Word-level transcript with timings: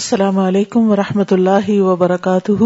السلام 0.00 0.38
علیکم 0.38 0.90
ورحمۃ 0.90 1.30
اللہ 1.30 1.70
وبرکاتہ۔ 1.70 2.62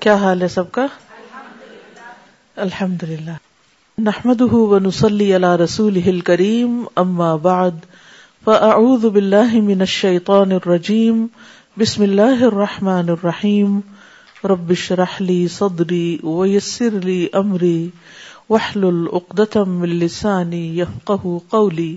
کیا 0.00 0.14
حال 0.14 0.42
ہے 0.42 0.48
سب 0.48 0.70
کا؟ 0.72 0.86
الحمد 2.56 3.02
للہ 3.02 3.30
نحمد 3.98 4.40
ونسلی 4.52 5.36
علی 5.36 5.64
رسول 5.64 6.20
کریم 6.20 6.84
اما 6.96 7.34
بعد، 7.36 7.84
فاعوذ 8.44 9.04
باللہ 9.04 9.60
من 9.62 9.80
الشیطان 9.80 10.52
الرجیم، 10.52 11.26
بسم 11.76 12.02
اللہ 12.02 12.44
الرحمن 12.44 13.08
الرحیم۔ 13.08 13.80
رب 14.44 14.70
اشرح 14.70 15.20
لی 15.20 15.48
صدری 15.48 16.18
ویسر 16.24 17.00
لی 17.04 17.26
امری، 17.32 17.88
واحلل 18.50 19.06
عقدۃ 19.12 19.56
من 19.66 19.88
لسانی 19.88 20.80
قولی۔ 21.04 21.96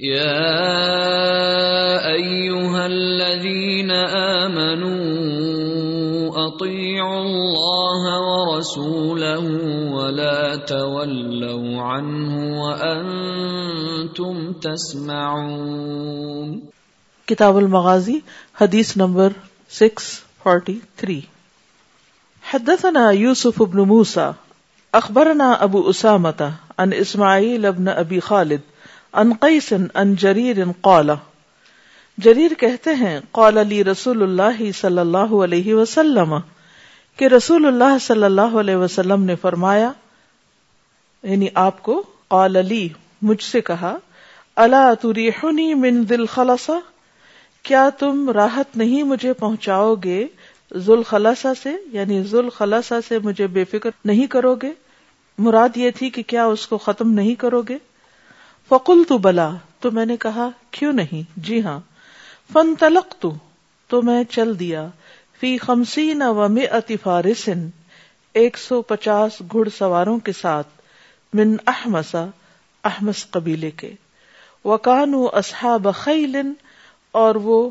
يا 0.00 0.46
ايها 2.06 2.86
الذين 2.86 3.90
امنوا 3.90 4.94
اطيعوا 6.46 7.22
الله 7.22 8.02
ورسوله 8.22 9.44
ولا 9.90 10.56
تولوا 10.56 11.82
عنه 11.82 12.62
وانتم 12.62 14.52
تسمعون. 14.52 16.60
کتاب 17.26 17.58
المغازی، 17.58 18.22
حدیث 18.54 18.96
نمبر 18.96 19.32
643 19.68 21.22
حدثنا 22.42 23.10
يوسف 23.10 23.62
بن 23.62 23.80
موسى 23.80 24.34
اخبرنا 24.94 25.64
ابو 25.64 25.90
اسامه 25.90 26.52
عن 26.78 26.92
اسماعيل 26.92 27.72
بن 27.72 27.88
ابي 27.88 28.20
خالد 28.20 28.60
ان 29.14 29.32
قیس 29.40 29.72
ان 29.72 30.14
جریر 30.14 30.56
قال، 30.80 31.10
جریر 32.18 32.54
کہتے 32.58 32.94
ہیں، 32.94 33.18
قال 33.32 33.58
علی 33.58 33.84
رسول 33.84 34.22
اللہ 34.22 34.70
صلی 34.70 34.98
اللہ 34.98 35.34
علیہ 35.44 35.74
وسلم، 35.74 36.34
کہ 37.18 37.24
رسول 37.24 37.66
اللہ 37.66 37.98
صلی 38.00 38.24
اللہ 38.24 38.56
علیہ 38.60 38.76
وسلم 38.76 39.22
نے 39.22 39.34
فرمایا 39.34 39.92
یعنی 41.24 41.48
آپ 41.54 41.82
کو 41.82 42.02
قال 42.28 42.56
علی 42.56 42.88
مجھ 43.22 43.42
سے 43.42 43.60
کہا 43.60 43.96
اللہ 44.56 44.92
تریحنی 45.00 45.74
من 45.74 46.08
دل 46.08 46.26
خلصا 46.26 46.78
کیا 47.64 47.88
تم 47.98 48.30
راحت 48.30 48.76
نہیں 48.76 49.02
مجھے 49.02 49.32
پہنچاؤ 49.32 49.94
گے 49.94 50.26
ذوال 50.76 51.02
خلاسا 51.02 51.54
سے 51.62 51.72
یعنی 51.92 52.22
ذوال 52.22 52.48
خلاسا 52.50 53.00
سے 53.08 53.18
مجھے 53.18 53.46
بے 53.46 53.64
فکر 53.64 53.90
نہیں 54.04 54.26
کرو 54.26 54.54
گے؟ 54.54 54.72
مراد 55.38 55.76
یہ 55.76 55.90
تھی 55.90 56.10
کہ 56.10 56.22
کیا 56.22 56.44
اس 56.44 56.66
کو 56.66 56.78
ختم 56.78 57.10
نہیں 57.10 57.34
کرو 57.34 57.62
گے؟ 57.62 57.78
فکل 58.68 59.02
تو 59.08 59.18
بلا، 59.18 59.50
تو 59.80 59.90
میں 59.90 60.06
نے 60.06 60.16
کہا، 60.16 60.48
کیوں 60.70 60.92
نہیں؟ 60.92 61.22
جی 61.36 61.62
ہاں۔ 61.62 61.80
فن 62.52 62.74
تلق 62.76 63.14
تو 63.18 63.32
تو 63.88 64.02
میں 64.02 64.24
چل 64.24 64.58
دیا۔ 64.58 64.86
فی 65.40 65.58
خمسی 65.58 66.12
فارسن 67.02 67.68
ایک 68.32 68.58
سو 68.58 68.82
پچاس 68.82 69.42
گھڑ 69.52 69.68
سواروں 69.68 70.18
کے 70.18 70.32
ساتھ، 70.32 70.68
من 71.32 71.56
احمسا 71.66 72.26
احمس 72.84 73.30
قبیلے 73.30 73.70
کے۔ 73.70 73.90
وکان 74.64 75.14
اصحاب 75.32 75.88
خیل 75.94 76.36
اور 77.12 77.34
وہ 77.34 77.70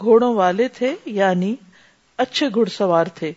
گھوڑوں 0.00 0.34
والے 0.34 0.68
تھے 0.68 0.94
یعنی 1.04 1.54
اچھے 2.16 2.48
گھڑ 2.48 2.64
سوار 2.64 3.04
تھے۔ 3.14 3.32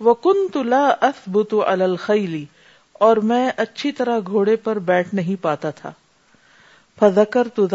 وہ 0.00 0.14
کن 0.14 0.48
تلا 0.52 0.88
اثبت 1.00 1.54
الخیلی 1.66 2.44
اور 2.92 3.16
میں 3.16 3.50
اچھی 3.56 3.92
طرح 3.92 4.18
گھوڑے 4.26 4.56
پر 4.56 4.78
بیٹھ 4.78 5.14
نہیں 5.14 5.42
پاتا 5.42 5.70
تھا۔ 5.70 5.92
فذکر 7.00 7.48
تو 7.48 7.66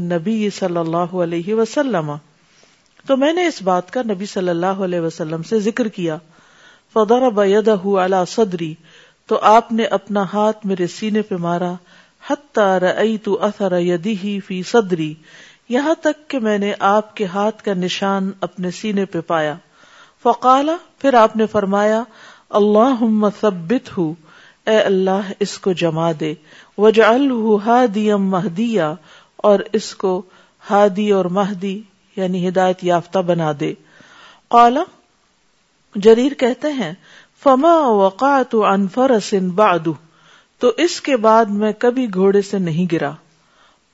نبی 0.00 0.50
صلی 0.50 0.76
اللہ 0.76 0.96
علیہ 0.96 1.54
وسلم۔ 1.54 2.12
تو 3.06 3.16
میں 3.16 3.32
نے 3.32 3.46
اس 3.46 3.62
بات 3.62 3.90
کا 3.90 4.02
نبی 4.02 4.26
صلی 4.26 4.48
اللہ 4.48 4.66
علیہ 4.66 5.00
وسلم 5.00 5.42
سے 5.42 5.60
ذکر 5.60 5.88
کیا۔ 5.88 6.16
فضرب 6.92 7.44
يده 7.44 8.04
على 8.04 8.16
صدری 8.28 8.74
تو 9.26 9.38
آپ 9.42 9.72
نے 9.72 9.84
اپنا 9.84 10.24
ہاتھ 10.32 10.66
میرے 10.66 10.86
سینے 10.86 11.22
پہ 11.22 11.34
مارا۔ 11.34 11.72
حتی 12.30 12.78
رأیت 12.80 13.28
اثر 13.40 13.78
یده 13.78 14.38
فی 14.46 14.62
صدری 14.62 15.14
یہاں 15.68 15.94
تک 16.00 16.30
کہ 16.30 16.38
میں 16.38 16.58
نے 16.58 16.72
آپ 16.78 17.16
کے 17.16 17.24
ہاتھ 17.24 17.62
کا 17.62 17.74
نشان 17.74 18.30
اپنے 18.40 18.70
سینے 18.70 19.04
پہ 19.04 19.20
پایا۔ 19.20 19.54
فقال، 20.22 20.70
پھر 20.98 21.14
آپ 21.14 21.36
نے 21.36 21.46
فرمایا، 21.46 22.02
اللہم 22.50 23.28
ثبت 23.40 23.98
اے 24.66 24.80
اللہ 24.80 25.32
اس 25.40 25.58
کو 25.58 25.72
جما 25.72 26.12
دے۔ 26.20 26.34
وجعلہ 26.78 27.56
ہادیم 27.66 28.22
مہدیا 28.22 28.94
اور 29.36 29.58
اس 29.72 29.94
کو 29.94 30.22
ہادی 30.70 31.10
اور 31.10 31.24
مہدی 31.24 31.82
یعنی 32.16 32.48
ہدایت 32.48 32.84
یافتہ 32.84 33.18
بنا 33.18 33.52
دے۔ 33.60 33.74
قال، 34.48 34.78
جریر 35.94 36.32
کہتے 36.34 36.72
ہیں، 36.72 36.92
فما 37.42 37.86
وقعت 37.86 38.54
عن 38.54 38.88
فرس 38.88 39.34
بعد 39.54 39.88
تو 40.58 40.72
اس 40.76 41.00
کے 41.00 41.16
بعد 41.16 41.44
میں 41.44 41.72
کبھی 41.78 42.14
گھوڑے 42.14 42.42
سے 42.42 42.58
نہیں 42.58 42.86
گرا۔ 42.92 43.10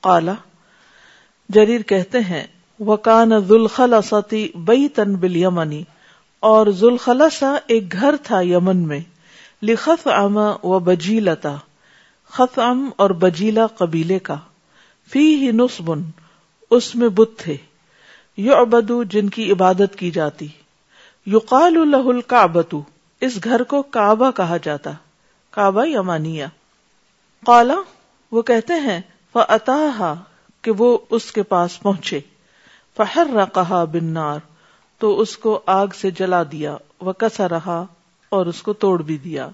قال، 0.01 0.29
جریر 1.49 1.81
کہتے 1.81 2.19
ہیں 2.19 2.47
وکان 2.79 3.29
ذوالخلصتی 3.29 4.49
بیتن 4.55 5.15
بالیمنی 5.15 5.83
اور 6.39 6.67
ذوالخلصہ 6.67 7.57
ایک 7.67 7.91
گھر 7.91 8.15
تھا 8.23 8.41
یمن 8.41 8.77
میں۔ 8.77 8.99
لخف 9.63 10.07
اما 10.07 10.53
و 10.63 10.79
بجیلتا 10.79 11.55
خفم 12.29 12.89
اور 12.95 13.09
بجیلا 13.09 13.67
قبیلے 13.67 14.19
کا 14.19 14.35
فی 15.11 15.35
ہی 15.35 15.51
نسبن 15.51 16.01
اس 16.71 16.95
میں 16.95 17.09
بت 17.09 17.29
تھے۔ 17.37 17.57
یو 18.37 18.55
ابدو 18.55 19.03
جن 19.03 19.29
کی 19.29 19.51
عبادت 19.51 19.95
کی 19.97 20.11
جاتی۔ 20.11 20.47
یقال 21.25 21.77
الہ 21.77 22.09
الکعبتو 22.09 22.81
اس 23.21 23.39
گھر 23.43 23.63
کو 23.63 23.81
کعبہ 23.81 24.31
کہا 24.31 24.57
جاتا۔ 24.57 24.91
کعبہ 25.51 25.87
یمانیہ۔ 25.87 26.45
قالا، 27.45 27.75
وہ 28.31 28.41
کہتے 28.41 28.73
ہیں، 28.73 29.01
فَأَتَاهَا، 29.33 30.15
کہ 30.61 30.71
وہ 30.71 30.97
اس 31.09 31.31
کے 31.31 31.43
پاس 31.43 31.79
پہنچے۔ 31.79 32.19
فَحَرَّقَهَا 32.97 33.83
بِالنَّارِ، 33.83 34.39
تو 34.97 35.19
اس 35.19 35.37
کو 35.37 35.61
آگ 35.65 35.87
سے 35.87 36.11
جلا 36.11 36.43
دیا۔ 36.43 36.77
وَكَسَرَهَا 37.01 37.85
اور 38.29 38.45
اس 38.45 38.61
کو 38.61 38.73
توڑ 38.73 39.01
بھی 39.01 39.17
دیا۔ 39.17 39.49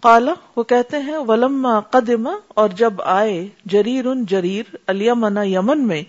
قالا 0.00 0.32
وہ 0.56 0.62
کہتے 0.62 0.98
ہیں، 0.98 1.18
ولما 1.18 1.80
قدم، 1.80 2.28
اور 2.48 2.68
جب 2.68 2.92
آئے، 3.04 3.48
جریر 3.64 4.06
ان 4.06 4.26
جریر، 4.26 4.76
الیمن 4.86 5.38
یمن 5.44 5.86
میں 5.86 6.02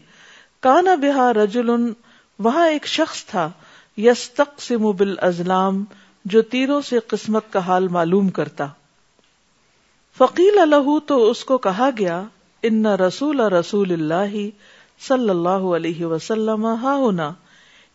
کانا 0.59 0.96
بہا 0.96 1.34
رجل، 1.34 1.70
وہاں 2.40 2.68
ایک 2.68 2.88
شخص 2.88 3.26
تھا 3.26 3.50
یس 3.97 4.30
تقسیم 4.30 4.92
بالازلام، 4.92 5.84
جو 6.26 6.42
تیروں 6.42 6.81
سے 6.81 7.00
قسمت 7.00 7.44
کا 7.50 7.59
حال 7.59 7.88
معلوم 7.88 8.30
کرتا۔ 8.30 8.68
فقیل 10.18 10.59
الح 10.59 10.97
تو 11.08 11.30
اس 11.30 11.46
کو 11.46 11.58
کہا 11.58 11.90
گیا، 11.97 12.24
ان 12.64 12.86
رسول 12.86 13.40
رسول 13.40 13.92
اللہ 13.92 14.50
صلی 15.08 15.29
اللہ 15.29 15.50
علیہ 15.50 16.06
وسلم 16.06 16.66
ہا 16.66 16.96
ہونا۔ 16.96 17.34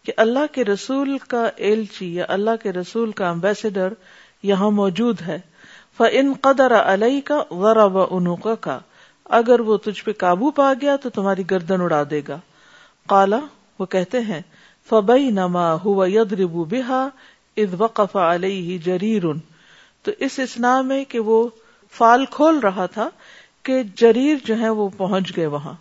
کہ 0.04 0.12
اللہ 0.16 0.52
کے 0.52 0.64
رسول 0.64 1.18
کا 1.18 1.50
ایلچی 1.56 2.14
یا 2.14 2.24
اللہ 2.28 2.50
کے 2.62 2.72
رسول 2.72 3.12
کا 3.12 3.28
امبیسڈر 3.28 3.92
یہاں 4.42 4.70
موجود 4.70 5.20
ہے۔ 5.20 5.38
ان 6.00 6.32
قدر 6.40 6.74
علیہ 6.74 7.20
کا 7.20 7.42
ورا 7.50 7.84
و 7.84 8.16
انوقا 8.16 8.54
کا 8.54 8.78
اگر 9.24 9.60
وہ 9.60 9.76
تجھ 9.76 10.04
پہ 10.04 10.12
قابو 10.12 10.50
پا 10.50 10.72
گیا 10.80 10.96
تو 10.96 11.10
تمہاری 11.10 11.42
گردن 11.50 11.80
اڑا 11.80 12.02
دے 12.10 12.20
گا۔ 12.28 12.38
کالا 13.08 13.38
وہ 13.78 13.86
کہتے 13.86 14.20
ہیں 14.20 14.40
فبئی 14.88 15.30
نما 15.30 15.74
ہوا 15.74 16.06
ید 16.08 16.32
ربو 16.32 16.64
بحا 16.64 17.08
اد 17.56 17.74
وقف 17.78 18.16
علیہ 18.16 18.78
جریر 18.78 19.22
تو 20.02 20.10
اس 20.18 20.38
اسنا 20.38 20.80
میں 20.80 21.04
کہ 21.04 21.18
وہ 21.18 21.48
فال 21.90 22.24
کھول 22.26 22.58
رہا 22.58 22.86
تھا 22.86 23.08
کہ 23.62 23.82
جریر 23.96 24.36
جو 24.44 24.58
ہے 24.58 24.68
وہ 24.68 24.88
پہنچ 24.88 25.36
گئے 25.36 25.46
وہاں۔ 25.46 25.74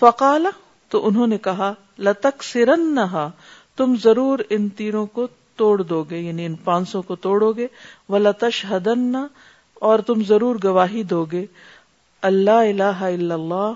فقالا 0.00 0.50
تو 0.88 1.06
انہوں 1.06 1.26
نے 1.26 1.38
کہا 1.38 1.72
لتک 1.98 2.42
سرن 2.42 2.94
نہا 2.94 3.30
تم 3.78 3.94
ضرور 4.02 4.38
ان 4.50 4.68
تیروں 4.68 5.06
کو 5.06 5.26
توڑ 5.56 5.82
دو 5.82 6.04
گے 6.10 6.18
یعنی 6.18 6.46
ان 6.46 6.54
پانچ 6.54 6.88
سو 6.88 7.02
کو 7.02 7.16
توڑو 7.16 7.52
گے۔ 7.52 7.66
ولا 8.08 8.30
تشہدن 8.30 9.16
اور 9.74 9.98
تم 9.98 10.22
ضرور 10.24 10.56
گواہی 10.64 11.02
دو 11.02 11.24
گے۔ 11.24 11.46
اللہ 12.22 12.50
الہ 12.50 13.00
الا 13.00 13.34
اللہ، 13.34 13.72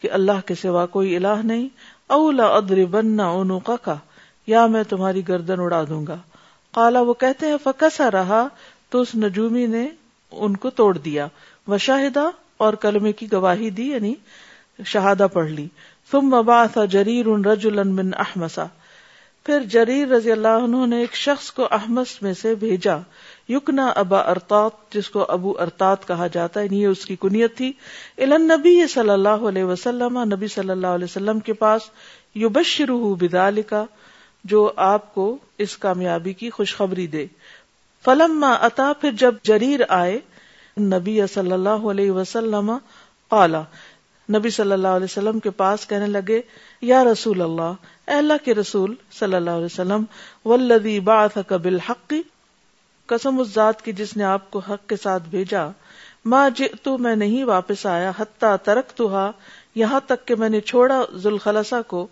کہ 0.00 0.10
اللہ 0.10 0.46
کے 0.46 0.54
سوا 0.54 0.86
کوئی 0.86 1.16
الہ 1.16 1.42
نہیں۔ 1.44 1.68
اولا 2.06 2.46
ادر 2.46 2.84
بننا 2.84 3.26
اونو 3.26 3.58
کا 3.58 3.94
یا 4.46 4.66
میں 4.66 4.82
تمہاری 4.82 5.28
گردن 5.28 5.60
اڑا 5.60 5.84
دوں 5.88 6.06
گا۔ 6.06 6.16
کالا 6.74 7.00
وہ 7.00 7.14
کہتے 7.14 7.46
ہیں 7.46 7.56
فکسا 7.64 8.10
رہا، 8.10 8.48
تو 8.90 9.00
اس 9.00 9.14
نجومی 9.14 9.66
نے 9.66 9.88
ان 10.30 10.56
کو 10.56 10.70
توڑ 10.70 10.98
دیا۔ 10.98 11.26
وہ 11.66 11.78
شاہدہ 11.78 12.30
اور 12.56 12.72
کلمے 12.72 13.12
کی 13.12 13.32
گواہی 13.32 13.70
دی 13.70 13.90
یعنی 13.90 14.14
شہادہ 14.86 15.26
پڑھ 15.32 15.50
لی۔ 15.50 15.68
تم 16.10 16.20
مبا 16.20 16.84
جریر 16.90 17.26
ان 17.26 17.44
رج 17.44 17.66
من 17.66 18.10
احمسا 18.14 18.64
پھر 19.44 19.60
جریر 19.60 20.08
رضی 20.08 20.32
اللہ 20.32 20.48
عنہ 20.48 20.86
نے 20.86 20.98
ایک 20.98 21.14
شخص 21.14 21.50
کو 21.50 21.68
احمس 21.70 22.22
میں 22.22 22.32
سے 22.32 22.54
بھیجا۔ 22.54 22.96
یقنا 23.48 23.88
ابا 23.88 24.18
ارتاط 24.18 24.72
جس 24.94 25.10
کو 25.10 25.24
ابو 25.28 25.58
ارتاط 25.58 26.06
کہا 26.06 26.26
جاتا 26.26 26.60
ہے 26.60 26.64
یعنی 26.64 26.82
یہ 26.82 26.86
اس 26.86 27.06
کی 27.06 27.16
کنیت 27.20 27.56
تھی۔ 27.56 27.72
الن 28.18 28.42
نبی 28.42 28.86
صلی 28.86 29.10
اللہ 29.10 29.28
علیہ 29.28 29.64
وسلم، 29.64 30.18
نبی 30.18 30.48
صلی 30.48 30.70
اللہ 30.70 30.86
علیہ 30.86 31.04
وسلم 31.04 31.40
کے 31.40 31.52
پاس 31.52 31.82
یو 32.34 32.48
بشر 32.48 32.92
بدالکا 32.92 33.84
جو 34.44 34.72
آپ 34.76 35.14
کو 35.14 35.36
اس 35.58 35.76
کامیابی 35.76 36.32
کی 36.32 36.50
خوشخبری 36.50 37.06
دے۔ 37.06 37.26
فلم 38.04 38.44
اتا، 38.60 38.92
پھر 39.00 39.10
جب 39.12 39.34
جریر 39.42 39.80
آئے، 39.88 40.18
نبی 40.80 41.20
صلی 41.34 41.52
اللہ 41.52 41.68
علیہ 41.68 42.10
وسلم 42.10 42.72
قالا 43.28 43.62
نبی 44.36 44.50
صلی 44.50 44.72
اللہ 44.72 44.88
علیہ 44.88 45.04
وسلم 45.04 45.38
کے 45.38 45.50
پاس 45.50 45.86
کہنے 45.86 46.06
لگے، 46.06 46.40
یا 46.82 47.04
رسول 47.04 47.42
اللہ، 47.42 47.72
اے 48.08 48.14
اللہ 48.14 48.44
کے 48.44 48.54
رسول 48.54 48.94
صلی 49.18 49.34
اللہ 49.34 49.50
علیہ 49.50 49.64
وسلم 49.64 50.04
ولدی 50.44 51.00
بعثک 51.00 51.52
بالحق، 51.52 52.12
قسم 53.06 53.40
اس 53.40 53.48
ذات 53.54 53.82
کی 53.82 53.92
جس 53.92 54.16
نے 54.16 54.24
آپ 54.24 54.50
کو 54.50 54.58
حق 54.58 54.88
کے 54.88 54.96
ساتھ 54.96 55.22
بھیجا 55.30 55.66
ماں 56.24 56.50
جئتو 56.50 56.98
میں 56.98 57.16
نہیں 57.16 57.44
واپس 57.44 57.86
آیا، 57.86 58.10
حتی 58.18 58.46
ترکتها 58.64 59.30
یہاں 59.74 60.00
تک 60.06 60.26
کہ 60.26 60.34
میں 60.34 60.48
نے 60.48 60.60
چھوڑا 60.60 61.02
ذوالخلصہ 61.14 61.80
کو 61.86 62.06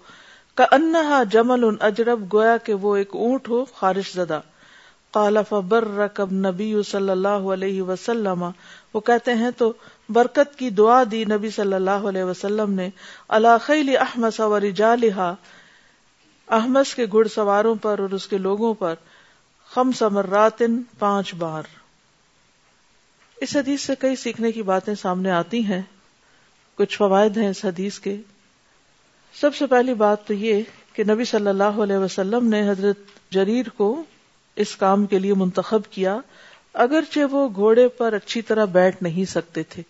کا 0.54 0.64
انہا 0.72 1.22
جمل 1.22 1.64
ان 1.64 1.76
اجرب، 1.80 2.32
گویا 2.32 2.56
کہ 2.56 2.74
وہ 2.74 2.96
ایک 2.96 3.10
اونٹ 3.12 3.48
ہو، 3.48 3.64
خارش 3.64 4.12
زدہ۔ 4.14 4.40
قال 5.12 5.36
فبرک 5.48 6.20
نبی 6.32 6.82
صلی 6.86 7.10
اللہ 7.10 7.28
علیہ 7.28 7.82
وسلم۔ 7.82 8.44
وہ 8.94 9.00
کہتے 9.00 9.34
ہیں، 9.34 9.50
تو 9.56 9.72
برکت 10.08 10.58
کی 10.58 10.70
دعا 10.70 11.02
دی 11.10 11.24
نبی 11.24 11.50
صلی 11.50 11.74
اللہ 11.74 11.90
علیہ 11.90 12.24
وسلم 12.24 12.72
نے 12.72 12.90
اللہ 13.28 13.56
خیل 13.62 13.96
احمس 14.00 14.40
و 14.40 14.60
رجالہا 14.60 15.34
احمس 16.48 16.94
کے 16.94 17.06
گھڑ 17.12 17.28
سواروں 17.28 17.74
پر 17.74 17.98
اور 17.98 18.10
اس 18.10 18.26
کے 18.26 18.38
لوگوں 18.38 18.74
پر، 18.74 18.94
خمس 19.70 20.02
مراتن، 20.02 20.82
پانچ 20.98 21.34
بار۔ 21.34 21.62
اس 23.36 23.56
حدیث 23.56 23.82
سے 23.82 23.92
کئی 23.98 24.16
سیکھنے 24.16 24.52
کی 24.52 24.62
باتیں 24.62 24.94
سامنے 24.94 25.30
آتی 25.30 25.64
ہیں، 25.64 25.82
کچھ 26.74 26.96
فوائد 26.96 27.36
ہیں 27.36 27.48
اس 27.48 27.64
حدیث 27.64 27.98
کے۔ 27.98 28.16
سب 29.40 29.54
سے 29.54 29.66
پہلی 29.66 29.94
بات 29.94 30.26
تو 30.26 30.34
یہ 30.34 30.62
کہ 30.92 31.04
نبی 31.04 31.24
صلی 31.24 31.48
اللہ 31.48 31.62
علیہ 31.62 31.96
وسلم 31.96 32.48
نے 32.48 32.70
حضرت 32.70 32.98
جریر 33.30 33.68
کو 33.68 34.02
اس 34.56 34.76
کام 34.76 35.06
کے 35.06 35.18
لیے 35.18 35.34
منتخب 35.34 35.80
کیا، 35.90 36.18
اگرچہ 36.74 37.20
وہ 37.30 37.48
گھوڑے 37.54 37.88
پر 37.88 38.12
اچھی 38.12 38.42
طرح 38.42 38.64
بیٹھ 38.64 39.02
نہیں 39.02 39.24
سکتے 39.24 39.62
تھے۔ 39.62 39.82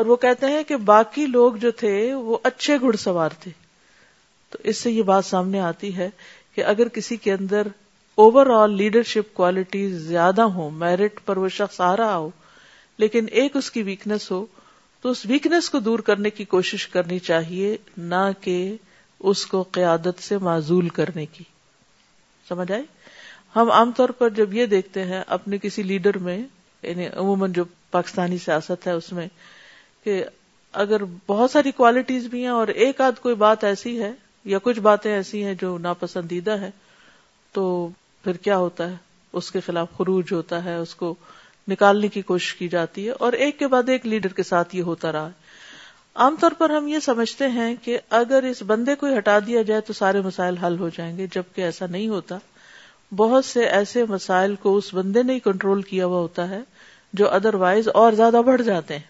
اور 0.00 0.08
وہ 0.08 0.16
کہتے 0.16 0.46
ہیں 0.46 0.64
کہ 0.64 0.76
باقی 0.76 1.26
لوگ 1.26 1.52
جو 1.52 1.70
تھے 1.70 2.14
وہ 2.14 2.38
اچھے 2.42 2.80
گھڑ 2.80 2.96
سوار 2.96 3.30
تھے۔ 3.40 3.50
تو 4.50 4.58
اس 4.64 4.76
سے 4.76 4.90
یہ 4.90 5.02
بات 5.02 5.24
سامنے 5.24 5.60
آتی 5.60 5.96
ہے 5.96 6.10
کہ 6.54 6.64
اگر 6.64 6.88
کسی 6.88 7.16
کے 7.16 7.32
اندر 7.32 7.66
اوور 8.14 8.46
آل 8.46 8.76
لیڈرشپ 8.76 9.34
کوالٹی 9.34 9.88
زیادہ 9.88 10.42
ہو 10.42 10.70
میرٹ 10.70 11.20
پر 11.24 11.36
وہ 11.36 11.48
شخص 11.48 11.80
آ 11.80 11.96
رہا 11.96 12.16
ہو، 12.16 12.30
لیکن 12.98 13.26
ایک 13.30 13.56
اس 13.56 13.70
کی 13.70 13.82
ویکنیس 13.82 14.30
ہو، 14.30 14.46
تو 15.02 15.10
اس 15.10 15.26
ویکنیس 15.26 15.70
کو 15.70 15.78
دور 15.78 15.98
کرنے 15.98 16.30
کی 16.30 16.44
کوشش 16.44 16.86
کرنی 16.86 17.18
چاہیے، 17.18 17.76
نہ 17.96 18.30
کہ 18.40 18.76
اس 19.20 19.46
کو 19.46 19.62
قیادت 19.62 20.22
سے 20.22 20.38
معذول 20.38 20.88
کرنے 20.88 21.26
کی۔ 21.26 21.44
سمجھ 22.48 22.72
آئے 22.72 22.82
ہم 23.56 23.70
عام 23.70 23.92
طور 23.96 24.08
پر 24.08 24.28
جب 24.28 24.54
یہ 24.54 24.66
دیکھتے 24.66 25.04
ہیں 25.04 25.22
اپنے 25.26 25.58
کسی 25.58 25.82
لیڈر 25.82 26.18
میں 26.18 26.42
یعنی 26.82 27.06
عموماً 27.06 27.52
جو 27.52 27.64
پاکستانی 27.90 28.38
سیاست 28.38 28.86
ہے، 28.86 28.92
اس 28.92 29.12
میں 29.12 29.28
کہ 30.04 30.24
اگر 30.72 31.02
بہت 31.26 31.50
ساری 31.50 31.70
کوالٹیز 31.70 32.26
بھی 32.26 32.40
ہیں 32.40 32.48
اور 32.48 32.68
ایک 32.68 33.00
آدھ 33.00 33.20
کوئی 33.20 33.34
بات 33.34 33.64
ایسی 33.64 34.02
ہے 34.02 34.12
یا 34.44 34.58
کچھ 34.62 34.80
باتیں 34.80 35.12
ایسی 35.12 35.44
ہیں 35.44 35.54
جو 35.60 35.78
ناپسندیدہ 35.78 36.50
ہے 36.50 36.70
تو 37.52 37.88
پھر 38.24 38.36
کیا 38.36 38.56
ہوتا 38.56 38.90
ہے؟ 38.90 38.94
اس 39.32 39.50
کے 39.50 39.60
خلاف 39.60 39.88
خروج 39.98 40.24
ہوتا 40.32 40.64
ہے، 40.64 40.76
اس 40.76 40.94
کو 40.94 41.14
نکالنے 41.68 42.08
کی 42.08 42.22
کوشش 42.22 42.54
کی 42.54 42.68
جاتی 42.68 43.06
ہے 43.06 43.12
اور 43.12 43.32
ایک 43.32 43.58
کے 43.58 43.66
بعد 43.66 43.88
ایک 43.88 44.06
لیڈر 44.06 44.28
کے 44.28 44.42
ساتھ 44.42 44.76
یہ 44.76 44.82
ہوتا 44.82 45.12
رہا 45.12 45.26
ہے۔ 45.26 45.30
عام 46.14 46.36
طور 46.40 46.50
پر 46.58 46.70
ہم 46.70 46.88
یہ 46.88 46.98
سمجھتے 46.98 47.48
ہیں 47.48 47.76
کہ 47.82 47.98
اگر 48.10 48.42
اس 48.42 48.62
بندے 48.62 48.94
کو 48.94 49.06
ہٹا 49.18 49.38
دیا 49.38 49.62
جائے 49.62 49.80
تو 49.80 49.92
سارے 49.92 50.20
مسائل 50.20 50.56
حل 50.56 50.78
ہو 50.78 50.88
جائیں 50.88 51.18
گے، 51.18 51.26
جبکہ 51.34 51.60
ایسا 51.60 51.86
نہیں 51.86 52.08
ہوتا۔ 52.08 52.38
بہت 53.16 53.44
سے 53.44 53.64
ایسے 53.64 54.04
مسائل 54.08 54.54
کو 54.54 54.76
اس 54.76 54.94
بندے 54.94 55.22
نے 55.22 55.38
کنٹرول 55.38 55.82
کیا 55.82 56.06
ہوا 56.06 56.20
ہوتا 56.20 56.48
ہے 56.48 56.60
جو 57.12 57.30
ادر 57.30 57.54
وائز 57.54 57.88
اور 57.88 58.12
زیادہ 58.12 58.42
بڑھ 58.46 58.62
جاتے 58.62 58.94
ہیں۔ 58.94 59.09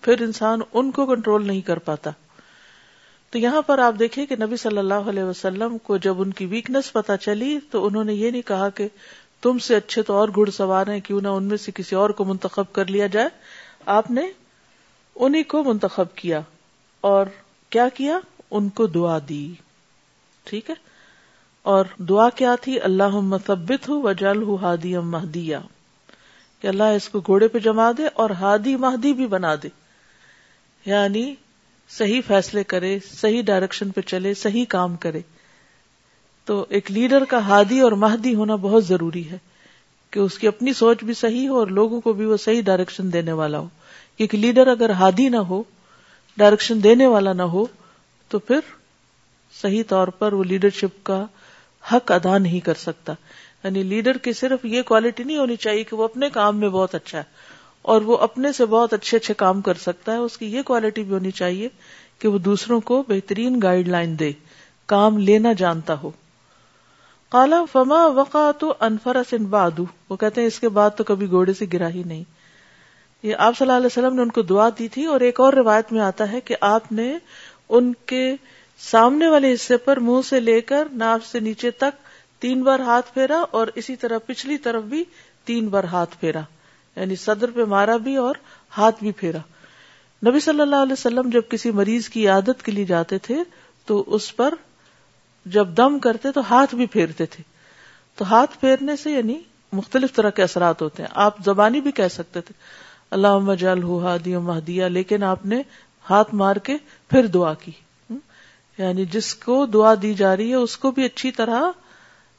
پھر 0.00 0.22
انسان 0.22 0.60
ان 0.72 0.90
کو 0.90 1.06
کنٹرول 1.06 1.46
نہیں 1.46 1.60
کر 1.60 1.78
پاتا۔ 1.78 2.10
تو 3.30 3.38
یہاں 3.38 3.62
پر 3.62 3.78
آپ 3.78 3.94
دیکھیں 3.98 4.26
کہ 4.26 4.36
نبی 4.36 4.56
صلی 4.56 4.78
اللہ 4.78 4.94
علیہ 4.94 5.22
وسلم 5.22 5.78
کو 5.78 5.96
جب 5.96 6.20
ان 6.20 6.32
کی 6.32 6.46
ویکنیس 6.46 6.92
پتا 6.92 7.16
چلی، 7.16 7.58
تو 7.70 7.86
انہوں 7.86 8.04
نے 8.04 8.14
یہ 8.14 8.30
نہیں 8.30 8.42
کہا 8.42 8.68
کہ 8.68 8.88
تم 9.42 9.58
سے 9.58 9.76
اچھے 9.76 10.02
تو 10.02 10.14
اور 10.14 10.28
گھڑ 10.28 10.50
سوار 10.50 10.86
ہیں، 10.86 11.00
کیوں 11.00 11.20
نہ 11.20 11.28
ان 11.28 11.44
میں 11.44 11.56
سے 11.56 11.72
کسی 11.74 11.96
اور 11.96 12.10
کو 12.10 12.24
منتخب 12.24 12.64
کر 12.72 12.86
لیا 12.86 13.06
جائے۔ 13.06 13.28
آپ 13.86 14.10
نے 14.10 14.22
انہیں 15.14 15.42
کو 15.42 15.64
منتخب 15.64 16.14
کیا 16.14 16.40
اور 17.00 17.26
کیا 17.70 17.88
کیا؟ 17.88 18.18
ان 18.50 18.68
کو 18.68 18.86
دعا 18.86 19.18
دی۔ 19.28 19.52
ٹھیک 20.44 20.70
ہے؟ 20.70 20.74
اور 21.62 21.84
دعا 21.98 22.28
کیا 22.28 22.54
تھی؟ 22.60 22.80
اللہ 22.80 23.08
مثبت 23.08 23.88
ہوں 23.88 24.02
وجل 24.02 24.42
ہوں 24.42 24.56
ہادی 24.62 24.98
مہدیا 24.98 25.60
کہ 26.60 26.66
اللہ 26.66 26.82
اس 26.82 27.08
کو 27.08 27.20
گھوڑے 27.20 27.48
پہ 27.48 27.58
جما 27.58 27.92
دے 27.98 28.02
اور 28.14 28.30
ہادی 28.30 28.76
مہدی 28.76 29.12
بھی 29.12 29.26
بنا 29.26 29.54
دے۔ 29.62 29.68
یعنی 30.86 31.34
صحیح 31.88 32.20
فیصلے 32.26 32.64
کرے، 32.64 32.98
صحیح 33.12 33.42
ڈائریکشن 33.42 33.90
پہ 33.90 34.00
چلے، 34.00 34.34
صحیح 34.34 34.64
کام 34.68 34.96
کرے۔ 34.96 35.20
تو 36.44 36.66
ایک 36.68 36.90
لیڈر 36.90 37.24
کا 37.24 37.38
ہادی 37.38 37.80
اور 37.80 37.92
مہدی 37.92 38.34
ہونا 38.34 38.54
بہت 38.54 38.86
ضروری 38.86 39.30
ہے 39.30 39.38
کہ 40.10 40.18
اس 40.18 40.38
کی 40.38 40.46
اپنی 40.46 40.72
سوچ 40.72 41.04
بھی 41.04 41.14
صحیح 41.14 41.48
ہو 41.48 41.58
اور 41.58 41.66
لوگوں 41.66 42.00
کو 42.00 42.12
بھی 42.12 42.24
وہ 42.24 42.36
صحیح 42.36 42.62
ڈائریکشن 42.62 43.12
دینے 43.12 43.32
والا 43.32 43.58
ہو۔ 43.58 43.68
کیونکہ 44.16 44.38
لیڈر 44.38 44.66
اگر 44.66 44.90
ہادی 44.90 45.28
نہ 45.28 45.36
ہو 45.36 45.62
ڈائریکشن 46.36 46.82
دینے 46.82 47.06
والا 47.06 47.32
نہ 47.32 47.42
ہو، 47.42 47.66
تو 48.28 48.38
پھر 48.38 48.58
صحیح 49.62 49.82
طور 49.88 50.08
پر 50.08 50.32
وہ 50.32 50.44
لیڈرشپ 50.44 51.04
کا 51.04 51.26
حق 51.92 52.12
ادا 52.12 52.38
نہیں 52.38 52.60
کر 52.60 52.74
سکتا۔ 52.74 53.12
یعنی 53.64 53.82
لیڈر 53.82 54.16
کی 54.16 54.32
صرف 54.32 54.64
یہ 54.64 54.82
کوالٹی 54.82 55.24
نہیں 55.24 55.38
ہونی 55.38 55.56
چاہیے 55.56 55.84
کہ 55.84 55.96
وہ 55.96 56.04
اپنے 56.04 56.30
کام 56.30 56.56
میں 56.56 56.68
بہت 56.68 56.94
اچھا 56.94 57.18
ہے۔ 57.18 57.49
اور 57.82 58.02
وہ 58.02 58.16
اپنے 58.16 58.52
سے 58.52 58.66
بہت 58.66 58.92
اچھے 58.92 59.16
اچھے 59.16 59.34
کام 59.34 59.60
کر 59.60 59.74
سکتا 59.74 60.12
ہے، 60.12 60.16
اس 60.16 60.38
کی 60.38 60.46
یہ 60.46 60.62
کوالٹی 60.62 61.02
بھی 61.02 61.12
ہونی 61.12 61.30
چاہیے 61.30 61.68
کہ 62.18 62.28
وہ 62.28 62.38
دوسروں 62.38 62.80
کو 62.80 63.04
بہترین 63.08 63.60
گائیڈ 63.62 63.88
لائن 63.88 64.18
دے، 64.18 64.32
کام 64.86 65.18
لینا 65.18 65.52
جانتا 65.52 65.94
ہو۔ 66.02 66.10
کالا 67.28 67.64
فما 67.72 68.06
وقا 68.06 68.50
تو 68.58 68.74
انفرا 68.80 69.22
سن 69.30 69.44
بادو 69.44 69.84
وہ 70.08 70.16
کہتے 70.16 70.40
ہیں، 70.40 70.48
اس 70.48 70.60
کے 70.60 70.68
بعد 70.68 70.90
تو 70.96 71.04
کبھی 71.04 71.30
گھوڑے 71.30 71.52
سے 71.52 71.66
گرا 71.72 71.88
ہی 71.88 72.02
نہیں۔ 72.06 72.24
یہ 73.22 73.34
آپ 73.38 73.58
صلی 73.58 73.66
اللہ 73.66 73.76
علیہ 73.76 73.86
وسلم 73.86 74.14
نے 74.14 74.22
ان 74.22 74.30
کو 74.30 74.42
دعا 74.42 74.68
دی 74.78 74.88
تھی 74.88 75.04
اور 75.04 75.20
ایک 75.20 75.40
اور 75.40 75.52
روایت 75.52 75.92
میں 75.92 76.00
آتا 76.00 76.32
ہے 76.32 76.40
کہ 76.40 76.56
آپ 76.60 76.92
نے 76.92 77.18
ان 77.68 77.92
کے 78.06 78.36
سامنے 78.78 79.28
والے 79.28 79.52
حصے 79.52 79.76
پر 79.76 80.00
منہ 80.00 80.20
سے 80.28 80.40
لے 80.40 80.60
کر 80.60 80.88
ناف 80.92 81.26
سے 81.26 81.40
نیچے 81.40 81.70
تک 81.70 82.06
تین 82.40 82.62
بار 82.62 82.80
ہاتھ 82.80 83.14
پھیرا 83.14 83.44
اور 83.50 83.66
اسی 83.74 83.96
طرح 83.96 84.18
پچھلی 84.26 84.58
طرف 84.58 84.82
بھی 84.82 85.04
تین 85.44 85.68
بار 85.68 85.84
ہاتھ 85.84 86.16
پھیرا۔ 86.20 86.40
یعنی 86.96 87.16
صدر 87.16 87.50
پہ 87.50 87.64
مارا 87.64 87.96
بھی 87.96 88.16
اور 88.16 88.34
ہاتھ 88.76 88.96
بھی 89.00 89.12
پھیرا۔ 89.12 89.38
نبی 90.28 90.40
صلی 90.40 90.60
اللہ 90.60 90.76
علیہ 90.76 90.92
وسلم 90.92 91.30
جب 91.30 91.42
کسی 91.48 91.70
مریض 91.70 92.08
کی 92.08 92.28
عادت 92.28 92.62
کے 92.62 92.72
لیے 92.72 92.84
جاتے 92.84 93.18
تھے 93.18 93.36
تو 93.84 94.04
اس 94.06 94.36
پر 94.36 94.54
جب 95.46 95.68
دم 95.68 95.98
کرتے 95.98 96.32
تو 96.32 96.40
ہاتھ 96.50 96.74
بھی 96.74 96.86
پھیرتے 96.86 97.26
تھے۔ 97.26 97.42
تو 98.16 98.24
ہاتھ 98.24 98.58
پھیرنے 98.60 98.96
سے 98.96 99.10
یعنی 99.10 99.40
مختلف 99.72 100.12
طرح 100.12 100.30
کے 100.30 100.42
اثرات 100.42 100.82
ہوتے 100.82 101.02
ہیں۔ 101.02 101.10
آپ 101.14 101.34
زبانی 101.44 101.80
بھی 101.80 101.92
کہہ 101.92 102.08
سکتے 102.08 102.40
تھے۔ 102.40 102.52
اللہ 103.10 103.54
جل 103.54 103.82
ہادی 103.82 104.36
مہدیا 104.36 104.88
لیکن 104.88 105.22
آپ 105.22 105.46
نے 105.46 105.62
ہاتھ 106.10 106.34
مار 106.34 106.56
کے 106.56 106.76
پھر 107.10 107.26
دعا 107.26 107.54
کی۔ 107.54 107.72
یعنی 108.78 109.04
جس 109.04 109.34
کو 109.34 109.66
دعا 109.66 109.94
دی 110.02 110.14
جا 110.14 110.36
رہی 110.36 110.50
ہے، 110.50 110.54
اس 110.54 110.76
کو 110.76 110.90
بھی 110.90 111.04
اچھی 111.04 111.32
طرح 111.32 111.62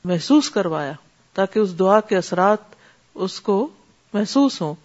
محسوس 0.04 0.50
کروایا 0.50 0.94
تاکہ 1.34 1.60
اس 1.60 1.80
دعا 1.80 2.00
کے 2.00 2.18
اثرات 2.18 2.58
اس 3.16 3.42
کو 3.42 3.68
محسوس 4.14 4.62
ہوں۔ 4.62 4.76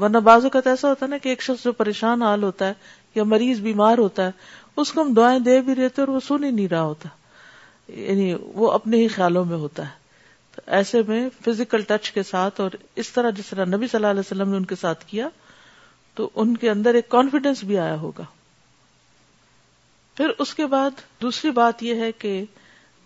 ورنہ 0.00 0.18
بعض 0.18 0.44
اوقات 0.44 0.66
ایسا 0.66 0.88
ہوتا 0.88 1.06
ہے 1.06 1.10
نا 1.10 1.18
کہ 1.18 1.28
ایک 1.28 1.42
شخص 1.42 1.64
جو 1.64 1.72
پریشان 1.72 2.22
حال 2.22 2.42
ہوتا 2.42 2.68
ہے 2.68 2.72
یا 3.14 3.24
مریض 3.24 3.60
بیمار 3.60 3.98
ہوتا 3.98 4.24
ہے، 4.26 4.30
اس 4.76 4.92
کو 4.92 5.02
ہم 5.02 5.14
دعائیں 5.14 5.38
دے 5.38 5.60
بھی 5.60 5.74
رہتے 5.74 6.02
اور 6.02 6.08
وہ 6.08 6.20
سن 6.20 6.44
ہی 6.44 6.50
نہیں 6.50 6.68
رہا 6.68 6.82
ہوتا۔ 6.82 7.08
یعنی 7.92 8.34
وہ 8.42 8.70
اپنے 8.70 8.96
ہی 8.96 9.08
خیالوں 9.08 9.44
میں 9.44 9.56
ہوتا 9.56 9.82
ہے۔ 9.82 10.06
تو 10.54 10.62
ایسے 10.66 11.02
میں 11.08 11.28
فزیکل 11.44 11.82
ٹچ 11.82 12.10
کے 12.10 12.22
ساتھ 12.22 12.60
اور 12.60 12.70
اس 12.94 13.10
طرح 13.10 13.30
جس 13.30 13.46
طرح 13.46 13.64
نبی 13.64 13.76
صلی 13.76 13.96
اللہ 13.96 14.06
علیہ 14.06 14.20
وسلم 14.20 14.50
نے 14.50 14.56
ان 14.56 14.64
کے 14.64 14.74
ساتھ 14.74 15.04
کیا، 15.06 15.28
تو 16.14 16.30
ان 16.34 16.56
کے 16.56 16.70
اندر 16.70 16.94
ایک 16.94 17.08
کانفیڈینس 17.08 17.64
بھی 17.64 17.78
آیا 17.78 17.96
ہوگا۔ 17.96 18.24
پھر 20.16 20.28
اس 20.38 20.54
کے 20.54 20.66
بعد 20.66 20.90
دوسری 21.22 21.50
بات 21.50 21.82
یہ 21.82 21.94
ہے 21.94 22.12
کہ 22.12 22.44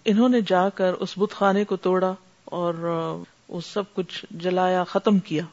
انہوں 0.05 0.29
نے 0.29 0.41
جا 0.41 0.69
کر 0.69 0.93
اس 0.93 1.15
بت 1.17 1.35
خانے 1.35 1.65
کو 1.65 1.77
توڑا 1.77 2.15
اور 2.45 2.75
وہ 3.49 3.61
سب 3.61 3.83
کچھ 3.95 4.27
جلایا، 4.31 4.85
ختم 4.85 5.19
کیا۔ 5.19 5.45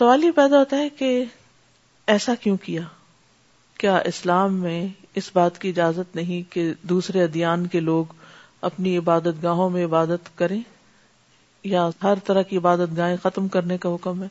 سوال 0.00 0.24
یہ 0.24 0.30
پیدا 0.30 0.58
ہوتا 0.58 0.76
ہے 0.76 0.88
کہ 0.88 1.24
ایسا 2.06 2.34
کیوں 2.34 2.56
کیا؟ 2.56 2.82
کیا 3.78 3.96
اسلام 3.96 4.54
میں 4.54 4.88
اس 5.14 5.30
بات 5.34 5.58
کی 5.58 5.68
اجازت 5.68 6.16
نہیں 6.16 6.52
کہ 6.52 6.72
دوسرے 6.82 7.24
ادیان 7.24 7.66
کے 7.66 7.80
لوگ 7.80 8.04
اپنی 8.60 8.98
عبادت 8.98 9.42
گاہوں 9.42 9.70
میں 9.70 9.84
عبادت 9.84 10.38
کریں؟ 10.38 10.60
یا 11.64 11.90
ہر 12.02 12.14
طرح 12.24 12.42
کی 12.42 12.56
عبادت 12.56 12.96
گاہیں 12.96 13.16
ختم 13.22 13.48
کرنے 13.48 13.78
کا 13.78 13.94
حکم 13.94 14.22
ہے؟ 14.22 14.28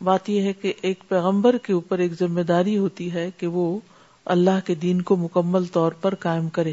بات 0.00 0.30
یہ 0.30 0.42
ہے 0.42 0.52
کہ 0.52 0.72
ایک 0.82 1.04
پیغمبر 1.08 1.58
کے 1.58 1.72
اوپر 1.72 1.98
ایک 1.98 2.12
ذمہ 2.12 2.40
داری 2.40 2.78
ہوتی 2.78 3.12
ہے 3.12 3.30
کہ 3.38 3.46
وہ 3.46 3.78
اللہ 4.24 4.66
کے 4.66 4.74
دین 4.74 5.02
کو 5.02 5.16
مکمل 5.16 5.64
طور 5.64 5.92
پر 5.92 6.14
قائم 6.14 6.48
کرے۔ 6.48 6.72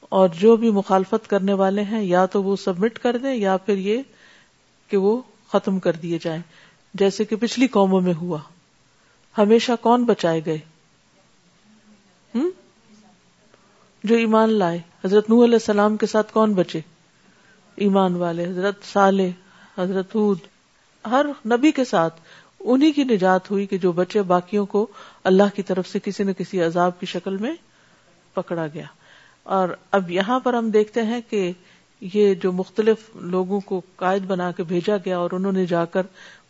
اور 0.00 0.28
جو 0.28 0.56
بھی 0.56 0.70
مخالفت 0.70 1.30
کرنے 1.30 1.52
والے 1.52 1.82
ہیں، 1.82 2.02
یا 2.02 2.26
تو 2.26 2.42
وہ 2.42 2.56
سبمٹ 2.56 2.98
کر 2.98 3.16
دیں، 3.16 3.34
یا 3.34 3.56
پھر 3.56 3.76
یہ 3.76 4.02
کہ 4.88 4.96
وہ 4.96 5.22
ختم 5.52 5.78
کر 5.78 5.92
دیے 5.92 6.18
جائیں، 6.22 6.42
جیسے 6.94 7.24
کہ 7.24 7.36
پچھلی 7.36 7.66
قوموں 7.66 8.00
میں 8.00 8.14
ہوا۔ 8.14 8.38
ہمیشہ 9.38 9.72
کون 9.80 10.04
بچائے 10.04 10.40
گئے؟ 10.46 10.58
ہم؟ 12.34 12.50
جو 14.04 14.14
ایمان 14.14 14.50
لائے۔ 14.50 14.78
حضرت 15.04 15.30
نو 15.30 15.44
علیہ 15.44 15.54
السلام 15.54 15.96
کے 15.96 16.06
ساتھ 16.06 16.32
کون 16.32 16.52
بچے؟ 16.52 16.80
ایمان 17.76 18.14
والے، 18.14 18.48
حضرت 18.48 18.84
صالح، 18.84 19.28
حضرت 19.78 20.16
حود 20.16 20.38
ہر 21.10 21.26
نبی 21.46 21.70
کے 21.70 21.84
ساتھ 21.84 22.20
انہی 22.60 22.92
کی 22.92 23.04
نجات 23.04 23.50
ہوئی 23.50 23.66
کہ 23.66 23.78
جو 23.78 23.92
بچے 23.92 24.22
باقیوں 24.22 24.66
کو 24.66 24.86
اللہ 25.24 25.42
کی 25.54 25.62
طرف 25.62 25.88
سے 25.88 25.98
کسی 26.04 26.24
نہ 26.24 26.32
کسی 26.32 26.62
عذاب 26.62 27.00
کی 27.00 27.06
شکل 27.06 27.36
میں 27.36 27.54
پکڑا 28.34 28.66
گیا۔ 28.66 28.84
اور 29.42 29.68
اب 29.90 30.10
یہاں 30.10 30.40
پر 30.40 30.54
ہم 30.54 30.70
دیکھتے 30.70 31.02
ہیں 31.02 31.20
کہ 31.30 31.52
یہ 32.02 32.34
جو 32.34 32.52
مختلف 32.52 32.96
لوگوں 33.14 33.60
کو 33.60 33.80
قائد 33.96 34.22
بنا 34.22 34.50
کے 34.50 34.62
بھیجا 34.62 34.96
گیا 34.96 35.18
اور 35.18 35.30
انہوں 35.30 35.52
نے 35.52 35.66
جا 35.66 35.84
کر 35.84 36.02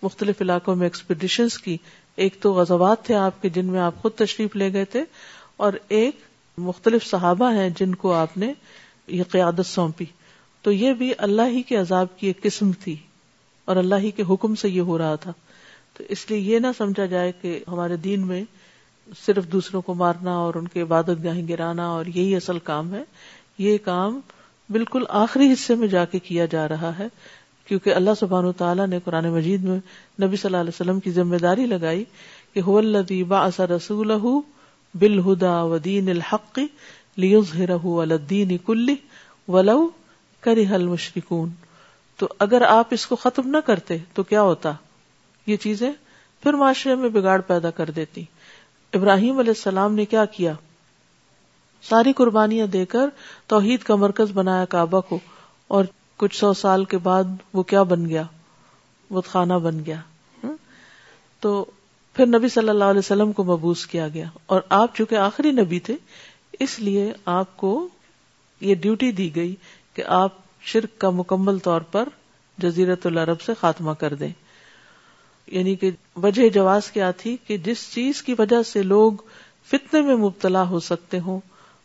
مختلف 0.03 0.37
علاقوں 0.41 0.77
میں 0.77 0.87
ایکسپیڈیشنز 0.87 1.59
کی، 1.59 1.77
ایک 2.17 2.37
تو 2.41 2.53
غزوات 2.53 3.03
تھے 3.03 3.15
آپ 3.15 3.43
کے 3.43 3.49
جن 3.49 3.67
میں 3.67 3.81
آپ 3.81 3.95
خود 4.03 4.13
تشریف 4.13 4.57
لے 4.57 4.73
گئے 4.73 4.85
تھے 4.85 5.05
اور 5.57 5.73
ایک 5.89 6.17
مختلف 6.59 7.07
صحابہ 7.07 7.53
ہیں 7.53 7.71
جن 7.79 7.95
کو 7.95 8.13
آپ 8.13 8.37
نے 8.37 8.53
یہ 9.07 9.23
قیادت 9.23 9.67
سونپی۔ 9.67 10.05
تو 10.63 10.73
یہ 10.73 10.93
بھی 10.93 11.13
اللہ 11.19 11.43
ہی 11.43 11.63
کے 11.63 11.77
عذاب 11.77 12.07
کی 12.17 12.27
ایک 12.27 12.43
قسم 12.43 12.71
تھی 12.73 12.97
اور 13.65 13.77
اللہ 13.77 13.95
ہی 13.95 14.11
کے 14.11 14.23
حکم 14.31 14.55
سے 14.55 14.69
یہ 14.69 14.81
ہو 14.81 14.99
رہا 14.99 15.15
تھا۔ 15.15 15.33
تو 15.99 16.05
اس 16.09 16.31
لیے 16.31 16.39
یہ 16.39 16.59
نہ 16.59 16.67
سمجھا 16.79 17.07
جائے 17.07 17.33
کہ 17.41 17.65
ہمارے 17.69 17.97
دین 17.97 18.27
میں 18.27 18.45
صرف 19.27 19.47
دوسروں 19.47 19.83
کو 19.83 19.95
مارنا 19.95 20.33
اور 20.37 20.55
ان 20.55 20.69
کے 20.69 20.83
عبادت 20.83 21.25
گاہیں 21.25 21.49
گرانا 21.49 21.89
اور 21.89 22.07
یہی 22.07 22.37
اصل 22.37 22.59
کام 22.59 22.95
ہے۔ 22.95 23.03
یہ 23.59 23.79
کام 23.85 24.21
بالکل 24.73 25.05
آخری 25.09 25.53
حصے 25.53 25.75
میں 25.75 25.89
جا 25.89 26.05
کے 26.05 26.19
کیا 26.19 26.47
جا 26.47 26.69
رہا 26.69 26.99
ہے، 26.99 27.07
کیونکہ 27.69 27.95
اللہ 27.95 28.11
سبحان 28.21 28.53
تعالیٰ 28.53 28.87
نے 28.87 28.99
قرآن 29.05 29.29
مجید 29.31 29.65
میں 29.65 29.79
نبی 30.23 30.37
صلی 30.37 30.49
اللہ 30.49 30.57
علیہ 30.57 30.75
وسلم 30.75 31.01
کی 31.01 31.11
ذمہ 31.11 31.37
داری 31.37 31.67
لگائی 31.67 32.05
کہ 32.55 32.61
الدی 32.67 33.23
با 33.25 33.47
رسول 33.59 34.13
بالہدا 34.95 35.63
ودین 35.63 36.09
الحق 36.09 36.59
الدین 37.85 38.57
کلی 38.67 38.95
ولو 39.49 39.89
کری 40.41 40.67
حل 40.67 40.87
مشرقون 40.87 41.51
تو 42.19 42.29
اگر 42.39 42.63
آپ 42.63 42.89
اس 42.91 43.07
کو 43.07 43.17
ختم 43.17 43.49
نہ 43.49 43.57
کرتے 43.67 43.97
تو 44.15 44.23
کیا 44.23 44.43
ہوتا؟ 44.43 44.73
یہ 45.47 45.57
چیزیں 45.57 45.91
پھر 46.43 46.53
معاشرے 46.53 46.95
میں 46.95 47.09
بگاڑ 47.09 47.41
پیدا 47.41 47.71
کر 47.71 47.91
دیتی۔ 47.91 48.25
ابراہیم 48.93 49.39
علیہ 49.39 49.57
السلام 49.57 49.95
نے 49.95 50.05
کیا 50.05 50.25
کیا؟ 50.25 50.53
ساری 51.83 52.13
قربانیاں 52.13 52.67
دے 52.67 52.87
کر 52.87 53.09
توحید 53.47 53.83
کا 53.83 53.95
مرکز 53.95 54.31
بنایا 54.35 54.65
کعبہ 54.65 55.01
کو۔ 55.01 55.19
اور 55.69 55.85
کچھ 56.17 56.37
سو 56.37 56.53
سال 56.53 56.85
کے 56.85 56.99
بعد 56.99 57.25
وہ 57.53 57.63
کیا 57.63 57.83
بن 57.83 58.09
گیا؟ 58.09 58.23
وہ 59.11 59.21
خانہ 59.21 59.55
بن 59.55 59.85
گیا۔ 59.87 60.01
تو 61.41 61.65
پھر 62.15 62.27
نبی 62.27 62.49
صلی 62.49 62.69
اللہ 62.69 62.85
علیہ 62.85 62.99
وسلم 62.99 63.33
کو 63.33 63.45
مبوس 63.45 63.87
کیا 63.87 64.09
گیا۔ 64.09 64.25
اور 64.47 64.61
آپ 64.69 64.97
چونکہ 64.97 65.15
آخری 65.15 65.51
نبی 65.51 65.81
تھے، 65.81 65.97
اس 66.53 66.79
لیے 66.79 67.13
آپ 67.25 67.57
کو 67.57 67.89
یہ 68.61 68.75
ڈیوٹی 68.75 69.13
دی 69.13 69.37
گئی 69.37 69.55
کہ 69.95 70.03
آپ 70.07 70.33
شرک 70.61 70.99
کا 70.99 71.11
مکمل 71.11 71.59
طور 71.59 71.81
پر 71.81 72.09
جزیرت 72.59 73.07
العرب 73.07 73.41
سے 73.41 73.53
خاتمہ 73.61 73.93
کر 73.93 74.15
دیں۔ 74.15 74.33
یعنی 75.47 75.75
کہ 75.75 75.91
وجہ 76.17 76.49
جواز 76.49 76.91
کیا 76.91 77.11
تھی 77.11 77.37
کہ 77.47 77.57
جس 77.57 77.93
چیز 77.93 78.23
کی 78.23 78.35
وجہ 78.39 78.63
سے 78.63 78.83
لوگ 78.83 79.13
فتنے 79.67 80.01
میں 80.01 80.17
مبتلا 80.17 80.69
ہو 80.69 80.81
سکتے 80.81 81.19
ہوں 81.19 81.41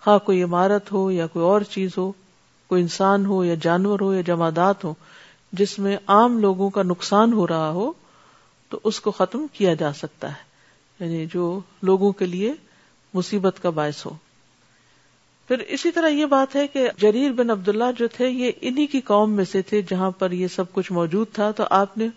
ہاں 0.07 0.19
کوئی 0.19 0.43
عمارت 0.43 0.91
ہو 0.91 1.11
یا 1.11 1.27
کوئی 1.27 1.45
اور 1.45 1.61
چیز 1.61 1.97
ہو، 1.97 2.11
کوئی 2.67 2.81
انسان 2.81 3.25
ہو 3.25 3.45
یا 3.45 3.55
جانور 3.61 3.99
ہو 3.99 4.13
یا 4.13 4.21
جمادات 4.21 4.83
ہو 4.83 4.93
جس 5.53 5.79
میں 5.79 5.97
عام 6.07 6.39
لوگوں 6.39 6.69
کا 6.69 6.83
نقصان 6.83 7.33
ہو 7.33 7.47
رہا 7.47 7.69
ہو، 7.69 7.91
تو 8.69 8.79
اس 8.83 8.99
کو 8.99 9.11
ختم 9.11 9.45
کیا 9.53 9.73
جا 9.73 9.93
سکتا 9.93 10.29
ہے۔ 10.29 10.47
یعنی 10.99 11.25
جو 11.33 11.59
لوگوں 11.81 12.11
کے 12.11 12.25
لیے 12.25 12.53
مصیبت 13.13 13.55
کا 13.61 13.69
باعث 13.69 14.05
ہو۔ 14.05 14.11
پھر 15.47 15.59
اسی 15.59 15.91
طرح 15.91 16.07
یہ 16.07 16.25
بات 16.25 16.55
ہے 16.55 16.67
کہ 16.67 16.89
جریر 16.97 17.31
بن 17.31 17.49
عبداللہ 17.49 17.83
جو 17.99 18.07
تھے، 18.07 18.29
یہ 18.29 18.51
انہی 18.61 18.85
کی 18.85 19.01
قوم 19.01 19.31
میں 19.31 19.45
سے 19.45 19.61
تھے 19.61 19.81
جہاں 19.81 20.11
پر 20.11 20.31
یہ 20.31 20.47
سب 20.47 20.73
کچھ 20.73 20.91
موجود 20.91 21.27
تھا، 21.33 21.51
تو 21.51 21.63
آپ 21.69 21.97
نے 21.97 22.07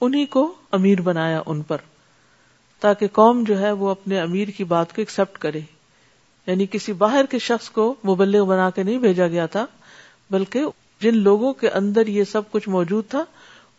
انہی 0.00 0.26
کو 0.26 0.54
امیر 0.70 1.00
بنایا 1.00 1.42
ان 1.46 1.62
پر، 1.62 1.76
تاکہ 2.80 3.08
قوم 3.12 3.44
جو 3.44 3.58
ہے 3.58 3.72
وہ 3.72 3.88
اپنے 3.88 4.20
امیر 4.20 4.48
کی 4.48 4.64
بات 4.64 4.88
کو 4.88 5.02
ایکسپٹ 5.02 5.38
کرے۔ 5.38 5.60
یعنی 6.46 6.66
کسی 6.70 6.92
باہر 6.92 7.24
کے 7.30 7.38
شخص 7.38 7.70
کو 7.70 7.94
مبلغ 8.04 8.44
بنا 8.44 8.70
کے 8.70 8.82
نہیں 8.82 8.98
بھیجا 8.98 9.28
گیا 9.28 9.46
تھا، 9.46 9.66
بلکہ 10.30 10.64
جن 11.00 11.16
لوگوں 11.16 11.52
کے 11.52 11.68
اندر 11.68 12.06
یہ 12.06 12.24
سب 12.24 12.50
کچھ 12.50 12.68
موجود 12.68 13.04
تھا، 13.08 13.24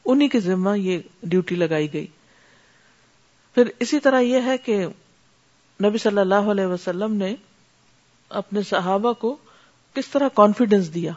انہی 0.05 0.27
کے 0.27 0.39
ذمہ 0.39 0.79
یہ 0.79 1.00
ڈیوٹی 1.24 1.55
لگائی 1.55 1.93
گئی۔ 1.93 2.08
پھر 3.55 3.63
اسی 3.79 4.00
طرح 4.00 4.20
یہ 4.20 4.39
ہے 4.46 4.58
کہ 4.58 4.86
نبی 5.84 5.98
صلی 5.98 6.17
اللہ 6.17 6.36
علیہ 6.36 6.65
وسلم 6.65 7.13
نے 7.13 7.36
اپنے 8.29 8.62
صحابہ 8.62 9.13
کو 9.13 9.38
کس 9.93 10.08
طرح 10.08 10.27
کانفیڈینس 10.34 10.93
دیا 10.93 11.12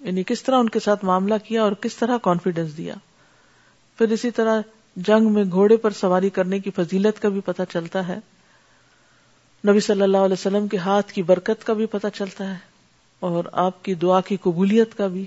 یعنی 0.00 0.22
کس 0.22 0.42
طرح 0.42 0.56
ان 0.58 0.68
کے 0.68 0.80
ساتھ 0.80 1.04
معاملہ 1.04 1.34
کیا 1.44 1.62
اور 1.62 1.72
کس 1.72 1.96
طرح 1.96 2.18
کانفیڈینس 2.18 2.76
دیا۔ 2.76 2.94
پھر 3.98 4.08
اسی 4.08 4.30
طرح 4.30 4.60
جنگ 4.96 5.32
میں 5.32 5.44
گھوڑے 5.50 5.76
پر 5.76 5.90
سواری 5.90 6.30
کرنے 6.30 6.58
کی 6.58 6.70
فضیلت 6.70 7.22
کا 7.22 7.28
بھی 7.28 7.40
پتہ 7.40 7.62
چلتا 7.72 8.08
ہے۔ 8.08 8.18
نبی 9.66 9.80
صلی 9.80 10.02
اللہ 10.02 10.16
علیہ 10.16 10.32
وسلم 10.32 10.68
کے 10.68 10.76
ہاتھ 10.76 11.12
کی 11.12 11.22
برکت 11.22 11.66
کا 11.66 11.72
بھی 11.72 11.86
پتہ 11.86 12.06
چلتا 12.14 12.50
ہے 12.50 12.58
اور 13.20 13.44
آپ 13.52 13.84
کی 13.84 13.94
دعا 13.94 14.20
کی 14.20 14.36
قبولیت 14.36 14.96
کا 14.96 15.06
بھی۔ 15.06 15.26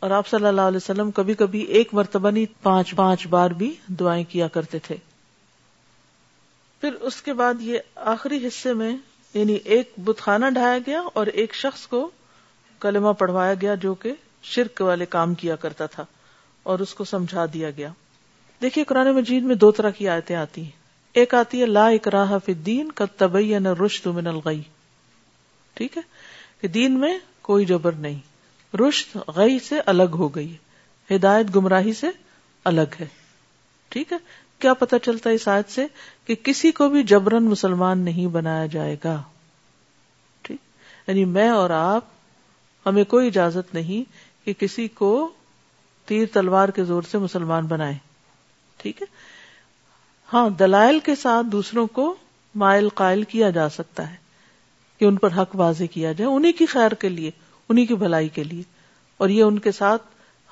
اور 0.00 0.10
آپ 0.10 0.26
صلی 0.28 0.46
اللہ 0.46 0.60
علیہ 0.60 0.76
وسلم 0.76 1.10
کبھی 1.10 1.34
کبھی 1.34 1.60
ایک 1.60 1.94
مرتبہ 1.94 2.30
نہیں، 2.30 2.46
پانچ 2.62 2.94
پانچ 2.96 3.26
بار 3.26 3.50
بھی 3.50 3.74
دعائیں 3.86 4.24
کیا 4.28 4.48
کرتے 4.48 4.78
تھے۔ 4.78 4.96
پھر 6.80 6.92
اس 6.92 7.22
کے 7.22 7.32
بعد 7.32 7.54
یہ 7.60 7.78
آخری 7.94 8.46
حصے 8.46 8.72
میں 8.72 8.96
یعنی 9.34 9.52
ایک 9.52 9.92
بت 10.04 10.18
خانہ 10.18 10.46
ڈھایا 10.46 10.78
گیا 10.78 11.02
اور 11.14 11.26
ایک 11.26 11.54
شخص 11.54 11.86
کو 11.86 12.10
کلمہ 12.80 13.12
پڑھوایا 13.12 13.54
گیا 13.60 13.74
جو 13.74 13.94
کہ 13.94 14.12
شرک 14.42 14.80
والے 14.80 15.06
کام 15.06 15.34
کیا 15.34 15.56
کرتا 15.56 15.86
تھا 15.86 16.04
اور 16.62 16.78
اس 16.78 16.94
کو 16.94 17.04
سمجھا 17.04 17.46
دیا 17.52 17.70
گیا۔ 17.70 17.88
دیکھیے 18.62 18.84
قرآن 18.84 19.10
مجید 19.10 19.42
میں 19.42 19.54
دو 19.54 19.70
طرح 19.70 19.90
کی 19.90 20.08
آیتیں 20.08 20.36
آتی 20.36 20.64
ہیں۔ 20.64 20.85
ایک 21.16 21.34
آتی 21.34 21.60
ہے، 21.60 21.66
لا 21.66 21.88
اکراہ 21.88 22.38
فی 22.44 22.52
الدین 22.52 22.92
کا 22.92 23.04
تبین 23.16 23.66
رشد 23.66 24.06
من 24.06 24.26
الغی. 24.26 24.62
ٹھیک 25.74 25.96
ہے؟ 25.96 26.02
کہ 26.60 26.68
دین 26.68 27.00
میں 27.00 27.18
کوئی 27.42 27.64
جبر 27.64 27.92
نہیں۔ 27.92 28.18
رشد 28.76 29.16
غی 29.28 29.58
سے 29.58 29.80
الگ 29.86 30.10
ہو 30.12 30.28
گئی 30.28 30.56
ہدایت 31.10 31.56
گمراہی 31.56 31.92
سے 31.92 32.06
الگ 32.64 32.80
ہے۔ 33.00 33.06
ٹھیک 33.88 34.12
ہے؟ 34.12 34.18
کیا 34.58 34.74
پتا 34.74 34.98
چلتا 34.98 35.30
ہے 35.30 35.34
اس 35.34 35.48
آیت 35.48 35.70
سے 35.70 35.86
کہ 36.26 36.34
کسی 36.34 36.70
کو 36.72 36.88
بھی 36.88 37.02
جبرن 37.02 37.44
مسلمان 37.44 37.98
نہیں 37.98 38.26
بنایا 38.26 38.66
جائے 38.66 38.96
گا۔ 39.04 39.22
ٹھیک؟ 40.42 40.58
یعنی 41.08 41.24
میں 41.24 41.48
اور 41.48 41.70
آپ، 41.70 42.04
ہمیں 42.86 43.04
کوئی 43.04 43.26
اجازت 43.26 43.74
نہیں 43.74 44.10
کہ 44.46 44.52
کسی 44.52 44.88
کو 44.88 45.32
تیر 46.06 46.26
تلوار 46.32 46.68
کے 46.68 46.84
زور 46.84 47.02
سے 47.02 47.18
مسلمان 47.18 47.66
بنائے 47.66 47.94
ٹھیک 48.76 49.02
ہے؟ 49.02 49.35
ہاں 50.32 50.50
دلائل 50.50 50.98
کے 50.98 51.14
ساتھ 51.14 51.46
دوسروں 51.46 51.86
کو 51.86 52.14
مائل 52.54 52.88
قائل 52.88 53.22
کیا 53.22 53.50
جا 53.50 53.68
سکتا 53.68 54.10
ہے 54.10 54.16
کہ 54.98 55.04
ان 55.04 55.16
پر 55.16 55.28
حق 55.36 55.56
واضح 55.56 55.84
کیا 55.84 56.12
جائے 56.12 56.30
انہیں 56.30 56.52
کی 56.52 56.66
خیر 56.66 56.94
کے 56.94 57.08
لیے 57.08 57.30
انہیں 57.68 57.86
کی 57.86 57.94
بھلائی 57.94 58.28
کے 58.28 58.44
لیے۔ 58.44 58.62
اور 59.18 59.28
یہ 59.28 59.42
ان 59.42 59.58
کے 59.58 59.72
ساتھ 59.72 60.02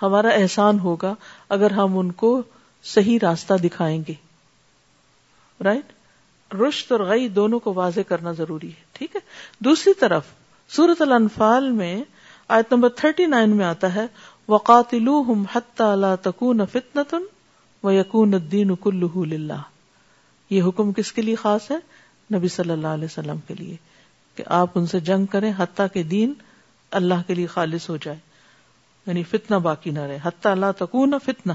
ہمارا 0.02 0.28
احسان 0.28 0.78
ہوگا 0.78 1.14
اگر 1.48 1.70
ہم 1.70 1.98
ان 1.98 2.12
کو 2.12 2.42
صحیح 2.84 3.18
راستہ 3.22 3.54
دکھائیں 3.54 4.02
گے۔ 4.08 4.14
رائٹ 5.64 5.92
رشت 6.54 6.92
اور 6.92 7.00
غی 7.00 7.28
دونوں 7.28 7.58
کو 7.58 7.74
واضح 7.74 8.00
کرنا 8.08 8.32
ضروری 8.32 8.68
ہے، 8.68 8.82
ٹھیک 8.92 9.16
ہے؟ 9.16 9.20
دوسری 9.58 9.92
طرف 9.94 10.22
سورت 10.68 11.02
الانفال 11.02 11.70
میں 11.70 12.02
آیت 12.48 12.72
نمبر 12.72 12.88
39 12.88 13.54
میں 13.54 13.64
آتا 13.64 13.94
ہے 13.94 14.06
وقاتلوہم 14.48 15.44
حتی 15.54 15.94
لا 15.96 16.14
تکون 16.14 16.60
فتنة 17.84 17.96
ویکون 17.96 18.34
الدین 18.34 18.74
کلہ 18.76 19.62
یہ 20.50 20.62
حکم 20.62 20.92
کس 20.92 21.12
کے 21.12 21.22
لیے 21.22 21.34
خاص 21.34 21.70
ہے؟ 21.70 21.76
نبی 22.36 22.48
صلی 22.48 22.70
اللہ 22.70 22.86
علیہ 22.86 23.04
وسلم 23.04 23.36
کے 23.38 23.54
لیے۔ 23.54 23.76
کہ 24.34 24.44
آپ 24.46 24.70
ان 24.74 24.86
سے 24.86 25.00
جنگ 25.00 25.26
کریں 25.26 25.52
حتیٰ 25.56 25.86
کہ 25.92 26.02
دین 26.02 26.32
اللہ 26.90 27.14
کے 27.26 27.34
لیے 27.34 27.46
خالص 27.46 27.90
ہو 27.90 27.96
جائے۔ 27.96 28.16
یعنی 29.06 29.22
فتنہ 29.22 29.56
باقی 29.56 29.90
نہ 29.90 29.98
رہے۔ 29.98 30.18
حتیٰ 30.22 30.52
اللہ 30.52 30.66
تکون 30.78 31.14
فتنہ۔ 31.24 31.52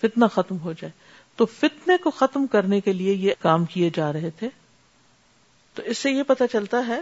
فتنہ 0.00 0.24
ختم 0.24 0.58
ہو 0.58 0.72
جائے۔ 0.72 0.90
تو 1.36 1.46
فتنے 1.46 1.96
کو 1.96 2.10
ختم 2.10 2.46
کرنے 2.46 2.80
کے 2.80 2.92
لیے 2.92 3.14
یہ 3.14 3.32
کام 3.40 3.64
کیے 3.64 3.90
جا 3.94 4.12
رہے 4.12 4.30
تھے۔ 4.30 4.48
تو 5.74 5.82
اس 5.82 5.98
سے 5.98 6.10
یہ 6.10 6.22
پتا 6.22 6.46
چلتا 6.46 6.86
ہے 6.86 7.00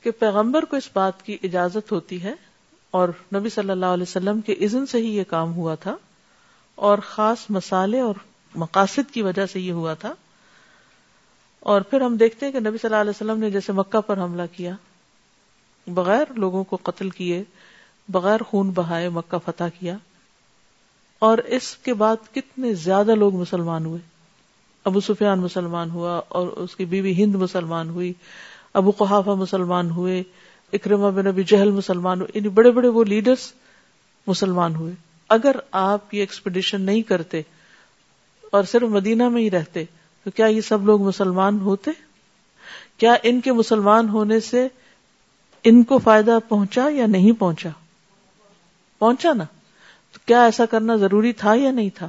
کہ 0.00 0.10
پیغمبر 0.10 0.64
کو 0.64 0.76
اس 0.76 0.90
بات 0.94 1.22
کی 1.22 1.38
اجازت 1.42 1.92
ہوتی 1.92 2.22
ہے 2.22 2.34
اور 2.90 3.08
نبی 3.34 3.48
صلی 3.48 3.70
اللہ 3.70 3.86
علیہ 3.86 4.02
وسلم 4.02 4.40
کے 4.40 4.52
اذن 4.52 4.86
سے 4.86 4.98
ہی 4.98 5.16
یہ 5.16 5.24
کام 5.24 5.54
ہوا 5.54 5.74
تھا۔ 5.74 5.96
اور 6.74 6.98
خاص 6.98 7.38
مسالے 7.50 8.00
اور 8.00 8.14
مقاصد 8.54 9.14
کی 9.14 9.22
وجہ 9.22 9.46
سے 9.46 9.60
یہ 9.60 9.72
ہوا 9.72 9.94
تھا۔ 9.94 10.14
اور 11.60 11.80
پھر 11.80 12.00
ہم 12.00 12.16
دیکھتے 12.16 12.46
ہیں 12.46 12.52
کہ 12.52 12.60
نبی 12.60 12.78
صلی 12.78 12.88
اللہ 12.88 13.00
علیہ 13.00 13.10
وسلم 13.10 13.38
نے 13.38 13.50
جیسے 13.50 13.72
مکہ 13.72 14.00
پر 14.00 14.18
حملہ 14.18 14.42
کیا، 14.56 14.74
بغیر 15.86 16.24
لوگوں 16.30 16.64
کو 16.64 16.78
قتل 16.82 17.10
کیے، 17.10 17.44
بغیر 18.08 18.42
خون 18.42 18.70
بہائے 18.70 19.08
مکہ 19.08 19.38
فتح 19.44 19.64
کیا۔ 19.78 19.96
اور 21.18 21.38
اس 21.38 21.76
کے 21.76 21.94
بعد 21.94 22.16
کتنے 22.34 22.74
زیادہ 22.74 23.14
لوگ 23.14 23.34
مسلمان 23.34 23.86
ہوئے۔ 23.86 24.00
ابو 24.84 25.00
سفیان 25.00 25.38
مسلمان 25.38 25.90
ہوا 25.90 26.20
اور 26.28 26.48
اس 26.48 26.76
کی 26.76 26.84
بیوی 26.84 27.24
ہند 27.24 27.34
مسلمان 27.34 27.90
ہوئی، 27.90 28.12
ابو 28.74 28.90
قحافہ 28.90 29.30
مسلمان 29.30 29.90
ہوئے 29.90 30.22
اکرما 30.72 31.10
بن 31.10 31.26
ابی 31.26 31.42
جہل 31.42 31.70
مسلمان 31.70 32.20
ہوئے 32.20 32.30
یعنی 32.34 32.48
بڑے 32.48 32.70
بڑے 32.70 32.88
وہ 32.88 33.04
لیڈرز 33.04 33.52
مسلمان 34.26 34.74
ہوئے۔ 34.74 34.92
اگر 35.34 35.56
آپ 35.70 36.14
یہ 36.14 36.20
ایکسپیڈیشن 36.20 36.80
نہیں 36.80 37.02
کرتے 37.02 37.42
اور 38.50 38.64
صرف 38.64 38.82
مدینہ 38.82 39.28
میں 39.28 39.42
ہی 39.42 39.50
رہتے، 39.50 39.84
تو 40.24 40.30
کیا 40.30 40.46
یہ 40.46 40.60
سب 40.60 40.84
لوگ 40.84 41.02
مسلمان 41.02 41.60
ہوتے؟ 41.60 41.90
کیا 42.98 43.14
ان 43.22 43.40
کے 43.40 43.52
مسلمان 43.52 44.08
ہونے 44.08 44.40
سے 44.40 44.68
ان 45.64 45.82
کو 45.82 45.98
فائدہ 45.98 46.38
پہنچا 46.48 46.88
یا 46.90 47.06
نہیں 47.06 47.40
پہنچا؟ 47.40 47.68
پہنچا 48.98 49.32
نا۔ 49.32 49.44
تو 50.12 50.18
کیا 50.26 50.44
ایسا 50.44 50.66
کرنا 50.66 50.96
ضروری 50.96 51.32
تھا 51.32 51.54
یا 51.54 51.70
نہیں 51.70 51.90
تھا؟ 51.94 52.08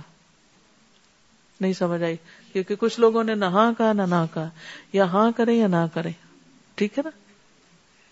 نہیں 1.61 1.73
سمجھ 1.73 2.03
آئی، 2.03 2.15
کیونکہ 2.53 2.75
کچھ 2.75 2.99
لوگوں 2.99 3.23
نے 3.23 3.35
نہ 3.35 3.45
ہاں 3.45 3.73
کہا، 3.77 3.93
نہ 3.93 4.01
نہ 4.01 4.25
کہا۔ 4.33 4.49
یا 4.93 5.03
ہاں 5.03 5.31
کرے 5.35 5.53
یا 5.53 5.67
نہ 5.67 5.85
کرے 5.93 6.09
ٹھیک 6.75 6.97
ہے 6.97 7.03
نا؟ 7.03 7.09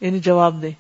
یعنی 0.05 0.19
جواب 0.19 0.61
دے 0.61 0.71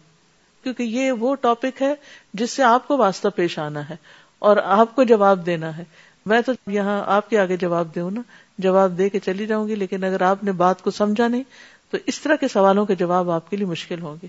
کیونکہ 0.63 0.83
یہ 0.83 1.11
وہ 1.11 1.35
ٹاپک 1.35 1.81
ہے 1.81 1.93
جس 2.33 2.51
سے 2.51 2.63
آپ 2.63 2.87
کو 2.87 2.97
واسطہ 2.97 3.27
پیش 3.35 3.59
آنا 3.59 3.89
ہے۔ 3.89 3.95
اور 4.43 4.57
آپ 4.57 4.95
کو 4.95 5.03
جواب 5.03 5.45
دینا 5.45 5.77
ہے۔ 5.77 5.83
میں 6.25 6.41
تو 6.41 6.51
یہاں 6.67 7.03
آپ 7.07 7.29
کے 7.29 7.39
آگے 7.39 7.57
جواب 7.57 7.95
دوں 7.95 8.11
نا۔ 8.11 8.21
جواب 8.57 8.97
دے 8.97 9.09
کے 9.09 9.19
چلی 9.19 9.47
جاؤں 9.47 9.67
گی، 9.67 9.75
لیکن 9.75 10.03
اگر 10.03 10.21
آپ 10.21 10.43
نے 10.43 10.51
بات 10.51 10.81
کو 10.81 10.91
سمجھا 10.91 11.27
نہیں، 11.27 11.43
تو 11.89 11.97
اس 12.05 12.21
طرح 12.21 12.35
کے 12.35 12.47
سوالوں 12.47 12.85
کے 12.85 12.95
جواب 12.95 13.31
آپ 13.31 13.49
کے 13.49 13.57
لیے 13.57 13.65
مشکل 13.65 14.01
ہوں 14.01 14.15
گے۔ 14.23 14.27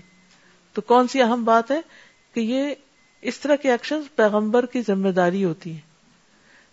تو 0.73 0.81
کون 0.81 1.07
سی 1.07 1.21
اہم 1.21 1.43
بات 1.43 1.71
ہے 1.71 1.81
کہ 2.33 2.39
یہ 2.39 2.75
اس 3.21 3.39
طرح 3.39 3.55
کے 3.55 3.71
ایکشن 3.71 3.99
پیغمبر 4.15 4.65
کی 4.65 4.81
ذمہ 4.81 5.09
داری 5.09 5.45
ہوتی 5.45 5.73
ہے 5.73 5.79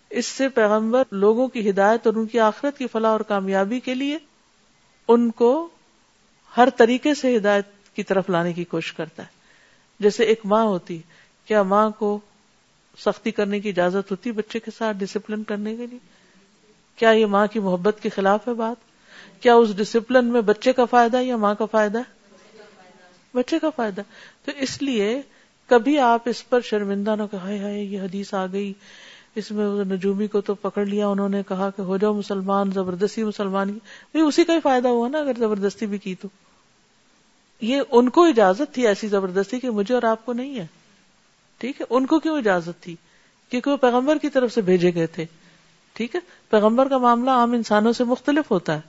اس 0.09 0.25
سے 0.25 0.49
پیغمبر 0.49 1.03
لوگوں 1.11 1.47
کی 1.47 1.69
ہدایت 1.69 2.07
اور 2.07 2.15
ان 2.15 2.25
کی 2.25 2.39
آخرت 2.39 2.77
کی 2.77 2.87
فلاح 2.87 3.11
اور 3.11 3.19
کامیابی 3.19 3.79
کے 3.79 3.95
لیے 3.95 4.17
ان 5.07 5.31
کو 5.31 5.69
ہر 6.57 6.69
طریقے 6.77 7.13
سے 7.13 7.37
ہدایت 7.37 7.95
کی 7.95 8.03
طرف 8.03 8.29
لانے 8.29 8.53
کی 8.53 8.63
کوشش 8.63 8.93
کرتا 8.93 9.23
ہے۔ 9.23 9.27
جیسے 9.99 10.23
ایک 10.23 10.41
ماں 10.45 10.63
ہوتی، 10.63 11.01
کیا 11.45 11.63
ماں 11.63 11.89
کو 11.89 12.19
سختی 12.97 13.31
کرنے 13.31 13.59
کی 13.59 13.69
اجازت 13.69 14.11
ہوتی 14.11 14.31
بچے 14.31 14.59
کے 14.59 14.71
ساتھ 14.77 14.97
ڈسپلن 14.97 15.43
کرنے 15.43 15.75
کے 15.75 15.87
لیے؟ 15.87 15.99
کیا 16.95 17.09
یہ 17.09 17.25
ماں 17.25 17.47
کی 17.47 17.59
محبت 17.59 17.97
کے 18.01 18.09
خلاف 18.09 18.47
ہے 18.47 18.53
بات؟ 18.53 18.75
کیا 19.43 19.55
اس 19.55 19.77
ڈسپلن 19.77 20.25
میں 20.25 20.41
بچے 20.41 20.73
کا 20.73 20.85
فائدہ 20.85 21.17
ہے 21.17 21.23
یا 21.23 21.37
ماں 21.37 21.55
کا 21.55 21.65
فائدہ 21.65 21.97
ہے؟ 21.97 22.23
بچے 23.33 23.59
کا 23.59 23.69
فائدہ 23.69 24.01
تو 24.45 24.51
اس 24.57 24.81
لیے 24.81 25.21
کبھی 25.67 25.99
آپ 25.99 26.21
اس 26.25 26.49
پر 26.49 26.61
شرمندہ 26.61 27.15
نہ 27.15 27.23
کہ 27.31 27.35
یہ 27.85 28.01
حدیث 28.01 28.33
آ 28.33 28.45
گئی، 28.45 28.73
اس 29.35 29.51
میں 29.51 29.65
نجومی 29.65 30.27
کو 30.27 30.41
تو 30.41 30.53
پکڑ 30.55 30.85
لیا، 30.85 31.07
انہوں 31.07 31.29
نے 31.29 31.41
کہا 31.47 31.69
کہ 31.69 31.81
ہو 31.81 31.97
جاؤ 31.97 32.13
مسلمان، 32.13 32.71
زبردستی 32.71 33.23
مسلمان۔ 33.23 33.79
کی 34.13 34.21
اسی 34.21 34.43
کا 34.43 34.53
ہی 34.53 34.59
فائدہ 34.63 34.87
ہوا 34.87 35.07
نا، 35.07 35.17
اگر 35.17 35.31
زبردستی 35.37 35.85
بھی 35.85 35.97
کی 35.97 36.15
تو۔ 36.15 36.27
یہ 37.61 37.81
ان 37.91 38.09
کو 38.09 38.23
اجازت 38.23 38.73
تھی 38.73 38.87
ایسی 38.87 39.07
زبردستی 39.07 39.59
کہ 39.59 39.69
مجھے 39.69 39.95
اور 39.95 40.03
آپ 40.03 40.25
کو 40.25 40.33
نہیں 40.33 40.59
ہے۔ 40.59 40.67
ٹھیک 41.57 41.81
ہے؟ 41.81 41.85
ان 41.89 42.05
کو 42.05 42.19
کیوں 42.19 42.37
اجازت 42.37 42.83
تھی؟ 42.83 42.95
کیونکہ 43.49 43.71
وہ 43.71 43.77
پیغمبر 43.77 44.17
کی 44.17 44.29
طرف 44.29 44.53
سے 44.53 44.61
بھیجے 44.61 44.93
گئے 44.93 45.07
تھے۔ 45.07 45.25
ٹھیک 45.93 46.15
ہے؟ 46.15 46.19
پیغمبر 46.49 46.87
کا 46.87 46.97
معاملہ 46.97 47.29
عام 47.29 47.51
انسانوں 47.51 47.93
سے 47.93 48.03
مختلف 48.03 48.51
ہوتا 48.51 48.75
ہے۔ 48.75 48.81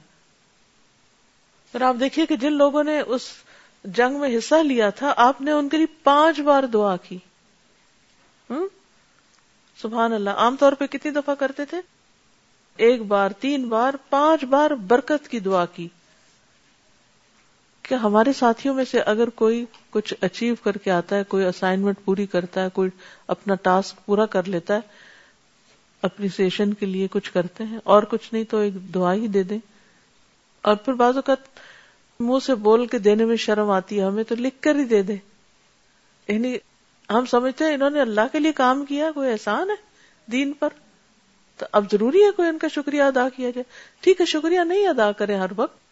پھر 1.73 1.83
آپ 1.83 1.97
دیکھیے 2.01 2.27
کہ 2.27 2.37
جن 2.37 2.53
لوگوں 2.53 2.85
نے 2.85 3.01
اس 3.01 3.23
جنگ 3.85 4.21
میں 4.21 4.39
حصہ 4.39 4.55
لیا 4.55 4.91
تھا، 4.91 5.15
آپ 5.17 5.41
نے 5.41 5.51
ان 5.51 5.69
کے 5.69 5.77
لیے 5.77 5.87
پانچ 6.05 6.41
بار 6.41 6.63
دعا 6.63 6.97
کی۔ 6.97 7.19
سبحان 9.83 10.13
اللہ۔ 10.13 10.31
عام 10.31 10.57
طور 10.57 10.73
پہ 10.73 10.87
کتنی 10.87 11.11
دفعہ 11.11 11.35
کرتے 11.35 11.65
تھے؟ 11.65 11.79
ایک 12.77 13.03
بار، 13.03 13.31
تین 13.31 13.69
بار، 13.69 13.95
پانچ 14.11 14.45
بار 14.45 14.71
برکت 14.71 15.29
کی 15.29 15.41
دعا 15.41 15.65
کی۔ 15.65 15.89
کہ 17.89 17.95
ہمارے 17.95 18.33
ساتھیوں 18.33 18.75
میں 18.75 18.85
سے 18.85 19.01
اگر 19.01 19.29
کوئی 19.29 19.65
کچھ 19.91 20.15
اچیو 20.21 20.55
کر 20.55 20.77
کے 20.77 20.91
آتا 20.91 21.17
ہے، 21.17 21.25
کوئی 21.25 21.45
اسائنمنٹ 21.45 21.97
پوری 22.05 22.27
کرتا 22.27 22.65
ہے، 22.65 22.69
کوئی 22.71 22.91
اپنا 23.29 23.55
ٹاسک 23.55 24.07
پورا 24.07 24.27
کر 24.27 24.49
لیتا 24.49 24.75
ہے 24.75 24.81
اپریسیشن 26.03 26.75
کے 26.75 26.87
لیے 26.87 27.09
کچھ 27.11 27.33
کرتے 27.33 27.65
ہیں 27.65 27.79
اور 27.85 28.03
کچھ 28.03 28.35
نہیں 28.35 28.45
تو 28.45 28.59
ایک 28.59 28.95
دعا 28.95 29.15
ہی 29.15 29.29
دے 29.29 29.43
دیں۔ 29.43 29.59
اور 30.63 30.77
پھر 30.77 30.93
بعض 30.93 31.15
اوقات 31.15 31.37
منہ 32.21 32.39
سے 32.47 32.55
بول 32.55 32.87
کے 32.87 32.99
دینے 32.99 33.25
میں 33.25 33.37
شرم 33.37 33.71
آتی 33.71 34.01
ہے، 34.01 34.05
ہمیں 34.05 34.25
تو 34.25 34.35
لکھ 34.35 34.63
کر 34.63 34.75
ہی 34.75 34.85
دے 34.85 35.03
دے 35.03 35.17
یعنی 36.29 36.57
ہم 37.11 37.27
سمجھتے 37.27 37.65
ہیں 37.65 37.75
انہوں 37.75 37.91
نے 37.91 38.01
اللہ 38.01 38.21
کے 38.33 38.39
لیے 38.39 38.53
کام 38.53 38.85
کیا، 38.85 39.11
کوئی 39.11 39.31
احسان 39.31 39.71
ہے 39.71 39.77
دین 40.31 40.53
پر؟ 40.53 40.69
تو 41.59 41.67
اب 41.73 41.85
ضروری 41.93 42.25
ہے 42.25 42.31
کوئی 42.31 42.49
ان 42.49 42.59
کا 42.59 42.69
شکریہ 42.69 43.03
ادا 43.03 43.29
کیا 43.29 43.51
جائے۔ 43.51 43.65
ٹھیک 44.01 44.21
ہے، 44.21 44.27
شکریہ 44.27 44.61
نہیں 44.61 44.87
ادا 44.87 45.13
کرے 45.13 45.35
ہر 45.35 45.51
وقت۔ 45.57 45.84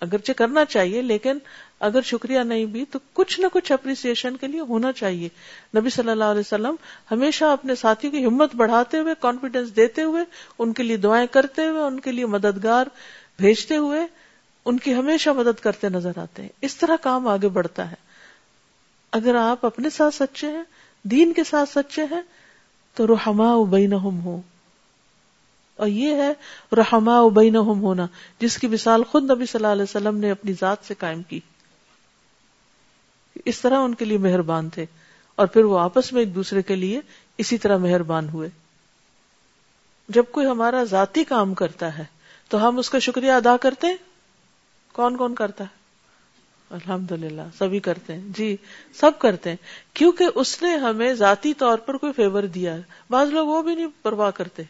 اگرچہ 0.00 0.32
کرنا 0.32 0.64
چاہیے، 0.64 1.02
لیکن 1.02 1.38
اگر 1.80 2.02
شکریہ 2.02 2.40
نہیں 2.40 2.64
بھی 2.64 2.84
تو 2.84 2.98
کچھ 3.12 3.40
نہ 3.40 3.46
کچھ 3.52 3.72
اپریسیشن 3.72 4.36
کے 4.36 4.46
لیے 4.46 4.60
ہونا 4.60 4.92
چاہیے۔ 4.92 5.28
نبی 5.76 5.90
صلی 5.90 6.10
اللہ 6.10 6.24
علیہ 6.24 6.40
وسلم 6.40 6.74
ہمیشہ 7.10 7.44
اپنے 7.44 7.74
ساتھیوں 7.74 8.12
کی 8.12 8.26
ہمت 8.26 8.54
بڑھاتے 8.54 8.98
ہوئے 8.98 9.14
کانفیڈینس 9.20 9.76
دیتے 9.76 10.02
ہوئے، 10.02 10.24
ان 10.58 10.72
کے 10.72 10.82
لیے 10.82 10.96
دعائیں 10.96 11.26
کرتے 11.26 11.66
ہوئے، 11.66 11.82
ان 11.82 12.00
کے 12.00 12.12
لیے 12.12 12.26
مددگار 12.26 12.86
بھیجتے 13.38 13.76
ہوئے 13.76 14.00
ان 14.64 14.78
کی 14.78 14.94
ہمیشہ 14.94 15.30
مدد 15.30 15.60
کرتے 15.60 15.88
نظر 15.88 16.12
آتے 16.16 16.42
ہیں۔ 16.42 16.48
اس 16.60 16.76
طرح 16.76 16.96
کام 17.02 17.28
آگے 17.28 17.48
بڑھتا 17.48 17.90
ہے۔ 17.90 17.96
اگر 19.12 19.34
آپ 19.34 19.66
اپنے 19.66 19.90
ساتھ 19.90 20.14
سچے 20.14 20.46
ہیں، 20.46 20.62
دین 21.02 21.32
کے 21.32 21.44
ساتھ 21.44 21.70
سچے 21.70 22.02
ہیں، 22.02 22.20
تو 22.94 23.06
رحما 23.06 23.64
بینہم 23.70 24.20
ہو 24.20 24.40
اور 25.76 25.86
یہ 25.86 26.14
ہے 26.14 26.32
رحما 26.76 27.28
بینہم 27.28 27.80
ہونا، 27.82 28.06
جس 28.38 28.58
کی 28.58 28.66
مثال 28.66 29.04
خود 29.04 29.30
نبی 29.30 29.46
صلی 29.46 29.58
اللہ 29.58 29.72
علیہ 29.72 29.82
وسلم 29.82 30.16
نے 30.16 30.30
اپنی 30.30 30.52
ذات 30.60 30.76
سے 30.82 30.94
قائم 30.98 31.22
کی۔ 31.22 31.40
اس 33.44 33.60
طرح 33.60 33.78
ان 33.78 33.94
کے 33.94 34.04
لیے 34.04 34.18
مہربان 34.18 34.68
تھے۔ 34.68 34.86
اور 35.36 35.46
پھر 35.46 35.64
وہ 35.64 35.78
آپس 35.78 36.12
میں 36.12 36.22
ایک 36.22 36.34
دوسرے 36.34 36.62
کے 36.62 36.76
لیے 36.76 37.00
اسی 37.38 37.58
طرح 37.58 37.76
مہربان 37.76 38.28
ہوئے۔ 38.28 38.48
جب 40.08 40.24
کوئی 40.30 40.46
ہمارا 40.46 40.84
ذاتی 40.84 41.24
کام 41.24 41.54
کرتا 41.54 41.98
ہے، 41.98 42.04
تو 42.48 42.68
ہم 42.68 42.78
اس 42.78 42.90
کا 42.90 42.98
شکریہ 42.98 43.32
ادا 43.32 43.56
کرتے 43.56 43.86
ہیں؟ 43.86 43.96
کون 44.92 45.16
کون 45.16 45.34
کرتا 45.34 45.64
ہے؟ 45.64 45.84
الحمد 46.70 47.12
للہ 47.12 47.42
سبھی 47.58 47.80
کرتے 47.80 48.14
ہیں۔ 48.14 48.22
جی 48.26 48.56
سب 48.94 49.10
کرتے 49.18 49.50
ہیں۔ 49.50 49.56
کیونکہ 49.94 50.26
اس 50.34 50.62
نے 50.62 50.76
ہمیں 50.76 51.14
ذاتی 51.14 51.54
طور 51.54 51.78
پر 51.78 51.96
کوئی 51.96 52.12
فیور 52.12 52.42
دیا 52.42 52.74
ہے۔ 52.74 52.82
بعض 53.10 53.28
لوگ 53.28 53.48
وہ 53.48 53.62
بھی 53.62 53.74
نہیں 53.74 53.88
پرواہ 54.02 54.30
کرتے۔ 54.30 54.62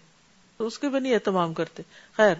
اس 0.58 0.78
کے 0.78 0.88
بھی 0.88 1.00
نہیں 1.00 1.14
اہتمام 1.14 1.54
کرتے۔ 1.54 1.82
خیر۔ 2.16 2.34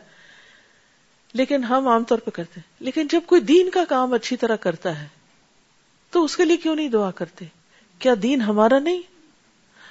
لیکن 1.33 1.65
ہم 1.65 1.89
عام 1.89 2.05
طور 2.05 2.19
پہ 2.19 2.31
کرتے۔ 2.31 2.61
ہیں 2.61 2.77
لیکن 2.81 3.07
جب 3.07 3.21
کوئی 3.27 3.41
دین 3.41 3.71
کا 3.71 3.85
کام 3.89 4.13
اچھی 4.13 4.37
طرح 4.37 4.57
کرتا 4.57 5.03
ہے، 5.03 5.09
تو 6.11 6.25
اس 6.25 6.37
کے 6.37 6.45
لیے 6.45 6.57
کیوں 6.57 6.77
نہیں 6.77 6.89
دعا 6.89 7.11
کرتے؟ 7.11 7.45
کیا 7.99 8.15
دین 8.23 8.41
ہمارا 8.41 8.79
نہیں؟ 8.79 9.03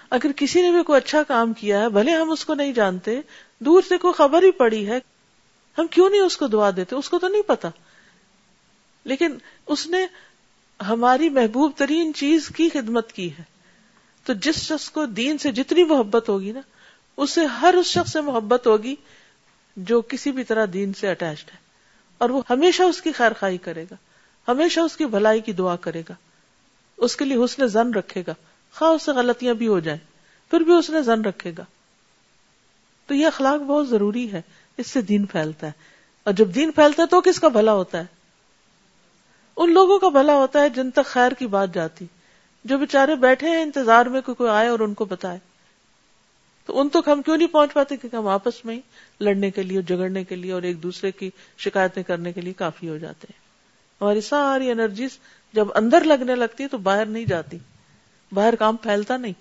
اگر 0.10 0.32
کسی 0.36 0.62
نے 0.62 0.72
بھی 0.72 0.84
کوئی 0.84 0.98
اچھا 0.98 1.24
کام 1.24 1.54
کیا 1.54 1.80
ہے، 1.80 1.90
بھلے 1.90 2.12
ہم 2.12 2.32
اس 2.32 2.46
کو 2.46 2.54
نہیں 2.54 2.74
جانتے، 2.74 3.22
دور 3.60 3.82
سے 3.90 3.98
کوئی 3.98 4.14
خبر 4.14 4.44
ہی 4.44 4.52
پڑی 4.52 4.88
ہے، 4.88 5.00
ہم 5.78 5.88
کیوں 5.88 6.10
نہیں 6.10 6.22
اس 6.22 6.38
کو 6.38 6.48
دعا 6.48 6.70
دیتے؟ 6.76 6.96
اس 6.96 7.10
کو 7.10 7.20
تو 7.20 7.28
نہیں 7.28 7.42
پتا۔ 7.42 7.70
لیکن 9.04 9.38
اس 9.68 9.88
نے 9.88 10.06
ہماری 10.88 11.30
محبوب 11.30 11.72
ترین 11.76 12.14
چیز 12.14 12.48
کی 12.48 12.70
خدمت 12.70 13.12
کی 13.12 13.32
ہے۔ 13.32 13.44
تو 14.24 14.34
جس 14.34 14.56
شخص 14.56 14.90
کو 14.90 15.06
دین 15.06 15.38
سے 15.38 15.52
جتنی 15.52 15.84
محبت 15.84 16.30
ہوگی 16.30 16.52
نا 16.52 16.60
اسے 17.18 17.46
ہر 17.46 17.74
اس 17.80 17.86
شخص 17.86 18.12
سے 18.12 18.22
محبت 18.22 18.68
ہوگی 18.68 18.96
جو 19.78 20.02
کسی 20.02 20.32
بھی 20.32 20.44
طرح 20.44 20.66
دین 20.74 20.94
سے 20.94 21.10
اٹیچڈ 21.10 21.50
ہے۔ 21.52 21.58
اور 22.18 22.30
وہ 22.30 22.42
ہمیشہ 22.50 22.84
اس 22.84 23.02
کی 23.02 23.12
خیر 23.12 23.32
خائی 23.40 23.58
کرے 23.58 23.86
گا۔ 23.92 23.96
ہمیشہ 24.48 24.80
اس 24.80 24.98
کی 24.98 25.06
بھلائی 25.06 25.42
کی 25.42 25.52
دعا 25.52 25.76
کرے 25.76 26.02
گا۔ 26.10 26.14
اس 26.98 27.16
کے 27.16 27.26
لیے 27.26 27.46
حسن 27.46 27.68
زن 27.68 27.94
رکھے 27.94 28.24
گا۔ 28.28 28.34
خواہ 28.76 28.92
اس 28.92 29.04
سے 29.04 29.12
غلطیاں 29.12 29.54
بھی 29.54 29.68
ہو 29.68 29.80
جائیں، 29.80 30.00
پھر 30.52 30.60
بھی 30.60 30.74
اس 30.74 30.90
نے 30.90 31.02
زن 31.02 31.22
رکھے 31.22 31.52
گا۔ 31.58 31.64
تو 33.08 33.14
یہ 33.14 33.28
اخلاق 33.28 33.60
بہت 33.62 33.90
ضروری 33.90 34.32
ہے۔ 34.32 34.42
اس 34.78 34.88
سے 34.88 35.02
دین 35.02 35.26
پھیلتا 35.26 35.68
ہے۔ 35.68 35.72
اور 36.24 36.34
جب 36.34 36.56
دین 36.56 36.72
پھیلتا 36.72 37.02
ہے 37.02 37.08
تو 37.08 37.22
کس 37.22 37.40
کا 37.40 37.48
بھلا 37.48 37.74
ہوتا 37.74 37.98
ہے؟ 37.98 38.06
ان 39.58 39.74
لوگوں 39.74 40.00
کا 40.00 40.10
بھلا 40.10 40.34
ہوتا 40.34 40.62
ہے 40.62 40.70
جن 40.70 40.92
تک 40.92 41.06
خیر 41.06 41.32
کی 41.32 41.48
بات 41.48 41.74
جاتی۔ 41.74 42.06
جو 42.64 42.78
بےچارے 42.78 43.16
بیٹھے 43.16 43.50
ہیں، 43.50 43.62
انتظار 43.62 44.06
میں 44.06 44.22
کوئی 44.22 44.36
کوئی 44.36 44.50
آئے 44.50 44.68
اور 44.68 44.80
ان 44.80 44.94
کو 44.94 45.06
بتائے۔ 45.06 45.40
تو 46.66 46.80
ان 46.80 46.90
تک 46.90 47.08
ہم 47.08 47.22
کیوں 47.22 47.38
نہیں 47.38 47.48
پہنچ 47.48 47.74
پاتے؟ 47.74 47.98
کیونکہ 47.98 48.16
ہم 48.16 48.28
آپس 48.28 48.66
میں 48.66 48.76
ہی 48.76 48.82
لڑنے 49.20 49.52
کے 49.52 49.64
لیے 49.64 49.82
جگڑنے 49.82 50.24
کے 50.24 50.36
لیے 50.36 50.52
اور 50.52 50.62
ایک 50.62 50.84
دوسرے 50.84 51.12
کی 51.12 51.30
شکایتیں 51.58 52.04
کرنے 52.04 52.34
کے 52.34 52.42
لیے 52.42 52.54
کافی 52.54 52.90
ہو 52.90 52.98
جاتے 52.98 53.28
ہیں۔ 53.30 53.44
ہماری 54.02 54.22
ساری 54.22 54.72
انرجیز 54.72 55.20
جب 55.54 55.68
اندر 55.76 56.04
لگنے 56.04 56.36
لگتی 56.36 56.64
ہے 56.64 56.68
تو 56.68 56.78
باہر 56.78 57.06
نہیں 57.06 57.26
جاتی۔ 57.26 57.58
باہر 58.32 58.56
کام 58.56 58.76
پھیلتا 58.76 59.18
نہیں۔ 59.18 59.34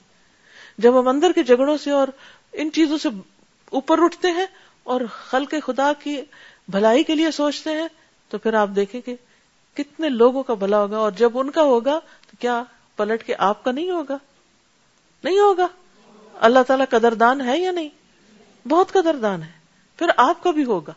جب 0.78 1.00
ہم 1.00 1.08
اندر 1.08 1.32
کے 1.32 1.42
جگڑوں 1.42 1.76
سے 1.76 1.90
اور 1.90 2.08
ان 2.52 2.70
چیزوں 2.72 2.98
سے 2.98 3.08
اوپر 3.70 4.02
اٹھتے 4.02 4.30
ہیں 4.30 4.46
اور 4.82 5.00
خلق 5.10 5.54
خدا 5.66 5.92
کی 6.02 6.20
بھلائی 6.68 7.04
کے 7.04 7.14
لیے 7.14 7.30
سوچتے 7.30 7.70
ہیں، 7.70 7.88
تو 8.28 8.38
پھر 8.38 8.54
آپ 8.54 8.68
دیکھیں 8.76 9.00
کہ 9.00 9.16
کتنے 9.74 10.08
لوگوں 10.08 10.42
کا 10.42 10.54
بھلا 10.54 10.82
ہوگا 10.82 10.98
اور 10.98 11.12
جب 11.12 11.38
ان 11.38 11.50
کا 11.50 11.62
ہوگا 11.62 11.98
تو 11.98 12.36
کیا 12.38 12.62
پلٹ 12.96 13.24
کے 13.24 13.34
آپ 13.38 13.64
کا 13.64 13.72
نہیں 13.72 13.90
ہوگا؟ 13.90 14.18
نہیں 15.24 15.38
ہوگا۔ 15.38 15.66
اللہ 16.42 16.62
تعالیٰ 16.66 16.86
قدردان 16.90 17.40
ہے 17.40 17.58
یا 17.58 17.70
نہیں؟ 17.70 17.88
بہت 18.68 18.92
قدردان 18.92 19.42
ہے۔ 19.42 19.52
پھر 19.98 20.06
آپ 20.16 20.42
کا 20.42 20.50
بھی 20.50 20.64
ہوگا۔ 20.64 20.92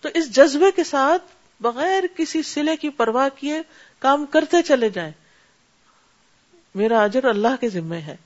تو 0.00 0.08
اس 0.14 0.36
جذبے 0.36 0.70
کے 0.76 0.84
ساتھ 0.84 1.22
بغیر 1.60 2.02
کسی 2.16 2.42
سلے 2.42 2.76
کی 2.76 2.88
پرواہ 2.88 3.28
کیے 3.36 3.60
کام 3.98 4.26
کرتے 4.26 4.62
چلے 4.62 4.88
جائیں۔ 4.88 5.12
میرا 6.74 7.02
اجر 7.02 7.24
اللہ 7.24 7.56
کے 7.60 7.68
ذمے 7.68 8.00
ہے۔ 8.00 8.16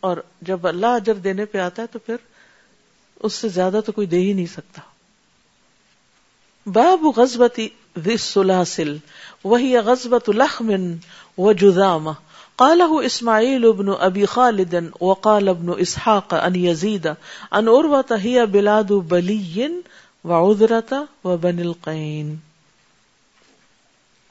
اور 0.00 0.16
جب 0.42 0.66
اللہ 0.66 0.86
اجر 0.86 1.14
دینے 1.14 1.44
پہ 1.44 1.58
آتا 1.58 1.82
ہے 1.82 1.86
تو 1.86 1.98
پھر 1.98 2.16
اس 3.20 3.32
سے 3.32 3.48
زیادہ 3.48 3.80
تو 3.86 3.92
کوئی 3.92 4.06
دے 4.06 4.18
ہی 4.18 4.32
نہیں 4.32 4.46
سکتا۔ 4.46 4.82
باب 6.66 7.18
غزبتی 7.18 7.68
وہی 9.44 9.78
غزبت 9.78 10.30
لخمن 10.30 10.96
و 11.38 11.52
جزام 11.52 12.08
قاله 12.56 13.04
اسماعیل 13.04 13.64
ابن 13.64 13.86
ابی 14.00 14.26
خالد 14.26 14.74
وقال 15.00 15.48
ابن 15.48 15.66
اسحاق 15.78 16.34
ان 16.34 16.56
یزید 16.56 17.06
ان 17.50 17.68
اروت 17.68 18.12
ہی 18.24 18.46
بلاد 18.46 18.90
بلی 18.90 19.66
وعذرت 20.24 20.94
وبن 21.24 21.58
القین. 21.58 22.36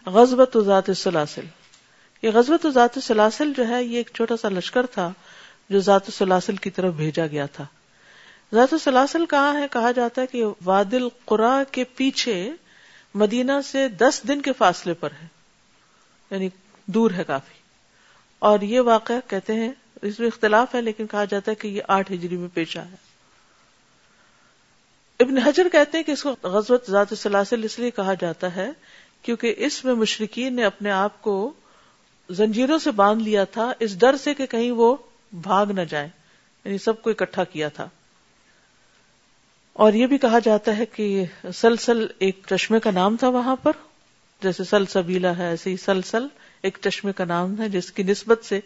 غزبت 0.05 0.57
ذات 0.65 0.89
السلاسل. 0.89 1.45
یہ 2.21 2.29
غزبت 2.29 2.67
ذات 2.73 2.89
السلاسل 2.95 3.53
جو 3.57 3.67
ہے، 3.67 3.83
یہ 3.83 3.97
ایک 3.97 4.09
چھوٹا 4.13 4.37
سا 4.37 4.49
لشکر 4.49 4.85
تھا 4.85 5.11
جو 5.69 5.79
ذات 5.79 6.01
السلاسل 6.05 6.55
کی 6.55 6.69
طرف 6.69 6.93
بھیجا 6.93 7.27
گیا 7.27 7.45
تھا۔ 7.45 7.65
ذات 8.53 8.73
السلاسل 8.73 9.25
کہاں 9.25 9.59
ہے؟ 9.59 9.65
کہا 9.71 9.91
جاتا 9.91 10.21
ہے 10.21 10.27
کہ 10.27 10.43
وادل 10.65 11.07
قرا 11.25 11.63
کے 11.71 11.83
پیچھے 11.83 12.51
مدینہ 13.15 13.51
سے 13.65 13.87
دس 13.87 14.21
دن 14.27 14.41
کے 14.41 14.53
فاصلے 14.53 14.93
پر 14.93 15.09
ہے 15.21 15.27
یعنی 16.31 16.49
دور 16.85 17.11
ہے 17.11 17.23
کافی۔ 17.23 17.60
اور 18.41 18.59
یہ 18.59 18.79
واقعہ 18.79 19.15
کہتے 19.27 19.53
ہیں، 19.53 19.71
اس 20.01 20.19
میں 20.19 20.27
اختلاف 20.27 20.75
ہے، 20.75 20.81
لیکن 20.81 21.07
کہا 21.07 21.25
جاتا 21.25 21.51
ہے 21.51 21.55
کہ 21.55 21.67
یہ 21.67 21.81
آٹھ 21.87 22.11
ہجری 22.11 22.37
میں 22.37 22.47
پیشہ 22.53 22.79
ہے 22.79 22.95
ابن 25.19 25.37
حجر 25.37 25.67
کہتے 25.71 25.97
ہیں 25.97 26.03
کہ 26.03 26.11
اس 26.11 26.23
کو 26.23 26.35
غزوت 26.43 26.91
ذات 26.91 27.13
سلاسل 27.17 27.63
اس 27.63 27.79
لیے 27.79 27.91
کہا 27.91 28.13
جاتا 28.13 28.55
ہے 28.55 28.69
کیونکہ 29.21 29.53
اس 29.57 29.85
میں 29.85 29.93
مشرقین 29.93 30.55
نے 30.55 30.63
اپنے 30.63 30.91
آپ 30.91 31.21
کو 31.21 31.53
زنجیروں 32.29 32.79
سے 32.79 32.91
باندھ 32.91 33.23
لیا 33.23 33.43
تھا، 33.43 33.71
اس 33.79 33.99
ڈر 33.99 34.15
سے 34.17 34.33
کہ 34.33 34.45
کہیں 34.45 34.71
وہ 34.71 34.95
بھاگ 35.33 35.65
نہ 35.65 35.81
جائے 35.81 36.07
یعنی 36.65 36.77
سب 36.77 37.01
کو 37.01 37.09
اکٹھا 37.09 37.43
کیا 37.43 37.67
تھا۔ 37.67 37.89
اور 39.73 39.93
یہ 39.93 40.07
بھی 40.07 40.17
کہا 40.17 40.39
جاتا 40.39 40.77
ہے 40.77 40.85
کہ 40.85 41.25
سلسل، 41.53 42.07
ایک 42.19 42.45
چشمے 42.49 42.79
کا 42.79 42.91
نام 42.91 43.17
تھا 43.17 43.27
وہاں 43.27 43.55
پر، 43.55 43.71
جیسے 44.43 44.63
سل 44.63 44.85
سبیلا 44.85 45.37
ہے 45.37 45.47
ایسے 45.47 45.69
ہی 45.69 45.77
سلسل۔ 45.77 46.27
ایک 46.61 46.77
چشمے 46.81 47.13
کا 47.13 47.25
نام 47.25 47.61
ہے، 47.61 47.69
جس 47.69 47.91
کی 47.91 48.03
نسبت 48.03 48.45
سے 48.45 48.59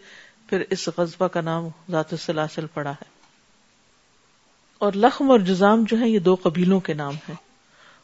پھر 0.49 0.63
اس 0.69 0.89
قصبہ 0.95 1.27
کا 1.27 1.41
نام 1.41 1.67
ذات 1.91 2.13
السلاسل 2.13 2.65
پڑا 2.73 2.91
ہے۔ 2.91 3.03
اور 4.77 4.93
لخم 4.95 5.31
اور 5.31 5.39
جزام 5.39 5.83
جو 5.83 5.99
ہے 5.99 6.09
یہ 6.09 6.19
دو 6.19 6.35
قبیلوں 6.35 6.79
کے 6.79 6.93
نام 6.93 7.15
ہیں۔ 7.15 7.35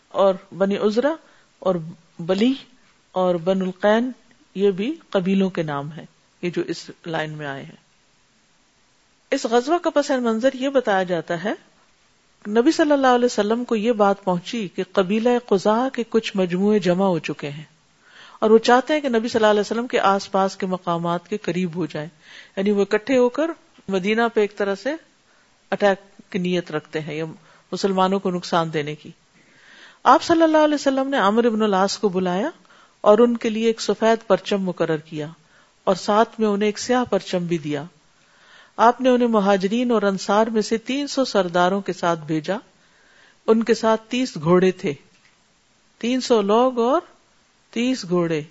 اور 0.07 0.33
بنی 0.57 0.77
ازرا 0.77 1.15
اور 1.59 1.75
بلی 2.19 2.53
اور 3.11 3.35
بن 3.35 3.61
القین، 3.61 4.11
یہ 4.55 4.71
بھی 4.71 4.95
قبیلوں 5.09 5.49
کے 5.49 5.63
نام 5.63 5.91
ہیں۔ 5.91 6.05
یہ 6.41 6.49
جو 6.49 6.61
اس 6.61 6.91
لائن 7.05 7.31
میں 7.31 7.47
آئے 7.47 7.63
ہیں۔ 7.63 7.75
اس 9.31 9.45
غزوہ 9.45 9.77
کا 9.77 9.89
پس 9.89 10.09
منظر 10.09 10.49
یہ 10.53 10.69
بتایا 10.69 11.03
جاتا 11.03 11.43
ہے، 11.43 11.53
نبی 12.47 12.71
صلی 12.71 12.91
اللہ 12.91 13.07
علیہ 13.07 13.25
وسلم 13.25 13.65
کو 13.65 13.75
یہ 13.75 13.91
بات 13.91 14.23
پہنچی 14.23 14.67
کہ 14.67 14.83
قبیلہ 14.91 15.29
قزا 15.45 15.87
کے 15.93 16.03
کچھ 16.09 16.37
مجموعے 16.37 16.79
جمع 16.79 17.05
ہو 17.05 17.19
چکے 17.19 17.49
ہیں۔ 17.49 17.63
اور 18.41 18.49
وہ 18.49 18.57
چاہتے 18.57 18.93
ہیں 18.93 19.01
کہ 19.01 19.09
نبی 19.09 19.27
صلی 19.27 19.39
اللہ 19.39 19.51
علیہ 19.51 19.59
وسلم 19.59 19.87
کے 19.87 19.99
آس 19.99 20.31
پاس 20.31 20.57
کے 20.57 20.65
مقامات 20.65 21.27
کے 21.27 21.37
قریب 21.37 21.75
ہو 21.75 21.85
جائیں۔ 21.85 22.09
یعنی 22.57 22.71
وہ 22.71 22.81
اکٹھے 22.81 23.17
ہو 23.17 23.29
کر 23.29 23.51
مدینہ 23.87 24.21
پہ 24.33 24.41
ایک 24.41 24.57
طرح 24.57 24.75
سے 24.75 24.93
اٹیک 25.71 26.31
کی 26.31 26.39
نیت 26.39 26.71
رکھتے 26.71 26.99
ہیں 26.99 27.15
یا 27.15 27.25
مسلمانوں 27.71 28.19
کو 28.19 28.31
نقصان 28.31 28.73
دینے 28.73 28.95
کی۔ 28.95 29.11
آپ 30.03 30.23
صلی 30.23 30.43
اللہ 30.43 30.57
علیہ 30.57 30.75
وسلم 30.75 31.09
نے 31.09 31.17
عامر 31.17 31.45
ابن 31.45 31.61
الاس 31.61 31.97
کو 31.97 32.09
بلایا 32.09 32.49
اور 33.01 33.17
ان 33.17 33.37
کے 33.37 33.49
لیے 33.49 33.67
ایک 33.67 33.81
سفید 33.81 34.27
پرچم 34.27 34.61
مقرر 34.61 34.97
کیا 34.97 35.27
اور 35.83 35.95
ساتھ 35.95 36.39
میں 36.39 36.47
انہیں 36.47 36.67
ایک 36.67 36.79
سیاہ 36.79 37.03
پرچم 37.09 37.45
بھی 37.45 37.57
دیا۔ 37.57 37.83
آپ 38.77 39.01
نے 39.01 39.09
انہیں 39.09 39.27
مہاجرین 39.27 39.91
اور 39.91 40.01
انصار 40.01 40.47
میں 40.47 40.61
سے 40.61 40.77
تین 40.77 41.07
سو 41.07 41.25
سرداروں 41.25 41.81
کے 41.81 41.93
ساتھ 41.93 42.19
بھیجا۔ 42.19 42.57
ان 43.47 43.63
کے 43.63 43.73
ساتھ 43.73 44.01
تیس 44.09 44.35
گھوڑے 44.35 44.71
تھے۔ 44.71 44.93
تین 45.97 46.21
سو 46.21 46.41
لوگ 46.41 46.79
اور 46.79 47.01
تیس 47.71 48.05
گھوڑے۔ 48.09 48.41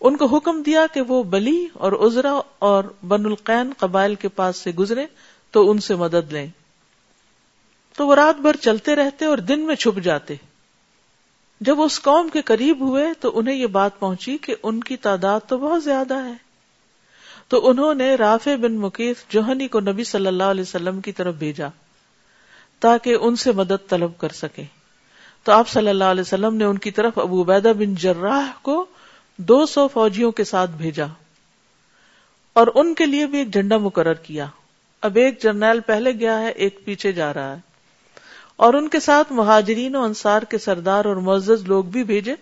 ان 0.00 0.16
کو 0.16 0.26
حکم 0.26 0.62
دیا 0.62 0.86
کہ 0.94 1.00
وہ 1.00 1.22
بلی 1.22 1.66
اور 1.72 1.92
ازرا 1.92 2.40
اور 2.58 2.84
بن 3.08 3.26
القین 3.26 3.72
قبائل 3.78 4.14
کے 4.14 4.28
پاس 4.28 4.56
سے 4.56 4.70
گزرے 4.70 5.06
تو 5.50 5.70
ان 5.70 5.78
سے 5.78 5.94
مدد 5.94 6.32
لیں۔ 6.32 6.46
تو 7.96 8.06
وہ 8.06 8.14
رات 8.14 8.40
بھر 8.40 8.56
چلتے 8.56 8.96
رہتے 8.96 9.24
اور 9.24 9.38
دن 9.38 9.60
میں 9.60 9.74
چھپ 9.74 10.00
جاتے۔ 10.00 10.34
جب 11.60 11.80
اس 11.80 12.02
قوم 12.02 12.28
کے 12.28 12.42
قریب 12.42 12.80
ہوئے 12.80 13.04
تو 13.20 13.38
انہیں 13.38 13.54
یہ 13.54 13.66
بات 13.66 13.98
پہنچی 13.98 14.38
کہ 14.38 14.54
ان 14.62 14.80
کی 14.80 14.96
تعداد 14.96 15.40
تو 15.48 15.58
بہت 15.58 15.84
زیادہ 15.84 16.14
ہے۔ 16.14 16.48
تو 17.48 17.68
انہوں 17.68 17.94
نے 17.94 18.14
رافع 18.14 18.56
بن 18.56 18.72
مکیف 18.72 19.24
جوہنی 19.28 19.68
کو 19.68 19.80
نبی 19.80 20.04
صلی 20.04 20.26
اللہ 20.26 20.42
علیہ 20.42 20.62
وسلم 20.62 21.00
کی 21.00 21.12
طرف 21.12 21.34
بھیجا 21.34 21.68
تاکہ 22.80 23.16
ان 23.20 23.36
سے 23.36 23.52
مدد 23.52 23.88
طلب 23.88 24.18
کر 24.18 24.28
سکے 24.28 24.64
تو 25.44 25.52
آپ 25.52 25.68
صلی 25.68 25.88
اللہ 25.88 26.04
علیہ 26.04 26.20
وسلم 26.20 26.54
نے 26.54 26.64
ان 26.64 26.78
کی 26.78 26.90
طرف 26.90 27.18
ابو 27.18 27.42
عبیدہ 27.42 27.72
بن 27.78 27.94
جراح 27.94 28.46
کو 28.62 28.86
دو 29.36 29.66
سو 29.66 29.88
فوجیوں 29.88 30.32
کے 30.32 30.44
ساتھ 30.44 30.70
بھیجا 30.70 31.04
اور 32.52 32.66
ان 32.74 32.94
کے 32.94 33.06
لیے 33.06 33.26
بھی 33.26 33.38
ایک 33.38 33.52
جھنڈا 33.52 33.76
مقرر 33.76 34.14
کیا۔ 34.14 34.46
اب 35.00 35.16
ایک 35.16 35.42
جرنیل 35.42 35.80
پہلے 35.80 36.12
گیا 36.12 36.40
ہے، 36.40 36.48
ایک 36.48 36.84
پیچھے 36.84 37.12
جا 37.12 37.34
رہا 37.34 37.52
ہے۔ 37.52 37.60
اور 38.56 38.74
ان 38.74 38.88
کے 38.88 39.00
ساتھ 39.00 39.32
مہاجرین 39.32 39.96
و 39.96 40.02
انصار 40.02 40.42
کے 40.42 40.58
سردار 40.58 41.04
اور 41.04 41.16
معزز 41.16 41.62
لوگ 41.62 41.84
بھی 41.84 42.04
بھیجے۔ 42.04 42.34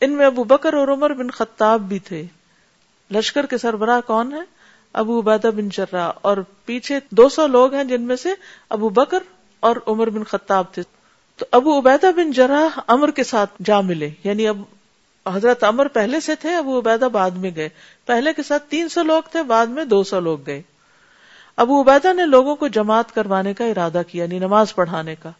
ان 0.00 0.12
میں 0.12 0.26
ابو 0.26 0.44
بکر 0.44 0.74
اور 0.74 0.88
عمر 0.88 1.12
بن 1.12 1.30
خطاب 1.30 1.80
بھی 1.80 1.98
تھے۔ 1.98 2.26
لشکر 3.10 3.46
کے 3.46 3.58
سربراہ 3.58 4.00
کون 4.00 4.32
ہے 4.32 4.40
ابو 4.92 5.20
عبیدہ 5.20 5.46
بن 5.46 5.68
جرا 5.68 6.06
اور 6.06 6.36
پیچھے 6.64 6.98
دو 7.10 7.28
سو 7.28 7.46
لوگ 7.46 7.74
ہیں 7.74 7.84
جن 7.84 8.02
میں 8.02 8.16
سے 8.16 8.28
ابو 8.68 8.88
بکر 8.88 9.18
اور 9.60 9.76
عمر 9.86 10.10
بن 10.10 10.24
خطاب 10.24 10.64
تھے۔ 10.72 10.82
تو 11.36 11.46
ابو 11.50 11.78
عبیدہ 11.78 12.06
بن 12.16 12.30
جرا 12.30 12.68
امر 12.86 13.10
کے 13.10 13.24
ساتھ 13.24 13.50
جا 13.64 13.80
ملے۔ 13.80 14.10
یعنی 14.24 14.46
اب 14.48 14.62
حضرت 15.34 15.64
امر 15.64 15.88
پہلے 15.88 16.20
سے 16.20 16.34
تھے، 16.34 16.54
ابو 16.56 16.78
عبیدہ 16.78 17.04
بعد 17.04 17.30
میں 17.30 17.50
گئے۔ 17.56 17.68
پہلے 18.06 18.32
کے 18.32 18.42
ساتھ 18.42 18.70
تین 18.70 18.88
سو 18.88 19.02
لوگ 19.02 19.22
تھے، 19.32 19.42
بعد 19.42 19.66
میں 19.66 19.84
دو 19.84 20.02
سو 20.02 20.20
لوگ 20.20 20.38
گئے۔ 20.46 20.62
ابو 21.56 21.82
عبیدہ 21.82 22.12
نے 22.12 22.26
لوگوں 22.26 22.56
کو 22.56 22.68
جماعت 22.68 23.14
کروانے 23.14 23.54
کا 23.54 23.64
ارادہ 23.64 24.02
کیا 24.08 24.24
یعنی 24.24 24.38
نماز 24.38 24.74
پڑھانے 24.74 25.14
کا۔ 25.14 25.30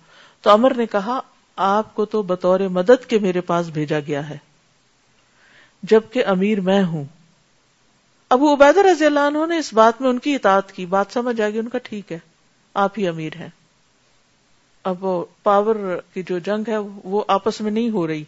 تو 0.43 0.51
امر 0.51 0.75
نے 0.75 0.87
کہا، 0.87 1.21
آپ 1.57 1.95
کو 1.95 2.05
تو 2.05 2.23
بطور 2.23 2.61
مدد 2.61 3.07
کے 3.07 3.19
میرے 3.19 3.41
پاس 3.41 3.67
بھیجا 3.67 4.01
گیا 4.01 4.31
ہے، 4.31 4.39
جبکہ 5.83 6.27
امیر 6.27 6.61
میں 6.61 6.83
ہوں۔ 6.83 7.05
ابو 8.31 8.55
عبیدہ 8.55 8.81
رضی 8.81 9.07
اللہ 9.07 9.21
عنہ 9.21 9.47
نے 9.47 9.59
اس 9.59 9.73
بات 9.73 10.01
میں 10.01 10.11
ان 10.11 10.19
کی 10.19 10.35
اطاعت 10.35 10.73
کی۔ 10.73 10.87
بات 10.87 11.07
سمجھ 11.13 11.41
آ 11.41 11.49
گئی، 11.49 11.59
ان 11.59 11.69
کا 11.69 11.79
ٹھیک 11.79 12.13
ہے، 12.13 12.19
آپ 12.75 12.99
ہی 12.99 13.09
امیر 13.09 13.33
ہیں۔ 13.41 13.49
اب 14.87 15.05
وہ 15.05 15.25
پاور 15.43 16.01
کی 16.15 16.23
جو 16.23 16.39
جنگ 16.39 16.65
ہے 16.69 16.77
وہ 17.05 17.25
آپس 17.29 17.61
میں 17.61 17.71
نہیں 17.71 17.91
ہو 17.91 18.07
رہی۔ 18.07 18.25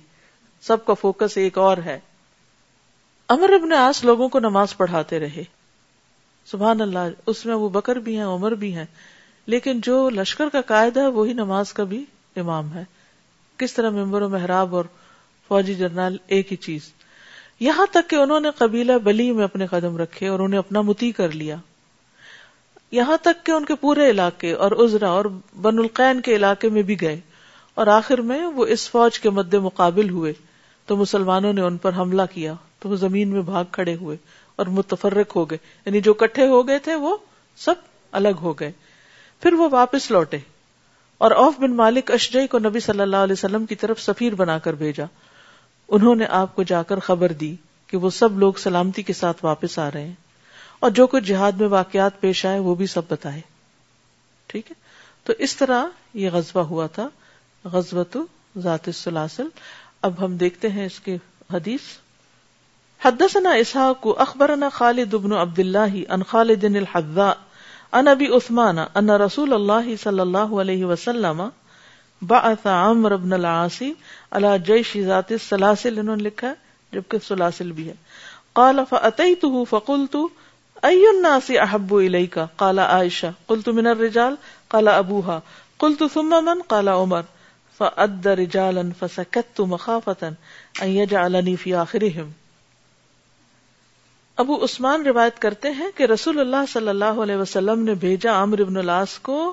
سب 0.61 0.85
کا 0.85 0.95
فوکس 0.95 1.39
ایک 1.39 1.59
اور 1.59 1.77
ہے۔ 1.77 2.01
امر 3.29 3.51
ابن 3.53 3.73
آس 3.73 4.05
لوگوں 4.05 4.29
کو 4.29 4.39
نماز 4.39 4.77
پڑھاتے 4.77 5.19
رہے۔ 5.19 5.45
سبحان 6.47 6.81
اللہ، 6.81 6.99
اس 7.27 7.47
میں 7.47 7.55
وہ 7.55 7.69
بکر 7.69 7.97
بھی 7.97 8.17
ہیں، 8.17 8.25
عمر 8.25 8.53
بھی 8.53 8.75
ہیں۔ 8.75 8.85
لیکن 9.47 9.81
جو 9.81 10.11
لشکر 10.11 10.49
کا 10.49 10.61
قائد 10.61 10.97
ہے، 10.97 11.07
وہی 11.07 11.33
نماز 11.33 11.73
کا 11.73 11.85
بھی 11.85 12.05
امام 12.37 12.75
ہے۔ 12.75 12.85
کس 13.57 13.75
طرح 13.75 13.91
ممبر 13.91 14.23
و 14.23 14.29
محراب 14.29 14.77
اور 14.77 14.85
فوجی 15.49 15.75
جرنل 15.75 16.17
ایک 16.27 16.51
ہی 16.51 16.57
چیز۔ 16.57 16.93
یہاں 17.61 17.87
تک 17.91 18.11
کہ 18.11 18.17
انہوں 18.17 18.41
نے 18.41 18.51
قبیلہ 18.59 18.93
بلی 18.93 19.33
میں 19.33 19.45
اپنے 19.45 19.67
قدم 19.67 19.97
رکھے 19.97 20.29
اور 20.29 20.39
انہیں 20.39 20.59
اپنا 20.59 20.81
متی 20.81 21.13
کر 21.13 21.33
لیا۔ 21.33 21.57
یہاں 22.93 23.17
تک 23.23 23.45
کہ 23.47 23.53
ان 23.53 23.65
کے 23.65 23.75
پورے 23.75 24.11
علاقے 24.11 24.53
اور 24.53 24.73
ازرا 24.79 25.09
اور 25.11 25.25
بن 25.61 25.79
القین 25.79 26.21
کے 26.21 26.37
علاقے 26.37 26.69
میں 26.69 26.83
بھی 26.83 27.01
گئے 27.01 27.21
اور 27.77 27.87
آخر 27.87 28.21
میں 28.21 28.45
وہ 28.47 28.67
اس 28.67 28.91
فوج 28.91 29.19
کے 29.19 29.31
مد 29.31 29.55
مقابل 29.55 30.11
ہوئے 30.11 30.33
تو 30.89 30.97
مسلمانوں 30.97 31.53
نے 31.53 31.61
ان 31.61 31.77
پر 31.77 31.93
حملہ 31.97 32.23
کیا 32.33 32.55
تو 32.79 32.89
وہ 32.89 32.97
زمین 32.97 33.29
میں 33.29 33.43
بھاگ 33.43 33.65
کھڑے 33.71 33.95
ہوئے 33.95 34.17
اور 34.57 34.67
متفرق 34.67 35.37
ہو 35.37 35.45
گئے 35.51 35.59
یعنی 35.87 36.01
جو 36.01 36.15
کٹھے 36.15 36.47
ہو 36.49 36.67
گئے 36.69 36.79
تھے 36.79 36.95
وہ 36.95 37.17
سب 37.59 37.75
الگ 38.13 38.43
ہو 38.43 38.53
گئے 38.53 38.73
پھر 39.43 39.53
وہ 39.53 39.69
واپس 39.73 40.11
لوٹے 40.11 40.39
اور 41.19 41.31
اوف 41.31 41.59
بن 41.59 41.77
مالک 41.77 42.11
اشجئی 42.11 42.47
کو 42.47 42.59
نبی 42.59 42.81
صلی 42.81 43.01
اللہ 43.01 43.17
علیہ 43.17 43.33
وسلم 43.33 43.67
کی 43.67 43.75
طرف 43.75 44.01
سفیر 44.01 44.35
بنا 44.35 44.59
کر 44.59 44.73
بھیجا 44.73 45.05
انہوں 45.89 46.15
نے 46.15 46.27
آپ 46.31 46.55
کو 46.57 46.63
جا 46.63 46.83
کر 46.83 46.99
خبر 46.99 47.33
دی 47.33 47.55
کہ 47.87 47.97
وہ 47.97 48.11
سب 48.11 48.39
لوگ 48.39 48.53
سلامتی 48.59 49.03
کے 49.03 49.13
ساتھ 49.13 49.45
واپس 49.45 49.79
آ 49.79 49.91
رہے 49.91 50.07
ہیں 50.07 50.28
اور 50.81 50.91
جو 50.91 51.07
کچھ 51.07 51.25
جہاد 51.25 51.53
میں 51.53 51.69
واقعات 51.69 52.21
پیش 52.21 52.47
آئے 52.47 52.59
وہ 52.59 52.75
بھی 52.75 52.87
سب 52.87 53.03
بتائے۔ 53.09 53.41
ٹھیک 54.47 54.71
ہے؟ 54.71 54.75
تو 55.25 55.33
اس 55.39 55.57
طرح 55.57 55.85
یہ 56.15 56.31
غزوہ 56.31 56.63
ہوا 56.63 56.87
تھا 56.87 57.09
غزوت 57.65 58.17
ذات 58.59 58.81
السلاسل۔ 58.87 59.49
اب 60.03 60.25
ہم 60.25 60.37
دیکھتے 60.37 60.69
ہیں 60.69 60.87
اس 60.87 61.01
کے 61.01 61.17
حدیث۔ 61.53 61.81
حدثنا 63.05 63.51
اسحاق، 63.51 64.07
اخبرنا 64.19 64.69
خالد 64.69 65.15
بن 65.15 65.33
عبد 65.33 65.59
الله 65.59 65.99
عن 66.09 66.23
خالد 66.23 66.65
الحذاء 66.65 67.33
عن 67.93 68.09
ابي 68.09 68.27
عثمان 68.27 68.79
ان 68.79 69.11
رسول 69.11 69.53
الله 69.53 69.95
صلى 70.03 70.21
الله 70.21 70.61
عليه 70.61 70.85
وسلم 70.85 71.49
بعث 72.23 72.67
عمرو 72.67 73.17
بن 73.17 73.33
العاص 73.33 73.83
على 74.31 74.49
جيش 74.67 74.97
ذات 75.07 75.33
السلاسل۔ 75.33 75.99
انہوں 75.99 76.17
نے 76.17 76.23
لکھا 76.23 76.55
جبکہ 76.93 77.19
سلاسل 77.29 77.73
بھی 77.73 77.89
ہے۔ 77.89 77.95
قال 78.53 78.81
فاتيته 78.89 79.63
فقلت 79.71 80.17
الناس 80.85 81.51
احب 81.51 81.95
اليك 81.95 82.39
قال 82.57 82.79
عائشة. 82.79 83.29
قلت 83.47 83.69
من 83.69 83.87
الرجال؟ 83.87 84.35
قال 84.69 84.89
ابوها 84.89 85.41
قلت 85.79 86.03
ثم 86.15 86.45
من؟ 86.45 86.63
قال 86.69 86.89
عمر. 86.89 87.21
فأد 87.79 88.27
رجالا 88.27 88.81
فسكت 88.99 89.61
مخافة 89.61 90.29
ان 90.81 90.89
يجعلني 90.89 91.57
في 91.57 91.75
آخرهم. 91.75 92.31
ابو 94.37 94.65
عثمان 94.65 95.07
روایت 95.07 95.39
کرتے 95.39 95.71
ہیں 95.71 95.91
کہ 95.95 96.03
رسول 96.03 96.41
اللہ 96.41 96.73
صلی 96.73 96.89
اللہ 96.89 97.05
علیہ 97.05 97.37
وسلم 97.37 97.85
نے 97.85 97.95
بھیجا 97.95 98.43
عمر 98.43 98.59
ابن 98.59 98.77
الاس 98.77 99.19
کو 99.19 99.53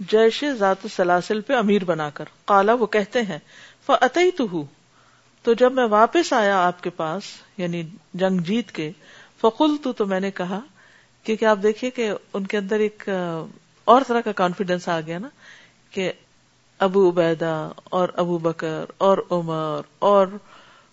جیش 0.00 0.44
ذات 0.58 0.86
سلاسل 0.96 1.40
پہ 1.40 1.52
امیر 1.52 1.84
بنا 1.84 2.10
کر۔ 2.10 2.24
قالا 2.44 2.72
وہ 2.72 2.86
کہتے 2.86 3.22
ہیں 3.22 3.38
فعطی 3.86 4.30
تو 5.42 5.52
جب 5.52 5.72
میں 5.72 5.84
واپس 5.84 6.32
آیا 6.32 6.66
آپ 6.66 6.82
کے 6.82 6.90
پاس 6.90 7.22
یعنی 7.56 7.82
جنگ 8.14 8.38
جیت 8.38 8.72
کے 8.72 8.90
فقل 9.40 9.76
تو 9.82 9.92
تو 9.92 10.06
میں 10.06 10.20
نے 10.20 10.30
کہا، 10.30 10.60
کیونکہ 11.24 11.44
آپ 11.44 11.58
دیکھیے 11.62 11.90
کہ 11.90 12.12
ان 12.34 12.46
کے 12.46 12.58
اندر 12.58 12.78
ایک 12.78 13.08
اور 13.84 14.02
طرح 14.06 14.20
کا 14.20 14.32
کانفیڈینس 14.32 14.88
آ 14.88 15.00
گیا 15.00 15.18
نا، 15.18 15.28
کہ 15.90 16.12
ابو 16.78 17.10
عبیدہ 17.10 17.70
اور 17.84 18.08
ابو 18.14 18.38
بکر 18.38 18.84
اور 18.98 19.18
عمر 19.30 19.80
اور 19.98 20.26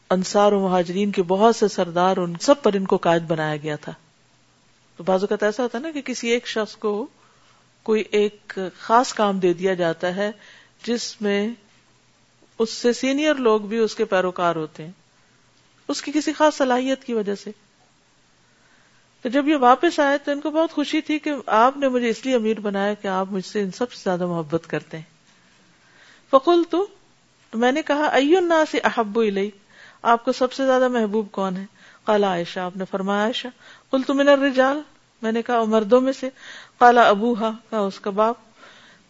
انصار 0.09 0.51
و 0.51 0.59
مہاجرین 0.59 1.11
کے 1.11 1.23
بہت 1.23 1.55
سے 1.55 1.67
سردار، 1.67 2.17
ان 2.17 2.33
سب 2.41 2.63
پر 2.63 2.73
ان 2.73 2.85
کو 2.85 2.97
قائد 2.97 3.23
بنایا 3.23 3.55
گیا 3.57 3.75
تھا۔ 3.75 3.93
تو 4.97 5.03
بعض 5.03 5.23
اوقات 5.23 5.43
ایسا 5.43 5.63
ہوتا 5.63 5.77
ہے 5.77 5.83
نا 5.83 5.91
کہ 5.91 6.01
کسی 6.01 6.29
ایک 6.29 6.47
شخص 6.47 6.75
کو 6.75 7.07
کوئی 7.83 8.03
ایک 8.11 8.59
خاص 8.79 9.13
کام 9.13 9.39
دے 9.39 9.53
دیا 9.53 9.73
جاتا 9.73 10.15
ہے، 10.15 10.31
جس 10.83 11.21
میں 11.21 11.49
اس 12.59 12.69
سے 12.69 12.93
سینئر 12.93 13.35
لوگ 13.35 13.61
بھی 13.61 13.77
اس 13.77 13.95
کے 13.95 14.05
پیروکار 14.05 14.55
ہوتے 14.55 14.85
ہیں۔ 14.85 14.91
اس 15.87 16.01
کی 16.01 16.11
کسی 16.11 16.33
خاص 16.33 16.55
صلاحیت 16.55 17.03
کی 17.03 17.13
وجہ 17.13 17.35
سے۔ 17.35 17.51
تو 19.21 19.29
جب 19.29 19.47
یہ 19.47 19.55
واپس 19.55 19.99
آئے 19.99 20.17
تو 20.17 20.31
ان 20.31 20.41
کو 20.41 20.49
بہت 20.49 20.71
خوشی 20.71 21.01
تھی 21.01 21.19
کہ 21.19 21.33
آپ 21.45 21.77
نے 21.77 21.87
مجھے 21.87 22.09
اس 22.09 22.25
لیے 22.25 22.35
امیر 22.35 22.59
بنایا 22.59 22.93
کہ 22.93 23.07
آپ 23.07 23.27
مجھ 23.31 23.45
سے 23.45 23.61
ان 23.61 23.71
سب 23.71 23.91
سے 23.91 24.01
زیادہ 24.03 24.25
محبت 24.25 24.67
کرتے 24.67 24.97
ہیں۔ 24.97 25.03
فقول 26.31 26.63
تو 26.69 26.87
میں 27.53 27.71
نے 27.71 27.81
کہا 27.81 28.05
ائ 28.05 28.25
سے 28.71 28.79
احب 28.83 29.19
الئی 29.19 29.49
آپ 30.01 30.25
کو 30.25 30.31
سب 30.31 30.53
سے 30.53 30.65
زیادہ 30.65 30.87
محبوب 30.87 31.31
کون 31.31 31.57
ہے؟ 31.57 31.65
کالا 32.05 32.27
عائشہ، 32.27 32.59
آپ 32.59 32.77
نے 32.77 32.85
فرمایا، 32.91 33.23
عائشہ 33.23 33.47
کل 33.91 34.01
تم 34.07 34.19
الرجال؟ 34.19 34.81
میں 35.21 35.31
نے 35.31 35.41
کہا، 35.41 35.63
مردوں 35.63 36.01
میں 36.01 36.13
سے۔ 36.13 36.29
کالا 36.79 37.01
ابو 37.01 37.33
ہا 37.33 37.51
کہا، 37.69 37.79
اس 37.79 37.99
کا 37.99 38.09
باپ۔ 38.09 38.35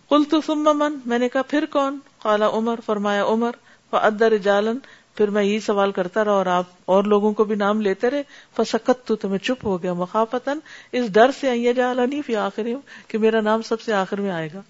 کل 0.10 0.24
تو 0.24 0.56
من؟ 0.56 0.94
میں 1.06 1.20
نے 1.20 1.30
کہا، 1.30 1.42
پھر 1.42 1.66
کون؟ 1.66 2.00
کالا 2.24 2.50
عمر، 2.50 2.80
فرمایا، 2.86 3.26
عمر۔ 3.26 3.52
ادر 3.92 4.32
رجالن 4.32 4.78
پھر 5.18 5.30
میں 5.30 5.44
یہی 5.44 5.60
سوال 5.60 5.92
کرتا 5.92 6.26
رہا 6.26 6.32
اور 6.32 6.46
آپ 6.46 6.66
اور 6.86 7.04
لوگوں 7.04 7.34
کو 7.34 7.44
بھی 7.44 7.56
نام 7.56 7.82
لیتے 7.82 8.10
رہے 8.10 8.24
فسکت 8.56 9.08
تو 9.08 9.16
تمہیں 9.16 9.38
چپ 9.38 9.66
ہو 9.66 9.84
گیا 9.84 9.94
مخافتن 9.94 10.60
اس 10.92 11.14
ڈر 11.14 11.32
سے 11.40 11.50
آئیے 11.50 11.74
جا 11.74 11.94
نہیں 11.94 12.22
پھر 12.26 12.38
آخر 12.38 12.68
کہ 13.08 13.18
میرا 13.18 13.42
نام 13.42 13.62
سب 13.62 13.82
سے 13.82 13.94
آخر 13.94 14.22
میں 14.22 14.32
آئے 14.32 14.50
گا۔ 14.54 14.62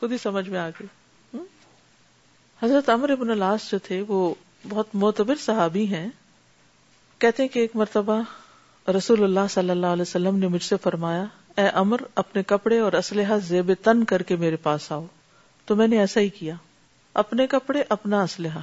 خود 0.00 0.12
ہی 0.12 0.18
سمجھ 0.18 0.48
میں 0.48 0.58
آ 0.58 0.68
گئی۔ 0.68 0.86
حضرت 2.62 2.88
امر 2.88 3.10
ابن 3.10 3.30
الاس 3.30 3.70
جو 3.70 3.78
تھے، 3.78 4.04
وہ 4.08 4.34
بہت 4.68 4.86
معتبر 4.94 5.34
صحابی 5.34 5.86
ہیں۔ 5.86 6.08
کہتے 7.18 7.42
ہیں 7.42 7.48
کہ 7.48 7.58
ایک 7.58 7.76
مرتبہ 7.76 8.22
رسول 8.90 9.24
اللہ 9.24 9.40
صلی 9.50 9.70
اللہ 9.70 9.86
علیہ 9.86 10.02
وسلم 10.02 10.36
نے 10.36 10.48
مجھ 10.48 10.62
سے 10.62 10.76
فرمایا، 10.82 11.24
اے 11.56 11.68
امر 11.68 11.96
اپنے 12.14 12.42
کپڑے 12.42 12.78
اور 12.78 12.92
اسلحہ 12.92 13.38
زیب 13.38 13.72
تن 13.82 14.04
کر 14.04 14.22
کے 14.22 14.36
میرے 14.36 14.56
پاس 14.56 14.92
آؤ۔ 14.92 15.06
تو 15.66 15.76
میں 15.76 15.86
نے 15.86 15.98
ایسا 15.98 16.20
ہی 16.20 16.28
کیا۔ 16.28 16.54
اپنے 17.14 17.46
کپڑے، 17.46 17.84
اپنا 17.88 18.22
اسلحہ۔ 18.22 18.60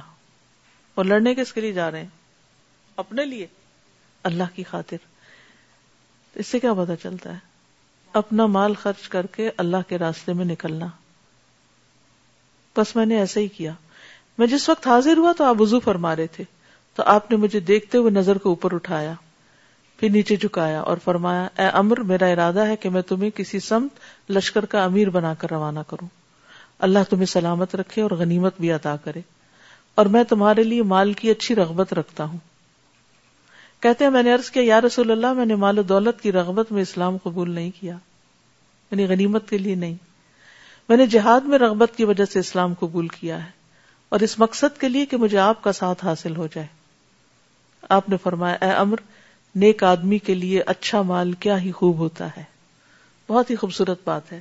اور 0.94 1.04
لڑنے 1.04 1.34
کس 1.34 1.52
کے 1.52 1.60
لیے 1.60 1.72
جا 1.72 1.90
رہے 1.90 2.00
ہیں؟ 2.00 2.08
اپنے 2.96 3.24
لیے۔ 3.24 3.46
اللہ 4.22 4.42
کی 4.54 4.62
خاطر۔ 4.62 4.96
اس 6.34 6.46
سے 6.46 6.60
کیا 6.60 6.74
پتا 6.74 6.96
چلتا 6.96 7.32
ہے؟ 7.32 7.38
اپنا 8.12 8.46
مال 8.46 8.74
خرچ 8.74 9.08
کر 9.08 9.26
کے 9.26 9.50
اللہ 9.56 9.76
کے 9.88 9.98
راستے 9.98 10.32
میں 10.32 10.44
نکلنا۔ 10.44 10.86
بس 12.76 12.96
میں 12.96 13.06
نے 13.06 13.18
ایسا 13.18 13.40
ہی 13.40 13.48
کیا۔ 13.48 13.72
میں 14.38 14.46
جس 14.46 14.68
وقت 14.68 14.86
حاضر 14.86 15.16
ہوا 15.16 15.32
تو 15.38 15.44
آپ 15.44 15.60
وضو 15.60 15.80
فرما 15.80 16.16
رہے 16.16 16.26
تھے۔ 16.26 16.44
تو 16.94 17.02
آپ 17.06 17.30
نے 17.30 17.36
مجھے 17.36 17.60
دیکھتے 17.60 17.98
ہوئے 17.98 18.10
نظر 18.10 18.38
کو 18.38 18.48
اوپر 18.48 18.74
اٹھایا، 18.74 19.12
پھر 19.96 20.10
نیچے 20.10 20.36
جھکایا 20.36 20.80
اور 20.80 20.96
فرمایا، 21.04 21.48
اے 21.58 21.66
امر، 21.66 22.00
میرا 22.00 22.26
ارادہ 22.26 22.66
ہے 22.66 22.76
کہ 22.76 22.90
میں 22.90 23.02
تمہیں 23.02 23.30
کسی 23.30 23.60
سمت، 23.60 23.90
لشکر 24.30 24.64
کا 24.64 24.84
امیر 24.84 25.10
بنا 25.10 25.34
کر 25.34 25.50
روانہ 25.50 25.80
کروں۔ 25.88 26.08
اللہ 26.78 26.98
تمہیں 27.10 27.26
سلامت 27.26 27.74
رکھے 27.74 28.02
اور 28.02 28.10
غنیمت 28.10 28.60
بھی 28.60 28.72
عطا 28.72 28.96
کرے۔ 28.96 29.20
اور 29.94 30.06
میں 30.06 30.24
تمہارے 30.24 30.62
لیے 30.62 30.82
مال 30.82 31.12
کی 31.12 31.30
اچھی 31.30 31.54
رغبت 31.54 31.92
رکھتا 31.92 32.24
ہوں۔ 32.24 32.38
کہتے 33.80 34.04
ہیں، 34.04 34.10
میں 34.10 34.22
نے 34.22 34.34
عرض 34.34 34.50
کیا، 34.50 34.62
یا 34.66 34.80
رسول 34.80 35.10
اللہ، 35.10 35.32
میں 35.32 35.46
نے 35.46 35.54
مال 35.54 35.78
و 35.78 35.82
دولت 35.82 36.20
کی 36.20 36.32
رغبت 36.32 36.72
میں 36.72 36.82
اسلام 36.82 37.16
قبول 37.16 37.50
نہیں 37.50 37.70
کیا۔ 37.80 37.96
یعنی 38.90 39.06
غنیمت 39.06 39.48
کے 39.48 39.58
لیے 39.58 39.74
نہیں۔ 39.74 39.94
میں 40.88 40.96
نے 40.96 41.06
جہاد 41.06 41.40
میں 41.40 41.58
رغبت 41.58 41.90
کی 41.96 42.04
وجہ 42.04 42.24
سے 42.24 42.38
اسلام 42.38 42.74
قبول 42.74 43.08
کیا 43.08 43.44
ہے۔ 43.44 43.50
اور 44.08 44.20
اس 44.20 44.38
مقصد 44.38 44.80
کے 44.80 44.88
لیے 44.88 45.06
کہ 45.06 45.16
مجھے 45.16 45.38
آپ 45.38 45.62
کا 45.62 45.72
ساتھ 45.72 46.04
حاصل 46.04 46.36
ہو 46.36 46.46
جائے۔ 46.46 46.66
آپ 47.88 48.08
نے 48.08 48.16
فرمایا، 48.22 48.56
اے 48.60 48.70
امر، 48.70 48.96
نیک 49.54 49.84
آدمی 49.84 50.18
کے 50.18 50.34
لیے 50.34 50.62
اچھا 50.66 51.02
مال 51.02 51.32
کیا 51.32 51.60
ہی 51.60 51.72
خوب 51.72 51.98
ہوتا 51.98 52.28
ہے۔ 52.36 52.42
بہت 53.28 53.50
ہی 53.50 53.56
خوبصورت 53.56 54.00
بات 54.04 54.32
ہے۔ 54.32 54.40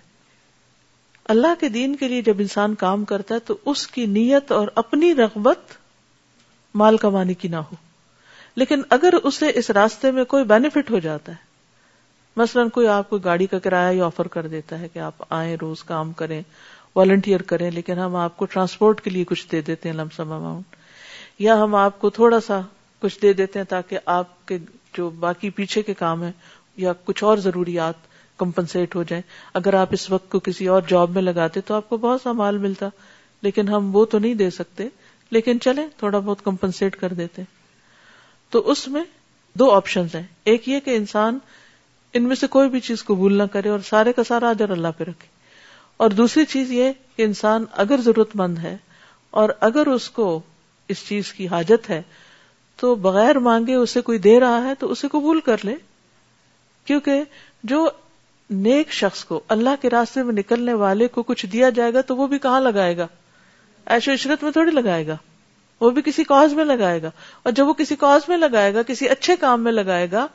اللہ 1.26 1.60
کے 1.60 1.70
دین 1.70 1.96
کے 1.96 2.08
لیے 2.08 2.22
جب 2.22 2.40
انسان 2.40 2.76
کام 2.76 3.06
کرتا 3.06 3.36
ہے 3.36 3.40
تو 3.40 3.58
اس 3.66 3.88
کی 3.88 4.06
نیت 4.06 4.52
اور 4.52 4.68
اپنی 4.76 5.16
رغبت 5.16 5.78
مال 6.76 6.98
کمانے 6.98 7.34
کی 7.34 7.48
نہ 7.48 7.56
ہو۔ 7.56 7.76
لیکن 8.56 8.82
اگر 8.90 9.14
اسے 9.24 9.52
اس 9.56 9.70
راستے 9.70 10.12
میں 10.12 10.24
کوئی 10.24 10.44
بینیفٹ 10.44 10.92
ہو 10.92 11.00
جاتا 11.00 11.32
ہے، 11.32 11.38
مثلاً 12.38 12.70
کوئی 12.70 12.88
آپ 12.88 13.10
کو 13.10 13.18
گاڑی 13.18 13.46
کا 13.46 13.60
کرایہ 13.60 13.96
ہی 13.96 14.02
آفر 14.02 14.28
کر 14.28 14.48
دیتا 14.48 14.80
ہے 14.80 14.88
کہ 14.88 15.00
آپ 15.00 15.24
آئیں، 15.30 15.58
روز 15.62 15.84
کام 15.84 16.12
کریں 16.12 16.42
والنٹیئر 16.96 17.42
کریں، 17.42 17.72
لیکن 17.72 18.00
ہم 18.00 18.16
آپ 18.16 18.38
کو 18.38 18.46
ٹرانسپورٹ 18.46 19.02
کے 19.02 19.10
لیے 19.10 19.24
کچھ 19.24 19.48
دے 19.52 19.62
دیتے 19.62 19.90
ہیں 19.90 19.96
لمسم 19.96 20.32
اماؤنٹ 20.32 20.76
یا 21.40 21.64
ہم 21.64 21.76
آپ 21.76 22.00
کو 22.00 22.10
تھوڑا 22.10 22.40
سا 22.40 22.60
کچھ 23.00 23.22
دے 23.22 23.34
دیتے 23.34 23.60
ہیں 23.60 23.66
تاکہ 23.66 23.98
آپ 24.06 24.48
کے 24.48 24.58
جو 24.94 25.10
باقی 25.10 25.50
پیچھے 25.50 25.82
کے 25.82 25.94
کام 25.94 26.24
ہیں 26.24 26.32
یا 26.78 26.94
کچھ 27.06 27.24
اور 27.24 27.38
ضروریات 27.38 28.11
کمپنسیٹ 28.42 28.96
ہو 28.96 29.04
جائیں۔ 29.04 29.22
اگر 29.54 29.74
آپ 29.74 29.88
اس 29.92 30.12
وقت 30.12 30.32
کو 30.32 30.40
کسی 30.40 30.68
اور 30.68 30.82
جاب 30.88 31.10
میں 31.10 31.22
لگاتے 31.22 31.62
تو 31.62 31.74
آپ 31.74 31.90
کو 31.90 31.98
بہت 31.98 32.22
سا 32.22 32.32
مال 32.32 32.58
ملتا۔ 32.58 32.90
لیکن 33.42 33.70
ہم 33.70 33.96
وہ 33.96 34.06
تو 34.06 34.20
نہیں 34.20 34.34
دے 34.34 34.50
سکتے، 34.50 34.88
لیکن 35.32 35.60
چلے 35.60 35.82
تھوڑا 35.98 36.20
بہت 36.20 36.44
کمپنسیٹ 36.44 36.96
کر 36.96 37.14
دیتے۔ 37.14 37.42
تو 38.50 38.72
اس 38.72 38.88
میں 38.88 39.04
دو 39.54 39.72
آپشن 39.72 40.06
ہیں۔ 40.16 40.28
ایک 40.44 40.70
یہ 40.70 40.80
کہ 40.80 40.96
انسان 40.96 41.40
ان 42.14 42.24
میں 42.24 42.36
سے 42.36 42.48
کوئی 42.48 42.70
بھی 42.70 42.80
چیز 42.80 43.04
قبول 43.06 43.38
نہ 43.38 43.44
کرے 43.44 43.70
اور 43.70 43.80
سارے 43.80 44.14
کا 44.14 44.24
سارا 44.24 44.50
اجر 44.50 44.70
اللہ 44.70 44.88
پہ 44.98 45.04
رکھے۔ 45.04 45.28
اور 45.98 46.10
دوسری 46.10 46.46
چیز 46.46 46.72
یہ 46.72 46.92
کہ 47.16 47.24
انسان 47.24 47.66
اگر 47.72 48.02
ضرورت 48.02 48.30
مند 48.36 48.58
ہے 48.58 48.78
اور 49.32 49.50
اگر 49.60 49.88
اس 49.88 50.10
کو 50.10 50.42
اس 50.88 51.08
چیز 51.08 51.34
کی 51.34 51.48
حاجت 51.48 51.90
ہے 51.90 52.02
تو 52.76 52.96
بغیر 52.96 53.40
مانگے 53.40 53.74
اسے 53.74 54.02
کوئی 54.02 54.18
دے 54.18 54.40
رہا 54.40 54.64
ہے 54.64 54.76
تو 54.80 54.92
اسے 54.92 55.08
قبول 55.08 55.40
کر 55.40 55.58
لے۔ 55.64 55.76
کیونکہ 56.86 57.24
جو 57.64 57.90
نیک 58.52 58.92
شخص 58.92 59.26
کو، 59.26 59.40
اللہ 59.48 59.70
کے 59.82 59.90
راستے 59.90 60.24
میں 60.24 60.34
نکلنے 60.34 60.74
والے 60.74 61.08
کو 61.08 61.24
کچھ 61.24 61.46
دیا 61.46 61.70
جائے 61.70 61.94
گا 61.94 62.02
تو 62.02 62.16
وہ 62.16 62.28
بھی 62.28 62.40
کہاں 62.40 62.62
لگائے 62.62 62.98
گا؟ 62.98 63.08
ایش 63.86 64.08
و 64.08 64.14
عشرت 64.14 64.44
میں 64.44 64.52
تھوڑی 64.52 64.72
لگائے 64.72 65.08
گا، 65.08 65.18
وہ 65.80 65.90
بھی 65.90 66.02
کسی 66.02 66.24
کاز 66.24 66.54
میں 66.54 66.66
لگائے 66.66 67.02
گا۔ 67.02 67.12
اور 67.44 67.54
جب 67.54 67.68
وہ 67.68 67.74
کسی 67.74 67.96
کاز 67.96 68.22
میں 68.28 68.38
لگائے 68.38 68.74
گا، 68.74 68.84
کسی 68.84 69.10
اچھے 69.10 69.36
کام 69.36 69.64
میں 69.64 69.72
لگائے 69.72 70.12
گا، 70.12 70.28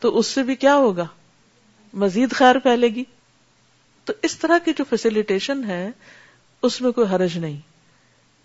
تو 0.00 0.18
اس 0.18 0.26
سے 0.26 0.42
بھی 0.42 0.54
کیا 0.54 0.76
ہوگا؟ 0.76 1.06
مزید 1.94 2.32
خیر 2.32 2.58
پھیلے 2.58 2.88
گی۔ 2.88 3.04
تو 4.04 4.12
اس 4.22 4.38
طرح 4.38 4.58
کی 4.64 4.72
جو 4.72 4.84
فیسلٹیشن 4.90 5.64
ہے، 5.64 5.90
اس 6.62 6.80
میں 6.80 6.92
کوئی 6.92 7.14
حرج 7.14 7.38
نہیں۔ 7.38 7.60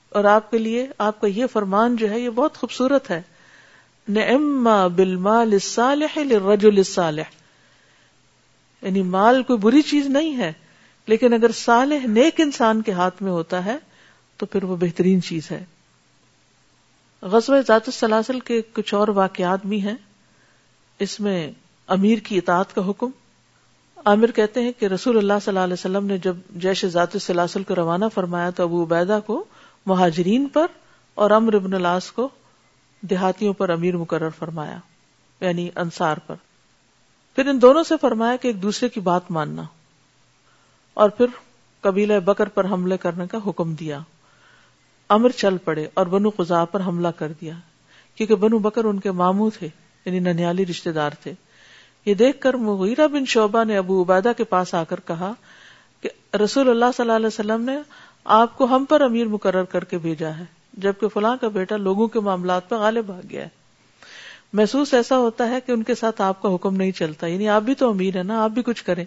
اور 0.10 0.24
آپ 0.24 0.52
کے 0.52 0.58
لیے، 0.58 0.88
آپ 0.98 1.22
کا 1.22 1.28
یہ 1.28 1.46
فرمان 1.48 1.96
جو 1.96 2.10
ہے، 2.10 2.20
یہ 2.20 2.30
بہت 2.30 2.58
خوبصورت 2.58 3.12
ہے۔ 3.12 3.22
نعما 4.10 4.88
بالمال 4.88 5.54
الصالح 5.54 6.20
للرجل 6.20 6.78
الصالح۔ 6.78 7.39
یعنی 8.82 9.02
مال 9.02 9.44
کوئی 9.44 9.60
بری 9.60 9.82
چیز 9.82 10.06
نہیں 10.06 10.38
ہے، 10.38 10.54
لیکن 11.08 11.34
اگر 11.34 11.52
صالح 11.52 12.08
نیک 12.08 12.42
انسان 12.42 12.82
کے 12.82 12.92
ہاتھ 12.92 13.24
میں 13.24 13.32
ہوتا 13.32 13.66
ہے 13.66 13.78
تو 14.38 14.46
پھر 14.46 14.64
وہ 14.64 14.76
بہترین 14.76 15.22
چیز 15.22 15.52
ہے۔ 15.52 15.66
غزوہ 17.22 17.62
ذات 17.68 17.82
السلاسل 17.86 18.40
کے 18.40 18.62
کچھ 18.74 18.94
اور 18.94 19.08
واقعات 19.08 19.66
بھی 19.66 19.82
ہیں۔ 19.82 19.96
اس 21.00 21.20
میں 21.20 21.52
امیر 21.88 22.18
کی 22.18 22.38
اطاعت 22.38 22.76
کا 22.76 22.90
حکم۔ 22.90 23.10
عامر 24.06 24.32
کہتے 24.32 24.62
ہیں 24.64 24.72
کہ 24.80 24.86
رسول 24.86 25.18
اللہ 25.18 25.34
صلی 25.42 25.52
اللہ 25.52 25.60
علیہ 25.60 25.74
وسلم 25.74 26.06
نے 26.06 26.18
جب 26.18 26.36
جیش 26.50 26.86
ذات 26.86 27.10
السلاسل 27.14 27.64
کو 27.64 27.76
روانہ 27.76 28.06
فرمایا 28.14 28.50
تو 28.50 28.64
ابو 28.64 28.84
عبیدہ 28.84 29.20
کو 29.26 29.44
مہاجرین 29.86 30.48
پر 30.48 30.66
اور 31.16 31.32
امر 31.32 31.54
ابن 31.54 31.74
الاس 31.74 32.12
کو 32.12 32.30
دیہاتیوں 33.02 33.54
پر 33.54 33.70
امیر 33.70 33.98
مقرر 33.98 34.30
فرمایا 34.30 34.78
یعنی 35.42 35.70
انصار 35.76 36.18
پر۔ 36.18 36.36
پھر 37.40 37.48
ان 37.48 37.62
دونوں 37.62 37.84
سے 37.84 37.96
فرمایا 38.02 38.36
کہ 38.36 38.48
ایک 38.48 38.62
دوسرے 38.62 38.90
کی 38.90 39.00
بات 39.00 39.32
ماننا 39.32 39.64
اور 40.94 41.10
پھر 41.10 41.26
قبیلہ 41.82 42.20
بکر 42.26 42.48
پر 42.48 42.66
حملے 42.66 42.98
کرنے 42.98 43.28
کا 43.28 43.38
حکم 43.48 43.74
دیا۔ 43.74 44.00
امر 45.10 45.30
چل 45.30 45.58
پڑے 45.58 45.88
اور 45.94 46.06
بنو 46.06 46.30
قزا 46.30 46.66
پر 46.66 46.82
حملہ 46.82 47.08
کر 47.08 47.32
دیا۔ 47.42 47.54
کیونکہ 48.16 48.36
بنو 48.36 48.58
بکر 48.58 48.84
ان 48.84 49.00
کے 49.00 49.12
ماموں 49.12 49.50
تھے 49.60 49.68
یعنی 50.06 50.20
ننیالی 50.20 50.66
رشتے 50.66 50.92
دار 50.92 51.12
تھے۔ 51.24 51.34
یہ 52.06 52.14
دیکھ 52.14 52.42
کر 52.42 52.54
مغیرہ 52.54 53.08
بن 53.08 53.26
شعبہ 53.26 53.64
نے 53.64 53.78
ابو 53.78 54.04
عبیدہ 54.04 54.32
کے 54.38 54.44
پاس 54.44 54.74
آ 54.74 54.84
کر 54.84 55.00
کہا 55.06 55.34
کہ 56.02 56.38
رسول 56.38 56.70
اللہ 56.70 56.86
صلی 56.98 57.04
اللہ 57.04 57.16
علیہ 57.16 57.28
وسلم 57.28 57.62
نے 57.62 57.78
آپ 58.24 58.58
کو 58.58 58.66
ہم 58.66 58.86
پر 58.86 59.02
امیر 59.02 59.28
مقرر 59.28 59.64
کر 59.64 59.84
کے 59.84 59.98
بھیجا 59.98 60.38
ہے، 60.38 60.44
جبکہ 60.74 61.08
فلاں 61.08 61.38
کا 61.42 61.48
بیٹا 61.48 61.78
لوگوں 61.78 62.08
کے 62.08 62.20
معاملات 62.20 62.70
پہ 62.70 62.76
غالب 62.76 63.12
آ 63.12 63.20
گیا 63.30 63.44
ہے۔ 63.44 63.59
محسوس 64.54 64.94
ایسا 64.94 65.18
ہوتا 65.18 65.50
ہے 65.50 65.62
کہ 65.66 65.72
ان 65.72 65.84
کے 65.84 65.96
ساتھ 65.96 66.22
آپ 66.22 66.42
کا 66.42 66.56
حکم 66.56 66.76
نہیں 66.76 66.92
چلتا 66.92 67.28
یعنی 67.28 67.50
آپ 67.50 67.62
بھی 67.62 67.76
تو 67.76 67.90
امیر 67.90 68.18
ہے 68.18 68.24
نا، 68.24 68.44
آپ 68.44 68.52
بھی 68.52 68.62
کچھ 68.62 68.84
کریں۔ 68.84 69.06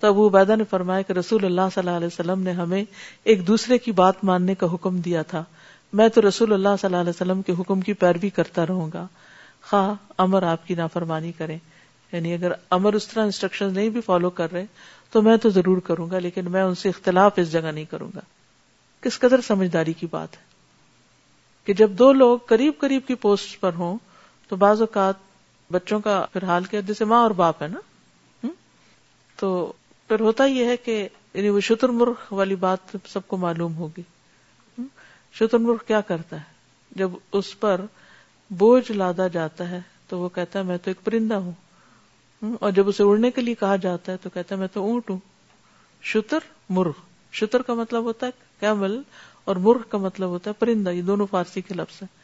تو 0.00 0.08
ابو 0.08 0.28
عبیدہ 0.28 0.56
نے 0.56 0.64
فرمایا 0.70 1.02
کہ 1.02 1.12
رسول 1.12 1.44
اللہ 1.44 1.60
صلی 1.74 1.80
اللہ 1.80 1.96
علیہ 1.96 2.06
وسلم 2.06 2.42
نے 2.42 2.52
ہمیں 2.52 2.84
ایک 3.24 3.46
دوسرے 3.46 3.78
کی 3.78 3.92
بات 3.92 4.24
ماننے 4.24 4.54
کا 4.54 4.66
حکم 4.74 4.98
دیا 4.98 5.22
تھا۔ 5.22 5.44
میں 5.92 6.08
تو 6.08 6.28
رسول 6.28 6.52
اللہ 6.52 6.68
صلی 6.80 6.86
اللہ 6.86 6.96
علیہ 6.96 7.10
وسلم 7.10 7.42
کے 7.42 7.52
حکم 7.58 7.80
کی 7.80 7.92
پیروی 7.92 8.30
کرتا 8.30 8.66
رہوں 8.66 8.90
گا۔ 8.94 9.06
خواہ 9.70 9.94
امر 10.18 10.42
آپ 10.42 10.66
کی 10.66 10.74
نافرمانی 10.74 11.32
کریں 11.32 11.58
یعنی 12.12 12.34
اگر 12.34 12.52
امر 12.70 12.92
اس 12.92 13.08
طرح 13.08 13.24
انسٹرکشن 13.24 13.74
نہیں 13.74 13.88
بھی 13.88 14.00
فالو 14.00 14.30
کر 14.30 14.52
رہے، 14.52 14.66
تو 15.10 15.22
میں 15.22 15.36
تو 15.36 15.50
ضرور 15.50 15.78
کروں 15.78 16.10
گا، 16.10 16.18
لیکن 16.18 16.50
میں 16.50 16.62
ان 16.62 16.74
سے 16.74 16.88
اختلاف 16.88 17.32
اس 17.36 17.52
جگہ 17.52 17.72
نہیں 17.72 17.84
کروں 17.84 18.08
گا۔ 18.14 18.20
کس 19.00 19.18
قدر 19.18 19.40
سمجھداری 19.40 19.92
کی 19.92 20.06
بات 20.10 20.32
ہے 20.32 20.42
کہ 21.64 21.72
جب 21.72 21.90
دو 21.90 22.12
لوگ 22.12 22.38
قریب 22.38 22.72
قریب 22.78 23.02
کی 23.06 23.14
پوسٹ 23.14 23.60
پر 23.60 23.70
ہوں 23.74 23.98
تو 24.52 24.56
بعض 24.56 24.80
اوقات 24.80 25.14
بچوں 25.72 26.00
کا 26.00 26.26
پھر 26.32 26.44
حال 26.44 26.64
کیا 26.64 26.80
جیسے 26.80 27.04
ماں 27.04 27.22
اور 27.22 27.30
باپ 27.30 27.62
ہے 27.62 27.68
نا؟ 27.68 27.80
تو 29.36 29.72
پھر 30.08 30.20
ہوتا 30.20 30.44
یہ 30.44 30.64
ہے 30.64 30.76
کہ 30.76 31.08
یعنی 31.34 31.48
وہ 31.48 31.60
شتر 31.60 31.88
مرخ 31.88 32.32
والی 32.32 32.54
بات 32.54 32.78
سب 33.08 33.20
کو 33.26 33.36
معلوم 33.36 33.76
ہوگی۔ 33.76 34.02
شتر 35.32 35.58
مرخ 35.58 35.86
کیا 35.86 36.00
کرتا 36.00 36.36
ہے؟ 36.36 36.42
جب 36.90 37.10
اس 37.32 37.60
پر 37.60 37.80
بوجھ 38.50 38.92
لادا 38.92 39.28
جاتا 39.28 39.70
ہے 39.70 39.80
تو 40.08 40.18
وہ 40.18 40.28
کہتا 40.28 40.58
ہے، 40.58 40.64
میں 40.64 40.78
تو 40.78 40.90
ایک 40.90 41.04
پرندہ 41.04 41.34
ہوں۔ 41.34 41.52
اور 42.60 42.70
جب 42.70 42.88
اسے 42.88 43.02
اڑنے 43.02 43.30
کے 43.30 43.40
لیے 43.40 43.54
کہا 43.54 43.76
جاتا 43.76 44.12
ہے 44.12 44.16
تو 44.16 44.30
کہتا 44.30 44.54
ہے، 44.54 44.60
میں 44.60 44.68
تو 44.72 44.80
اونٹ 44.80 45.10
ہوں۔ 45.10 45.18
شتر 46.02 46.38
مرغ۔ 46.68 46.92
شتر 47.32 47.62
کا 47.62 47.74
مطلب 47.74 48.02
ہوتا 48.02 48.26
ہے 48.26 48.30
کیمل 48.60 49.00
اور 49.44 49.56
مرغ 49.56 49.82
کا 49.88 49.98
مطلب 49.98 50.28
ہوتا 50.28 50.50
ہے 50.50 50.54
پرندہ۔ 50.58 50.90
یہ 50.90 51.02
دونوں 51.02 51.26
فارسی 51.30 51.60
کے 51.60 51.74
لفظ 51.74 52.02
ہیں۔ 52.02 52.21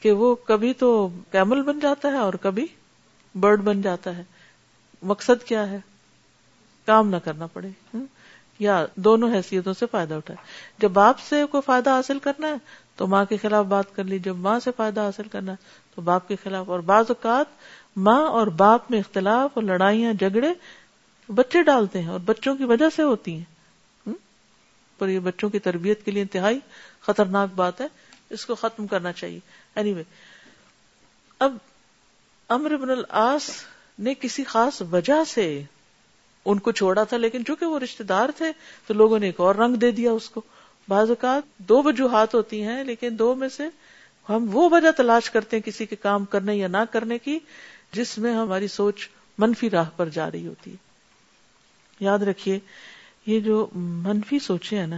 کہ 0.00 0.12
وہ 0.12 0.34
کبھی 0.34 0.72
تو 0.72 1.08
کیمل 1.30 1.62
بن 1.62 1.80
جاتا 1.80 2.08
ہے 2.08 2.16
اور 2.16 2.32
کبھی 2.34 2.66
برڈ 3.34 3.60
بن 3.60 3.82
جاتا 3.82 4.16
ہے۔ 4.16 4.24
مقصد 5.02 5.44
کیا 5.44 5.70
ہے؟ 5.70 5.78
کام 6.86 7.08
نہ 7.08 7.16
کرنا 7.16 7.46
پڑے۔ 7.46 7.96
یا 8.58 8.86
دونوں 8.94 9.34
حیثیتوں 9.34 9.74
سے 9.74 9.86
فائدہ 9.90 10.14
اٹھائے۔ 10.14 10.36
جب 10.78 10.90
باپ 10.90 11.18
سے 11.18 11.44
کوئی 11.50 11.60
فائدہ 11.66 11.90
حاصل 11.90 12.18
کرنا 12.18 12.48
ہے 12.48 12.54
تو 12.96 13.06
ماں 13.06 13.24
کے 13.24 13.36
خلاف 13.36 13.66
بات 13.66 13.94
کر 13.96 14.04
لی۔ 14.04 14.18
جب 14.18 14.36
ماں 14.36 14.60
سے 14.60 14.70
فائدہ 14.76 15.00
حاصل 15.00 15.28
کرنا 15.28 15.52
ہے 15.52 15.56
تو 15.94 16.02
باپ 16.02 16.28
کے 16.28 16.36
خلاف۔ 16.42 16.70
اور 16.70 16.80
بعض 16.80 17.04
اوقات 17.08 17.46
ماں 17.96 18.26
اور 18.26 18.46
باپ 18.46 18.90
میں 18.90 18.98
اختلاف 18.98 19.50
اور 19.54 19.62
لڑائیاں 19.62 20.12
جھگڑے 20.12 20.48
بچے 21.28 21.62
ڈالتے 21.62 22.02
ہیں 22.02 22.08
اور 22.08 22.20
بچوں 22.20 22.56
کی 22.56 22.64
وجہ 22.64 22.88
سے 22.96 23.02
ہوتی 23.02 23.38
ہیں۔ 23.38 23.44
پر 24.98 25.08
یہ 25.08 25.18
بچوں 25.18 25.48
کی 25.48 25.58
تربیت 25.58 26.04
کے 26.04 26.10
لیے 26.10 26.22
انتہائی 26.22 26.60
خطرناک 27.00 27.48
بات 27.54 27.80
ہے۔ 27.80 27.86
اس 28.30 28.46
کو 28.46 28.54
ختم 28.54 28.86
کرنا 28.86 29.12
چاہیے۔ 29.12 29.40
اینی 29.74 29.88
anyway, 29.88 30.04
اب 31.38 31.56
امر 32.48 32.76
بن 32.76 32.90
العاص 32.90 33.50
نے 33.98 34.14
کسی 34.14 34.44
خاص 34.44 34.82
وجہ 34.92 35.24
سے 35.28 35.62
ان 36.44 36.58
کو 36.58 36.72
چھوڑا 36.72 37.04
تھا 37.04 37.16
لیکن 37.16 37.44
چونکہ 37.44 37.66
وہ 37.66 37.78
رشتے 37.78 38.04
دار 38.04 38.28
تھے 38.36 38.52
تو 38.86 38.94
لوگوں 38.94 39.18
نے 39.18 39.26
ایک 39.26 39.40
اور 39.40 39.54
رنگ 39.54 39.74
دے 39.74 39.90
دیا 39.90 40.12
اس 40.12 40.30
کو۔ 40.30 40.42
بعض 40.88 41.08
اوقات 41.08 41.58
دو 41.58 41.82
وجوہات 41.82 42.34
ہوتی 42.34 42.62
ہیں 42.62 42.84
لیکن 42.84 43.18
دو 43.18 43.34
میں 43.34 43.48
سے 43.48 43.62
ہم 44.28 44.46
وہ 44.52 44.68
وجہ 44.72 44.90
تلاش 44.90 45.30
کرتے 45.30 45.56
ہیں 45.56 45.62
کسی 45.62 45.86
کے 45.86 45.96
کام 45.96 46.24
کرنے 46.24 46.54
یا 46.56 46.68
نہ 46.68 46.76
کرنے 46.92 47.18
کی 47.18 47.38
جس 47.92 48.18
میں 48.18 48.34
ہماری 48.34 48.68
سوچ 48.68 49.08
منفی 49.38 49.70
راہ 49.70 49.90
پر 49.96 50.08
جا 50.08 50.30
رہی 50.30 50.46
ہوتی۔ 50.46 50.70
ہے 50.70 50.76
یاد 52.00 52.18
رکھیے 52.18 52.58
یہ 53.26 53.40
جو 53.40 53.66
منفی 53.74 54.38
سوچے 54.38 54.78
ہیں 54.78 54.86
نا 54.86 54.96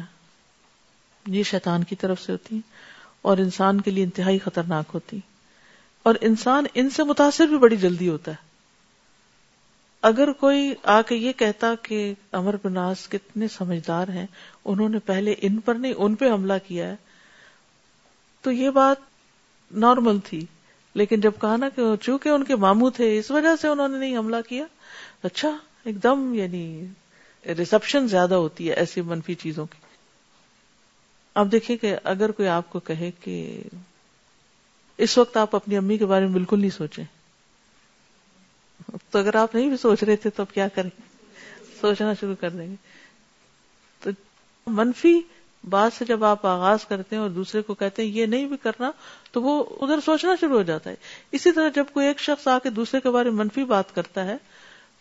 یہ 1.26 1.42
شیطان 1.42 1.84
کی 1.84 1.96
طرف 1.96 2.22
سے 2.22 2.32
ہوتی 2.32 2.54
ہیں۔ 2.54 2.97
اور 3.22 3.38
انسان 3.38 3.80
کے 3.80 3.90
لیے 3.90 4.04
انتہائی 4.04 4.38
خطرناک 4.38 4.84
ہوتی۔ 4.94 5.20
اور 6.02 6.14
انسان 6.20 6.64
ان 6.74 6.90
سے 6.90 7.02
متاثر 7.02 7.46
بھی 7.46 7.58
بڑی 7.58 7.76
جلدی 7.76 8.08
ہوتا 8.08 8.30
ہے۔ 8.30 8.48
اگر 10.02 10.32
کوئی 10.32 10.74
آ 10.82 11.02
کے 11.02 11.16
یہ 11.16 11.32
کہتا 11.32 11.74
کہ 11.82 12.14
امر 12.32 12.54
بناس 12.62 13.08
کتنے 13.08 13.48
سمجھدار 13.48 14.08
ہیں، 14.08 14.26
انہوں 14.64 14.88
نے 14.88 14.98
پہلے 14.98 15.34
ان 15.42 15.60
پر 15.60 15.74
نہیں، 15.74 15.92
ان 15.96 16.14
پہ 16.14 16.30
حملہ 16.30 16.52
کیا 16.66 16.86
ہے، 16.86 16.96
تو 18.40 18.52
یہ 18.52 18.70
بات 18.70 18.96
نارمل 19.70 20.18
تھی۔ 20.18 20.46
لیکن 20.94 21.20
جب 21.20 21.32
کہا 21.40 21.56
نا 21.56 21.68
کہ 21.68 21.82
چونکہ 22.00 22.28
ان 22.28 22.44
کے 22.44 22.56
ماموں 22.56 22.90
تھے، 22.90 23.18
اس 23.18 23.30
وجہ 23.30 23.56
سے 23.60 23.68
انہوں 23.68 23.88
نے 23.88 23.98
نہیں 23.98 24.16
حملہ 24.16 24.36
کیا۔ 24.48 24.64
اچھا 25.22 25.58
ایک 25.84 26.02
دم 26.02 26.34
یعنی 26.34 26.86
ریسپشن 27.46 28.08
زیادہ 28.08 28.34
ہوتی 28.34 28.68
ہے 28.68 28.74
ایسی 28.74 29.00
منفی 29.00 29.34
چیزوں 29.34 29.66
کی۔ 29.66 29.87
اب 31.38 31.52
دیکھیں 31.52 31.76
کہ 31.76 31.94
اگر 32.04 32.30
کوئی 32.30 32.48
آپ 32.48 32.70
کو 32.70 32.80
کہے 32.80 33.10
کہ 33.20 33.62
اس 34.98 35.18
وقت 35.18 35.36
آپ 35.36 35.56
اپنی 35.56 35.76
امی 35.76 35.98
کے 35.98 36.06
بارے 36.06 36.24
میں 36.24 36.32
بالکل 36.32 36.60
نہیں 36.60 36.70
سوچیں، 36.70 37.04
تو 39.10 39.18
اگر 39.18 39.34
آپ 39.34 39.54
نہیں 39.54 39.68
بھی 39.68 39.76
سوچ 39.76 40.02
رہے 40.02 40.16
تھے 40.16 40.30
تو 40.30 40.42
اب 40.42 40.54
کیا 40.54 40.68
کریں؟ 40.68 40.90
سوچنا 41.80 42.12
شروع 42.20 42.34
کر 42.40 42.50
دیں 42.50 42.68
گے۔ 42.70 42.74
تو 44.00 44.10
منفی 44.66 45.20
بات 45.70 45.92
سے 45.92 46.04
جب 46.04 46.24
آپ 46.24 46.46
آغاز 46.46 46.84
کرتے 46.84 47.16
ہیں 47.16 47.22
اور 47.22 47.30
دوسرے 47.30 47.62
کو 47.62 47.74
کہتے 47.74 48.02
ہیں 48.02 48.10
یہ 48.10 48.26
نہیں 48.26 48.46
بھی 48.46 48.56
کرنا، 48.56 48.90
تو 49.32 49.42
وہ 49.42 49.64
ادھر 49.80 49.98
سوچنا 50.04 50.34
شروع 50.40 50.56
ہو 50.56 50.62
جاتا 50.62 50.90
ہے۔ 50.90 50.94
اسی 51.32 51.52
طرح 51.52 51.68
جب 51.74 51.84
کوئی 51.92 52.06
ایک 52.06 52.20
شخص 52.20 52.48
آ 52.48 52.58
کے 52.58 52.70
دوسرے 52.70 53.00
کے 53.00 53.10
بارے 53.10 53.30
میں 53.30 53.38
منفی 53.38 53.64
بات 53.64 53.94
کرتا 53.94 54.24
ہے، 54.24 54.36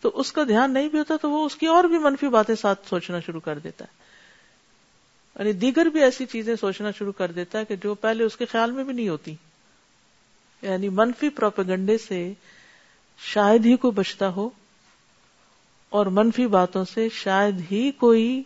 تو 0.01 0.11
اس 0.13 0.31
کا 0.31 0.43
دھیان 0.43 0.73
نہیں 0.73 0.89
بھی 0.89 0.99
ہوتا، 0.99 1.15
تو 1.21 1.31
وہ 1.31 1.45
اس 1.45 1.55
کی 1.55 1.65
اور 1.65 1.83
بھی 1.83 1.97
منفی 1.97 2.27
باتیں 2.27 2.55
ساتھ 2.55 2.89
سوچنا 2.89 3.19
شروع 3.19 3.39
کر 3.39 3.59
دیتا 3.59 3.85
ہے۔ 3.85 4.06
یعنی 5.39 5.53
دیگر 5.53 5.85
بھی 5.85 6.03
ایسی 6.03 6.25
چیزیں 6.25 6.55
سوچنا 6.55 6.91
شروع 6.91 7.11
کر 7.11 7.31
دیتا 7.31 7.59
ہے 7.59 7.65
کہ 7.65 7.75
جو 7.75 7.95
پہلے 7.95 8.23
اس 8.23 8.37
کے 8.37 8.45
خیال 8.45 8.71
میں 8.71 8.83
بھی 8.83 8.93
نہیں 8.93 9.09
ہوتی۔ 9.09 9.35
یعنی 10.61 10.89
منفی 10.89 11.29
پروپیگنڈے 11.29 11.97
سے 11.97 12.33
شاید 13.17 13.65
ہی 13.65 13.75
کوئی 13.75 13.91
بچتا 13.91 14.29
ہو 14.29 14.49
اور 15.89 16.05
منفی 16.05 16.47
باتوں 16.47 16.85
سے 16.85 17.09
شاید 17.09 17.71
ہی 17.71 17.91
کوئی 17.91 18.43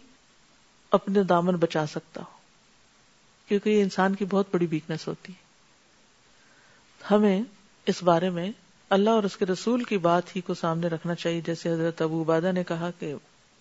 اپنے 0.91 1.23
دامن 1.23 1.55
بچا 1.55 1.85
سکتا 1.85 2.21
ہو۔ 2.21 2.37
کیونکہ 3.47 3.69
یہ 3.69 3.83
انسان 3.83 4.15
کی 4.15 4.25
بہت 4.25 4.45
بڑی 4.53 4.67
ویکنیس 4.69 5.07
ہوتی 5.07 5.33
ہے۔ 5.33 5.51
ہمیں 7.11 7.41
اس 7.85 8.03
بارے 8.03 8.29
میں 8.29 8.51
اللہ 8.89 9.09
اور 9.09 9.23
اس 9.23 9.37
کے 9.37 9.45
رسول 9.45 9.83
کی 9.83 9.97
بات 9.97 10.35
ہی 10.35 10.41
کو 10.41 10.53
سامنے 10.53 10.87
رکھنا 10.87 11.15
چاہیے۔ 11.15 11.41
جیسے 11.41 11.69
حضرت 11.69 12.01
ابو 12.01 12.23
عبادہ 12.23 12.51
نے 12.51 12.63
کہا 12.63 12.91
کہ 12.99 13.13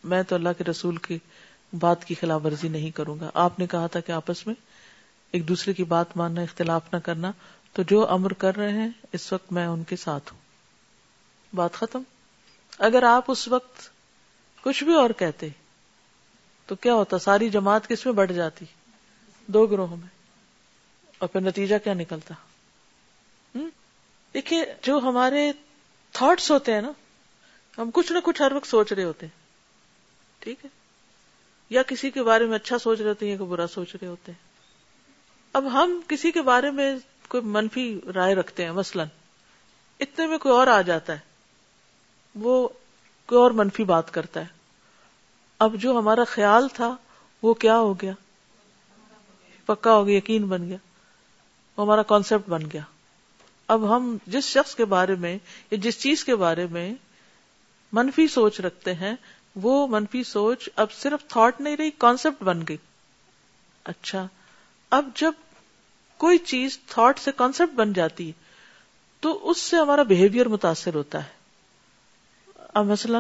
میں 0.05 0.22
تو 0.22 0.35
اللہ 0.35 0.49
کے 0.59 0.64
رسول 0.64 0.97
کی 0.97 1.18
بات 1.73 2.05
کی 2.05 2.14
خلاف 2.14 2.41
ورزی 2.45 2.68
نہیں 2.68 2.91
کروں 2.91 3.21
گا۔ 3.21 3.31
آپ 3.35 3.59
نے 3.59 3.66
کہا 3.66 3.87
تھا 3.87 4.01
کہ 4.01 4.12
آپس 4.12 4.47
میں 4.47 4.55
ایک 5.33 5.49
دوسرے 5.49 5.73
کی 5.73 5.85
بات 5.85 6.16
ماننا، 6.16 6.41
اختلاف 6.41 6.83
نہ 6.93 6.99
کرنا۔ 6.99 7.33
تو 7.73 7.83
جو 7.83 8.11
امر 8.11 8.33
کر 8.33 8.57
رہے 8.57 8.73
ہیں، 8.73 8.89
اس 9.12 9.33
وقت 9.33 9.53
میں 9.53 9.66
ان 9.66 9.85
کے 9.85 9.97
ساتھ 9.97 10.33
ہوں۔ 10.33 10.41
بات 11.57 11.73
ختم۔ 11.73 12.03
اگر 12.79 13.03
آپ 13.03 13.25
اس 13.29 13.49
وقت 13.49 13.91
کچھ 14.62 14.85
بھی 14.85 14.95
اور 14.95 15.11
کہتے، 15.11 15.49
تو 16.66 16.75
کیا 16.75 16.95
ہوتا؟ 16.95 17.18
ساری 17.18 17.49
جماعت 17.49 17.89
کس 17.89 18.07
میں 18.07 18.14
بڑھ 18.14 18.33
جاتی؟ 18.33 18.64
دو 19.47 19.66
گروہوں 19.66 19.97
میں۔ 19.97 20.09
اور 21.18 21.29
پھر 21.29 21.41
نتیجہ 21.41 21.77
کیا 21.85 21.95
نکلتا؟ 21.95 22.35
دیکھیے، 24.35 24.64
جو 24.83 24.99
ہمارے 24.99 25.53
تھاٹس 26.12 26.51
ہوتے 26.51 26.75
ہیں 26.75 26.81
نا، 26.81 26.93
ہم 27.79 27.91
کچھ 27.95 28.12
نہ 28.12 28.18
کچھ 28.25 28.43
ہر 28.43 28.53
وقت 28.53 28.66
سوچ 28.66 28.93
رہے 28.93 29.05
ہوتے 29.05 29.27
ہیں۔ 29.27 29.41
ٹھیک 30.39 30.64
ہے؟ 30.64 30.80
یا 31.71 31.83
کسی 31.83 32.11
کے 32.11 32.23
بارے 32.23 32.47
میں 32.47 32.55
اچھا 32.55 32.79
سوچ 32.79 33.01
رہے 33.01 33.09
ہوتے 33.09 33.27
ہیں 33.27 33.33
یا 33.33 33.45
برا 33.45 33.66
سوچ 33.66 33.95
رہے 33.95 34.09
ہوتے 34.09 34.33
ہیں۔ 34.33 34.39
اب 35.53 35.73
ہم 35.73 36.01
کسی 36.09 36.31
کے 36.31 36.43
بارے 36.43 36.71
میں 36.71 36.97
کوئی 37.29 37.43
منفی 37.43 38.01
رائے 38.14 38.35
رکھتے 38.35 38.64
ہیں، 38.64 38.73
مثلا 38.73 39.05
اتنے 40.01 40.27
میں 40.27 40.39
کوئی 40.39 40.55
اور 40.55 40.66
آ 40.66 40.81
جاتا 40.81 41.12
ہے، 41.12 41.18
وہ 42.35 42.68
کوئی 43.27 43.39
اور 43.39 43.51
منفی 43.51 43.85
بات 43.85 44.11
کرتا 44.11 44.41
ہے۔ 44.41 44.47
اب 45.59 45.75
جو 45.75 45.99
ہمارا 45.99 46.25
خیال 46.25 46.68
تھا، 46.68 46.97
وہ 47.43 47.55
کیا 47.55 47.79
ہو 47.79 47.95
گیا؟ 47.95 48.12
پکا 49.66 49.95
ہو 49.95 50.07
گیا، 50.07 50.16
یقین 50.16 50.43
بن 50.43 50.68
گیا، 50.68 50.77
وہ 51.77 51.85
ہمارا 51.85 52.03
کانسیپٹ 52.03 52.49
بن 52.49 52.62
گیا۔ 52.73 52.83
اب 53.66 53.97
ہم 53.97 54.16
جس 54.27 54.45
شخص 54.45 54.75
کے 54.75 54.85
بارے 54.85 55.14
میں 55.14 55.39
یا 55.71 55.79
جس 55.83 56.01
چیز 56.01 56.25
کے 56.25 56.37
بارے 56.37 56.66
میں 56.66 56.95
منفی 57.93 58.29
سوچ 58.29 58.61
رکھتے 58.61 58.95
ہیں 58.95 59.14
وہ 59.62 59.86
منفی 59.86 60.24
سوچ 60.24 60.68
اب 60.76 60.92
صرف 60.92 61.28
تھاٹ 61.28 61.61
نہیں 61.61 61.76
رہی 61.76 61.90
کانسیپٹ 61.90 62.42
بن 62.42 62.62
گئی۔ 62.68 62.76
اچھا 63.84 64.26
اب 64.90 65.08
جب 65.14 65.32
کوئی 66.16 66.38
چیز 66.38 66.78
تھاٹ 66.78 67.18
سے 67.18 67.32
کانسیپٹ 67.32 67.74
بن 67.74 67.92
جاتی 67.92 68.26
ہے 68.26 68.32
تو 69.20 69.50
اس 69.50 69.61
سے 69.61 69.76
ہمارا 69.76 70.02
بہیویئر 70.02 70.48
متاثر 70.48 70.94
ہوتا 70.94 71.24
ہے۔ 71.24 71.40
اب 72.74 72.86
مثلا 72.86 73.18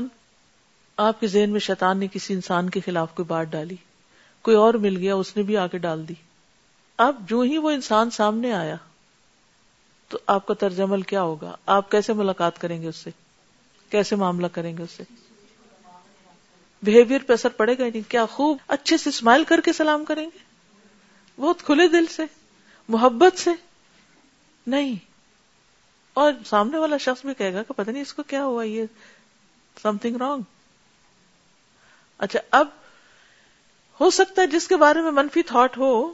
آپ 0.96 1.20
کے 1.20 1.26
ذہن 1.26 1.50
میں 1.50 1.60
شیطان 1.60 1.98
نے 1.98 2.06
کسی 2.12 2.34
انسان 2.34 2.70
کے 2.70 2.80
خلاف 2.80 3.14
کوئی 3.14 3.26
بات 3.26 3.46
ڈالی، 3.46 3.76
کوئی 4.42 4.56
اور 4.56 4.74
مل 4.74 4.96
گیا، 4.96 5.14
اس 5.14 5.36
نے 5.36 5.42
بھی 5.42 5.56
آ 5.56 5.66
کے 5.66 5.78
ڈال 5.78 6.08
دی۔ 6.08 6.14
اب 6.96 7.16
جو 7.28 7.40
ہی 7.40 7.58
وہ 7.58 7.70
انسان 7.70 8.10
سامنے 8.10 8.52
آیا 8.52 8.76
تو 10.08 10.18
آپ 10.26 10.46
کا 10.46 10.54
طرز 10.54 10.80
عمل 10.80 11.02
کیا 11.02 11.22
ہوگا؟ 11.22 11.56
آپ 11.66 11.90
کیسے 11.90 12.12
ملاقات 12.12 12.58
کریں 12.58 12.82
گے 12.82 12.88
اس 12.88 12.96
سے؟ 12.96 13.10
کیسے 13.90 14.16
معاملہ 14.16 14.46
کریں 14.46 14.76
گے 14.76 14.82
اس 14.82 14.90
سے؟ 14.90 15.02
بہیویئر 16.82 17.20
پہ 17.26 17.32
اثر 17.32 17.48
پڑے 17.48 17.78
گا 17.78 17.84
نہیں؟ 17.84 18.10
کیا 18.10 18.26
خوب 18.26 18.58
اچھے 18.68 18.96
سے 18.96 19.08
اسمائل 19.08 19.44
کر 19.44 19.60
کے 19.60 19.72
سلام 19.72 20.04
کریں 20.04 20.26
گے؟ 20.26 20.38
بہت 21.40 21.62
کھلے 21.62 21.88
دل 21.88 22.06
سے، 22.06 22.22
محبت 22.88 23.38
سے؟ 23.38 23.50
نہیں۔ 24.66 24.94
اور 26.14 26.32
سامنے 26.46 26.78
والا 26.78 26.96
شخص 26.96 27.24
بھی 27.24 27.34
کہے 27.34 27.54
گا 27.54 27.62
کہ 27.62 27.72
پتہ 27.72 27.90
نہیں 27.90 28.02
اس 28.02 28.12
کو 28.12 28.22
کیا 28.22 28.44
ہوا، 28.44 28.62
یہ 28.62 28.84
سم 29.82 29.96
تھنگ 29.96 30.16
رانگ 30.16 30.42
اچھا 32.18 32.40
اب 32.50 32.68
ہو 34.00 34.10
سکتا 34.10 34.42
ہے 34.42 34.46
جس 34.46 34.68
کے 34.68 34.76
بارے 34.76 35.00
میں 35.00 35.10
منفی 35.10 35.42
تھاٹ 35.42 35.78
ہو، 35.78 36.12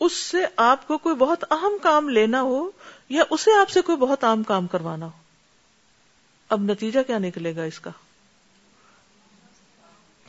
اس 0.00 0.12
سے 0.12 0.38
آپ 0.56 0.86
کو 0.86 0.98
کوئی 0.98 1.14
بہت 1.14 1.44
اہم 1.50 1.78
کام 1.82 2.08
لینا 2.08 2.42
ہو 2.42 2.70
یا 3.08 3.22
اسے 3.30 3.50
آپ 3.60 3.70
سے 3.70 3.80
کوئی 3.80 3.98
بہت 3.98 4.24
اہم 4.24 4.42
کام 4.42 4.66
کروانا 4.66 5.06
ہو۔ 5.06 5.10
اب 6.48 6.60
نتیجہ 6.60 7.00
کیا 7.06 7.18
نکلے 7.18 7.56
گا 7.56 7.62
اس 7.62 7.80
کا؟ 7.80 7.90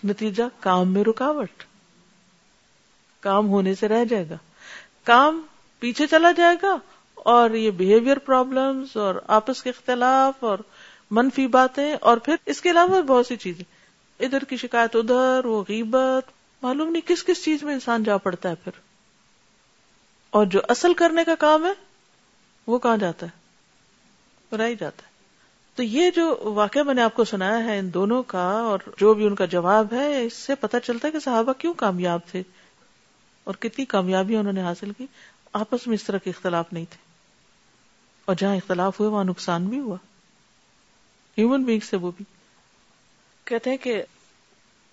نتیجہ 0.03 0.43
کام 0.59 0.93
میں 0.93 1.03
رکاوٹ۔ 1.03 1.63
کام 3.19 3.49
ہونے 3.49 3.75
سے 3.75 3.87
رہ 3.87 4.05
جائے 4.05 4.25
گا۔ 4.29 4.35
کام 5.03 5.41
پیچھے 5.79 6.07
چلا 6.07 6.31
جائے 6.31 6.55
گا 6.61 6.75
اور 7.13 7.49
یہ 7.49 7.71
بہیویئر 7.71 8.19
پرابلمس 8.19 8.97
اور 8.97 9.15
آپس 9.27 9.63
کے 9.63 9.69
اختلاف 9.69 10.43
اور 10.43 10.59
منفی 11.11 11.47
باتیں 11.47 11.95
اور 12.01 12.17
پھر 12.17 12.35
اس 12.45 12.61
کے 12.61 12.71
علاوہ 12.71 13.01
بہت 13.01 13.25
سی 13.25 13.35
چیزیں۔ 13.35 13.63
ادھر 14.23 14.43
کی 14.43 14.57
شکایت 14.57 14.95
ادھر، 14.95 15.45
وہ 15.45 15.63
غیبت۔ 15.69 16.31
معلوم 16.63 16.89
نہیں 16.89 17.07
کس 17.07 17.23
کس 17.23 17.43
چیز 17.43 17.63
میں 17.63 17.73
انسان 17.73 18.03
جا 18.03 18.17
پڑتا 18.17 18.49
ہے 18.49 18.55
پھر۔ 18.55 18.71
اور 20.29 20.45
جو 20.45 20.59
اصل 20.69 20.93
کرنے 20.93 21.23
کا 21.23 21.35
کام 21.35 21.65
ہے، 21.65 21.73
وہ 22.67 22.79
کہاں 22.79 22.97
جاتا 22.97 23.25
ہے؟ 23.25 23.41
رہ 24.57 24.73
جاتا 24.73 25.03
ہے۔ 25.05 25.10
تو 25.81 25.85
یہ 25.85 26.11
جو 26.11 26.39
واقعہ 26.43 26.83
میں 26.83 26.93
نے 26.93 27.01
آپ 27.01 27.13
کو 27.13 27.23
سنایا 27.23 27.63
ہے 27.63 27.79
ان 27.79 27.93
دونوں 27.93 28.23
کا 28.23 28.51
اور 28.51 28.79
جو 28.97 29.13
بھی 29.13 29.27
ان 29.27 29.35
کا 29.35 29.45
جواب 29.45 29.93
ہے، 29.93 30.25
اس 30.25 30.33
سے 30.33 30.55
پتہ 30.55 30.77
چلتا 30.83 31.07
ہے 31.07 31.13
کہ 31.13 31.19
صحابہ 31.19 31.53
کیوں 31.53 31.73
کامیاب 31.73 32.19
تھے 32.31 32.43
اور 33.43 33.55
کتنی 33.55 33.85
کامیابی 33.85 34.35
انہوں 34.35 34.53
نے 34.53 34.61
حاصل 34.61 34.91
کی۔ 34.97 35.05
آپس 35.53 35.87
میں 35.87 35.95
اس 35.95 36.03
طرح 36.03 36.17
کے 36.17 36.29
اختلاف 36.29 36.73
نہیں 36.73 36.85
تھے 36.89 36.97
اور 38.25 38.35
جہاں 38.39 38.55
اختلاف 38.55 38.99
ہوئے، 38.99 39.11
وہاں 39.11 39.23
نقصان 39.23 39.65
بھی 39.65 39.79
ہوا۔ 39.79 39.97
ہیومن 41.37 41.63
بینگ 41.63 41.79
سے 41.79 41.97
وہ 41.97 42.11
بھی۔ 42.17 42.25
کہتے 43.45 43.69
ہیں 43.69 43.77
کہ 43.77 44.03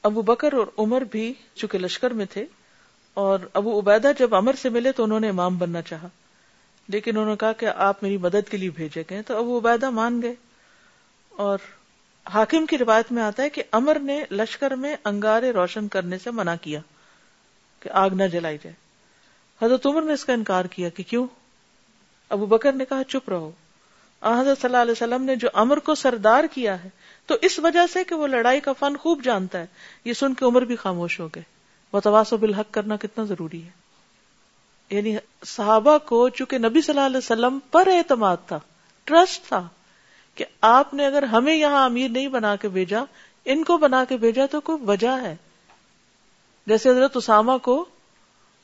ابو 0.02 0.22
بکر 0.22 0.52
اور 0.52 0.66
عمر 0.78 1.00
بھی 1.00 1.34
چونکہ 1.54 1.78
لشکر 1.78 2.10
میں 2.10 2.26
تھے 2.26 2.46
اور 3.14 3.38
ابو 3.54 3.80
عبیدہ 3.80 4.12
جب 4.18 4.34
امر 4.34 4.52
سے 4.52 4.68
ملے 4.68 4.92
تو 4.92 5.04
انہوں 5.04 5.20
نے 5.20 5.28
امام 5.28 5.58
بننا 5.58 5.82
چاہا۔ 5.82 6.08
لیکن 6.88 7.10
انہوں 7.10 7.30
نے 7.30 7.36
کہا 7.36 7.52
کہ 7.52 7.66
آپ 7.66 8.02
میری 8.02 8.16
مدد 8.16 8.50
کے 8.50 8.56
لیے 8.56 8.70
بھیجے 8.70 9.02
گئے 9.10 9.22
تو 9.22 9.38
ابو 9.38 9.58
عبیدہ 9.58 9.90
مان 9.90 10.22
گئے۔ 10.22 10.34
اور 11.38 11.58
حاکم 12.34 12.66
کی 12.66 12.78
روایت 12.78 13.12
میں 13.12 13.22
آتا 13.22 13.42
ہے 13.42 13.50
کہ 13.50 13.62
امر 13.72 13.98
نے 13.98 14.24
لشکر 14.30 14.70
میں 14.70 14.96
انگارے 15.04 15.50
روشن 15.50 15.88
کرنے 15.88 16.18
سے 16.18 16.30
منع 16.30 16.54
کیا 16.62 16.80
کہ 17.80 17.90
آگ 17.92 18.10
نہ 18.10 18.24
جلائی 18.24 18.58
جائے۔ 18.62 18.74
حضرت 19.64 19.86
عمر 19.86 20.02
نے 20.02 20.12
اس 20.12 20.24
کا 20.24 20.32
انکار 20.32 20.64
کیا 20.64 20.88
کہ 20.88 21.02
کیوں؟ 21.02 21.26
ابو 22.28 22.46
بکر 22.46 22.72
نے 22.72 22.84
کہا، 22.84 23.04
چپ 23.04 23.28
رہو۔ 23.28 23.50
حضرت 24.22 24.60
صلی 24.60 24.68
اللہ 24.68 24.76
علیہ 24.76 24.92
وسلم 24.92 25.22
نے 25.22 25.36
جو 25.36 25.48
امر 25.54 25.78
کو 25.78 25.94
سردار 25.94 26.44
کیا 26.52 26.84
ہے، 26.84 26.88
تو 27.26 27.34
اس 27.42 27.58
وجہ 27.58 27.86
سے 27.92 28.04
کہ 28.04 28.14
وہ 28.14 28.26
لڑائی 28.26 28.60
کا 28.60 28.72
فن 28.72 28.96
خوب 28.96 29.24
جانتا 29.24 29.58
ہے۔ 29.58 29.66
یہ 30.04 30.12
سن 30.12 30.34
کے 30.34 30.44
عمر 30.44 30.62
بھی 30.62 30.76
خاموش 30.76 31.20
ہو 31.20 31.28
گئے۔ 31.34 31.42
وہ 31.92 32.00
تواس 32.00 32.32
بالحق 32.32 32.74
کرنا 32.74 32.96
کتنا 32.96 33.24
ضروری 33.24 33.64
ہے۔ 33.64 33.70
یعنی 34.90 35.16
صحابہ 35.46 35.98
کو 35.98 36.28
چونکہ 36.28 36.58
نبی 36.58 36.80
صلی 36.80 36.94
اللہ 36.94 37.06
علیہ 37.06 37.16
وسلم 37.16 37.58
پر 37.70 37.86
اعتماد 37.86 38.36
تھا، 38.46 38.58
ٹرسٹ 39.04 39.48
تھا 39.48 39.68
کہ 40.38 40.44
آپ 40.60 40.94
نے 40.94 41.06
اگر 41.06 41.22
ہمیں 41.22 41.54
یہاں 41.54 41.84
امیر 41.84 42.08
نہیں 42.08 42.28
بنا 42.28 42.56
کے 42.56 42.68
بھیجا، 42.68 43.00
ان 43.44 43.64
کو 43.64 43.78
بنا 43.78 44.04
کے 44.08 44.16
بھیجا 44.16 44.46
تو 44.50 44.60
کوئی 44.60 44.84
وجہ 44.86 45.20
ہے۔ 45.22 45.36
جیسے 46.66 46.90
حضرت 46.90 47.16
اسامہ 47.16 47.52
کو 47.62 47.84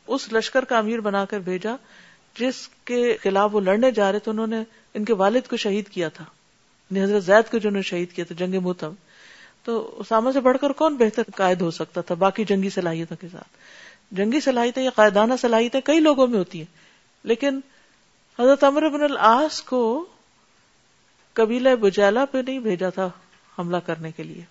اس 0.06 0.32
لشکر 0.32 0.64
کا 0.64 0.78
امیر 0.78 1.00
بنا 1.00 1.24
کر 1.24 1.38
بھیجا، 1.38 1.76
جس 2.38 2.68
کے 2.84 3.16
خلاف 3.22 3.54
وہ 3.54 3.60
لڑنے 3.60 3.90
جا 3.90 4.12
رہے 4.12 4.18
تھے، 4.18 4.30
انہوں 4.30 4.46
نے 4.46 4.62
ان 4.94 5.04
کے 5.04 5.14
والد 5.14 5.48
کو 5.50 5.56
شہید 5.56 5.88
کیا 5.88 6.08
تھا۔ 6.08 6.24
یعنی 6.90 7.04
حضرت 7.04 7.24
زید 7.24 7.50
کو 7.50 7.58
جو 7.58 7.70
نے 7.70 7.82
شہید 7.82 8.12
کیا 8.12 8.24
تھا، 8.28 8.46
جنگ 8.46 8.60
موتم 8.62 8.92
تو 9.64 9.94
اسامہ 9.98 10.30
سے 10.30 10.40
بڑھ 10.40 10.58
کر 10.60 10.72
کون 10.72 10.96
بہتر 10.96 11.22
قائد 11.36 11.60
ہو 11.60 11.70
سکتا 11.70 12.00
تھا؟ 12.00 12.14
باقی 12.14 12.44
جنگی 12.44 12.70
صلاحیتوں 12.70 13.16
کے 13.20 13.26
ساتھ۔ 13.32 13.48
جنگی 14.10 14.40
صلاحیتیں 14.40 14.82
یا 14.82 14.90
قائدانہ 14.90 15.34
صلاحیتیں 15.40 15.80
کئی 15.80 16.00
لوگوں 16.00 16.26
میں 16.26 16.38
ہوتی 16.38 16.58
ہیں، 16.58 16.76
لیکن 17.24 17.60
حضرت 18.38 18.64
امر 18.64 18.88
بن 18.88 19.02
العاص 19.02 19.62
کو 19.62 20.06
قبیلہ 21.34 21.74
بجالا 21.74 22.24
پہ 22.24 22.38
نہیں 22.38 22.58
بھیجا 22.58 22.90
تھا 22.90 23.10
حملہ 23.58 23.76
کرنے 23.76 24.12
کے 24.12 24.22
لیے۔ 24.22 24.44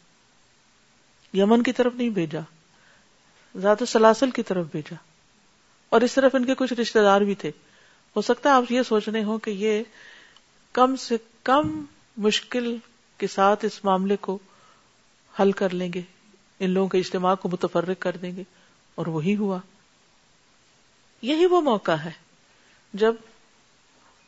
یمن 1.33 1.63
کی 1.63 1.71
طرف 1.71 1.93
نہیں 1.95 2.09
بھیجا، 2.09 2.39
ذات 3.57 3.77
سلاسل 3.87 4.31
کی 4.31 4.43
طرف 4.43 4.65
بھیجا۔ 4.71 4.95
اور 5.89 6.01
اس 6.01 6.13
طرف 6.13 6.35
ان 6.35 6.45
کے 6.45 6.55
کچھ 6.55 6.73
رشتے 6.73 7.01
دار 7.01 7.21
بھی 7.21 7.35
تھے۔ 7.35 7.51
ہو 8.15 8.21
سکتا 8.21 8.49
ہے 8.49 8.55
آپ 8.55 8.71
یہ 8.71 8.81
سوچ 8.83 9.09
رہے 9.09 9.23
ہو 9.23 9.37
کہ 9.37 9.51
یہ 9.51 9.83
کم 10.73 10.95
سے 10.95 11.17
کم 11.43 11.85
مشکل 12.17 12.77
کے 13.17 13.27
ساتھ 13.27 13.65
اس 13.65 13.85
معاملے 13.85 14.15
کو 14.15 14.39
حل 15.39 15.51
کر 15.51 15.73
لیں 15.73 15.93
گے۔ 15.93 16.01
ان 16.59 16.69
لوگوں 16.69 16.89
کے 16.89 16.97
اجتماع 16.97 17.35
کو 17.35 17.49
متفرق 17.49 17.99
کر 17.99 18.17
دیں 18.17 18.35
گے۔ 18.35 18.43
اور 18.95 19.07
وہی 19.07 19.35
ہوا۔ 19.35 19.59
یہی 21.21 21.45
وہ 21.45 21.61
موقع 21.61 21.91
ہے 21.91 22.11
جب 22.93 23.15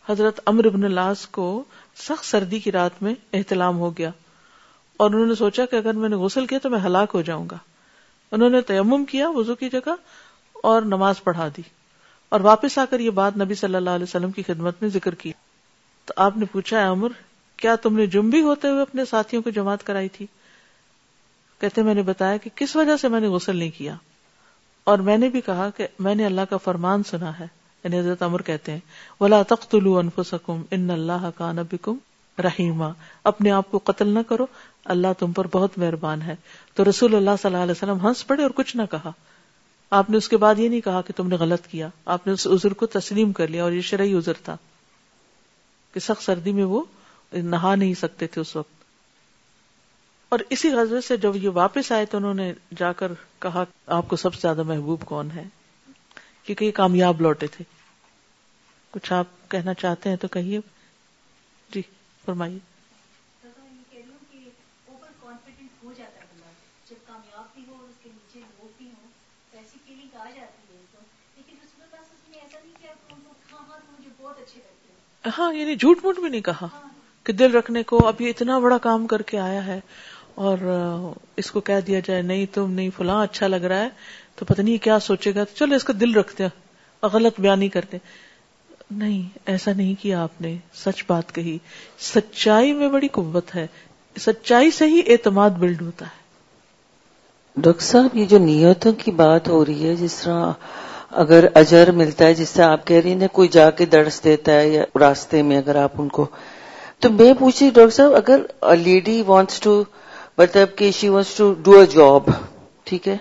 حضرت 0.10 0.40
امر 0.46 0.70
بن 0.70 0.92
لاس 0.92 1.28
کو 1.28 1.64
سخت 1.96 2.26
سردی 2.26 2.60
کی 2.60 2.72
رات 2.72 2.92
میں 3.02 3.16
احتلام 3.34 3.78
ہو 3.78 3.98
گیا 3.98 4.12
اور 4.98 5.10
انہوں 5.10 5.26
نے 5.26 5.36
سوچا 5.36 5.66
کہ 5.66 5.76
اگر 5.76 5.94
میں 5.94 6.10
نے 6.10 6.16
غسل 6.16 6.46
کیا 6.46 6.60
تو 6.60 6.70
میں 6.70 6.80
ہلاک 6.80 7.12
ہو 7.14 7.22
جاؤں 7.22 7.50
گا۔ 7.52 7.58
انہوں 8.32 8.50
نے 8.50 8.62
تیمم 8.62 9.06
کیا، 9.06 9.30
وضو 9.30 9.56
کی 9.56 9.70
جگہ، 9.70 9.90
اور 10.54 10.82
نماز 10.82 11.24
پڑھا 11.24 11.48
دی۔ 11.48 11.62
اور 12.30 12.40
واپس 12.40 12.78
آ 12.78 12.86
کر 12.90 13.00
یہ 13.00 13.10
بات 13.10 13.38
نبی 13.38 13.56
صلی 13.56 13.76
اللہ 13.76 13.90
علیہ 13.90 14.04
وسلم 14.04 14.32
کی 14.32 14.44
خدمت 14.44 14.82
میں 14.82 14.90
ذکر 14.90 15.16
کی۔ 15.16 15.34
تو 16.06 16.14
آپ 16.16 16.38
نے 16.38 16.46
پوچھا 16.52 16.80
ہے 16.80 16.86
عمر، 16.86 17.10
کیا 17.58 17.76
تم 17.76 17.98
نے 17.98 18.06
جمبی 18.06 18.42
ہوتے 18.42 18.68
ہوئے 18.68 18.82
اپنے 18.82 19.06
ساتھیوں 19.06 19.42
کو 19.42 19.50
جماعت 19.50 19.84
کرائی 19.84 20.10
تھی؟ 20.10 20.26
کہتے، 21.60 21.82
میں 21.82 21.94
نے 21.94 22.02
بتایا 22.02 22.38
کہ 22.38 22.50
کس 22.56 22.76
وجہ 22.76 22.98
سے 22.98 23.08
میں 23.08 23.20
نے 23.20 23.28
غسل 23.28 23.56
نہیں 23.56 23.72
کیا؟ 23.78 23.96
اور 24.84 24.98
میں 24.98 25.18
نے 25.18 25.30
بھی 25.30 25.42
کہا 25.42 25.70
کہ 25.70 25.88
میں 26.00 26.16
نے 26.16 26.26
اللہ 26.26 26.42
کا 26.50 26.58
فرمان 26.58 27.04
سنا 27.04 27.40
ہے۔ 27.40 27.65
یعنی 27.86 28.00
حضرت 28.00 28.24
عمر 28.24 28.42
کہتے 28.42 28.72
ہیں، 28.72 28.80
ولا 29.20 29.42
تختلو 29.42 29.98
انفسکم 29.98 30.62
ان 30.72 30.90
اللہ 30.90 31.30
کا 31.38 31.52
نبکم 31.52 31.96
رحیما 32.40 32.90
اپنے 33.24 33.52
آپ 33.52 33.72
کو 33.72 33.80
قتل 33.84 34.08
نہ 34.08 34.20
کرو، 34.28 34.46
اللہ 34.86 35.08
تم 35.20 35.32
پر 35.32 35.48
بہت 35.48 35.78
مہربان 35.78 36.22
ہے۔ 36.22 36.36
تو 36.74 36.90
رسول 36.90 37.16
اللہ 37.16 37.30
صلی 37.42 37.52
اللہ 37.52 37.64
علیہ 37.64 37.72
وسلم 37.72 38.08
ہنس 38.08 38.28
پڑے 38.28 38.44
اور 38.44 38.52
کچھ 38.56 38.78
نہ 38.78 38.82
کہا۔ 38.92 39.12
آپ 39.90 40.10
نے 40.10 40.18
اس 40.18 40.30
کے 40.30 40.38
بعد 40.38 40.60
یہ 40.60 40.70
نہیں 40.70 40.82
کہا 40.82 41.02
کہ 41.02 41.14
تم 41.16 41.28
نے 41.28 41.36
غلط 41.36 41.68
کیا۔ 41.68 41.90
آپ 42.06 42.28
نے 42.28 42.34
اس 42.34 42.48
عذر 42.48 42.74
کو 42.74 42.86
تسلیم 42.86 43.32
کر 43.32 43.48
لیا 43.48 43.64
اور 43.64 43.72
یہ 43.72 43.82
شرعی 43.82 44.14
عذر 44.14 44.34
تھا۔ 44.44 44.58
کہ 45.94 46.00
سخت 46.00 46.24
سردی 46.24 46.52
میں 46.52 46.64
وہ 46.64 46.84
نہا 47.34 47.76
نہیں 47.76 47.94
سکتے 47.94 48.28
تھے 48.28 48.42
اس 48.42 48.56
وقت۔ 48.56 48.84
اور 50.30 50.40
اسی 50.50 50.72
غزبے 50.72 51.02
سے 51.02 51.18
جب 51.18 51.36
یہ 51.36 51.50
واپس 51.50 51.92
آئے 51.92 52.06
تو 52.06 52.18
انہوں 52.18 52.34
نے 52.34 52.54
جا 52.78 52.94
کر 52.94 53.12
کہا، 53.40 53.64
آپ 53.88 54.08
کو 54.08 54.16
سب 54.16 54.34
سے 54.34 54.40
زیادہ 54.42 54.64
محبوب 54.64 55.06
کون 55.06 55.32
ہے؟ 55.36 55.44
کیونکہ 56.44 56.66
یہ 56.66 56.72
کامیاب 56.72 57.22
لوٹے 57.22 57.48
تھے۔ 57.48 57.75
کچھ 58.96 59.14
آپ 59.14 59.26
کہنا 59.50 59.74
چاہتے 59.74 60.10
ہیں 60.10 60.18
تو 60.18 60.28
کہیے۔ 60.28 60.60
جی 61.70 61.82
فرمائیے۔ 62.26 62.60
ہاں 75.24 75.54
یعنی 75.54 75.76
جھوٹ 75.76 76.00
موٹ 76.04 76.20
بھی 76.20 76.30
نہیں 76.30 76.42
کہا 76.42 76.68
کہ 77.26 77.34
دل 77.34 77.52
رکھنے 77.52 77.84
کو 77.84 78.08
اب 78.08 78.22
یہ 78.22 78.30
اتنا 78.30 78.60
بڑا 78.60 78.78
کام 78.78 79.08
کر 79.08 79.22
کے 79.22 79.40
آیا 79.40 79.66
ہے 79.66 79.80
اور 80.36 80.58
اس 81.36 81.52
کو 81.52 81.62
کہہ 81.62 81.80
دیا 81.88 82.00
جائے 82.00 82.22
نہیں 82.22 82.46
تم 82.54 82.72
نہیں 82.72 82.90
فلاں 82.98 83.24
اچھا 83.24 83.48
لگ 83.48 83.66
رہا 83.66 83.80
ہے 83.80 83.90
تو 84.36 84.46
پتہ 84.46 84.62
نہیں 84.62 84.78
کیا 84.78 85.00
سوچے 85.00 85.36
گا۔ 85.36 85.44
تو 85.44 85.56
چلو 85.56 85.76
اس 85.76 85.84
کا 85.84 85.94
دل 86.00 86.14
رکھتے 86.14 86.44
ہیں 86.44 86.50
اور 87.00 87.10
غلط 87.10 87.40
بیان 87.40 87.60
نہیں 87.60 87.70
کرتے 87.70 87.98
نہیں، 88.92 89.38
ایسا 89.46 89.72
نہیں 89.78 89.94
کیا 90.02 90.24
آپ 90.24 90.42
نے 90.42 90.56
سچ 90.74 91.04
بات 91.08 91.36
کہی۔ 91.36 91.58
سچائی 92.00 92.74
میں 92.74 92.90
بڑی 92.90 93.08
قوت 93.08 93.56
ہے۔ 93.56 93.68
سچائی 94.20 94.72
سے 94.72 94.86
ہی 94.86 95.02
اعتماد 95.08 95.50
بلڈ 95.50 95.82
ہوتا 95.82 96.06
ہے۔ 96.06 96.26
ڈاکٹر 97.58 97.84
صاحب، 97.84 98.18
یہ 98.18 98.26
جو 98.26 98.38
نیتوں 98.38 98.94
کی 98.94 99.12
بات 99.12 99.50
ہو 99.50 99.66
رہی 99.66 99.90
ہے، 99.90 99.96
جس 99.96 100.16
طرح 100.16 100.52
اگر 101.12 101.46
اجر 101.54 101.92
ملتا 101.92 102.26
ہے، 102.26 102.34
جس 102.34 102.50
سے 102.50 102.64
آپ 102.64 102.88
کہہ 102.88 102.98
رہی 102.98 103.14
ہیں 103.14 103.28
کوئی 103.32 103.48
جا 103.48 103.70
کے 103.70 103.86
درس 103.86 104.24
دیتا 104.24 104.52
ہے 104.52 104.70
یا 104.70 104.84
راستے 105.00 105.42
میں 105.42 105.58
اگر 105.58 105.76
آپ 105.76 105.92
ان 105.98 106.10
کو۔ 106.10 106.26
تو 107.00 107.12
میں 107.12 107.34
پوچھ 107.40 107.64
رہی 107.64 107.70
ڈاکٹر 107.70 107.90
صاحب، 107.90 108.14
اگر 108.14 108.42
لیڈی 108.76 109.24
وانٹس 109.28 109.60
ٹو 109.60 109.84
مطلب 110.38 110.78
کہ 110.78 110.92
she 110.92 111.10
wants 111.10 111.36
to 111.36 111.54
do 111.54 111.80
a 111.80 111.86
job 111.86 112.24
ٹھیک 112.84 113.08
ہے 113.08 113.18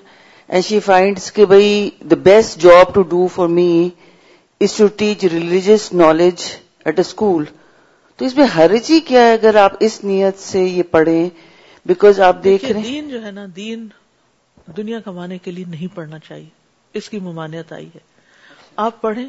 اینڈ 0.48 0.64
شی 0.64 0.80
فائنڈس 0.80 1.32
کہ 1.32 1.44
بھائی 1.44 1.90
the 2.00 2.14
best 2.14 2.58
job 2.58 2.94
to 2.94 3.02
do 3.02 3.26
for 3.26 3.48
me 3.48 3.88
is 4.60 4.76
to 4.76 4.86
teach 4.86 5.24
religious 5.24 5.92
knowledge 5.92 6.42
at 6.84 6.98
a 6.98 7.00
school 7.00 7.44
تو 8.16 8.24
اس 8.24 8.36
میں 8.36 8.46
حرج 8.56 8.90
ہی 8.90 9.00
کیا 9.00 9.20
ہے 9.20 9.32
اگر 9.32 9.54
آپ 9.54 9.72
اس 9.80 10.04
نیت 10.04 10.38
سے 10.38 10.60
یہ 10.60 10.82
پڑھیں؟ 10.82 11.30
بیکاز 11.86 12.20
آپ 12.20 12.44
دیکھ 12.44 12.64
رہے 12.64 12.80
ہیں۔ 12.80 12.82
دین 12.82 13.08
جو 13.08 13.24
ہے 13.24 13.30
نا 13.30 13.46
دین 13.56 13.88
دنیا 14.76 15.00
کمانے 15.00 15.38
کے 15.38 15.50
لیے 15.50 15.64
نہیں 15.64 15.96
پڑھنا 15.96 16.18
چاہیے۔ 16.18 16.48
اس 16.92 17.08
کی 17.08 17.18
ممانعت 17.18 17.72
آئی 17.72 17.86
ہے۔ 17.86 18.00
آپ 18.76 19.00
پڑھیں 19.00 19.28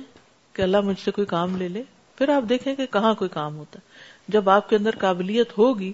کہ 0.53 0.61
اللہ 0.61 0.81
مجھ 0.81 0.99
سے 0.99 1.11
کوئی 1.11 1.27
کام 1.27 1.57
لے 1.57 1.67
لے 1.67 1.83
پھر 2.17 2.29
آپ 2.29 2.43
دیکھیں 2.49 2.75
کہ 2.75 2.85
کہاں 2.85 3.13
کوئی 3.13 3.29
کام 3.29 3.57
ہوتا 3.57 3.79
ہے۔ 3.79 3.89
جب 4.27 4.49
آپ 4.49 4.69
کے 4.69 4.75
اندر 4.75 4.91
قابلیت 4.99 5.57
ہوگی 5.57 5.93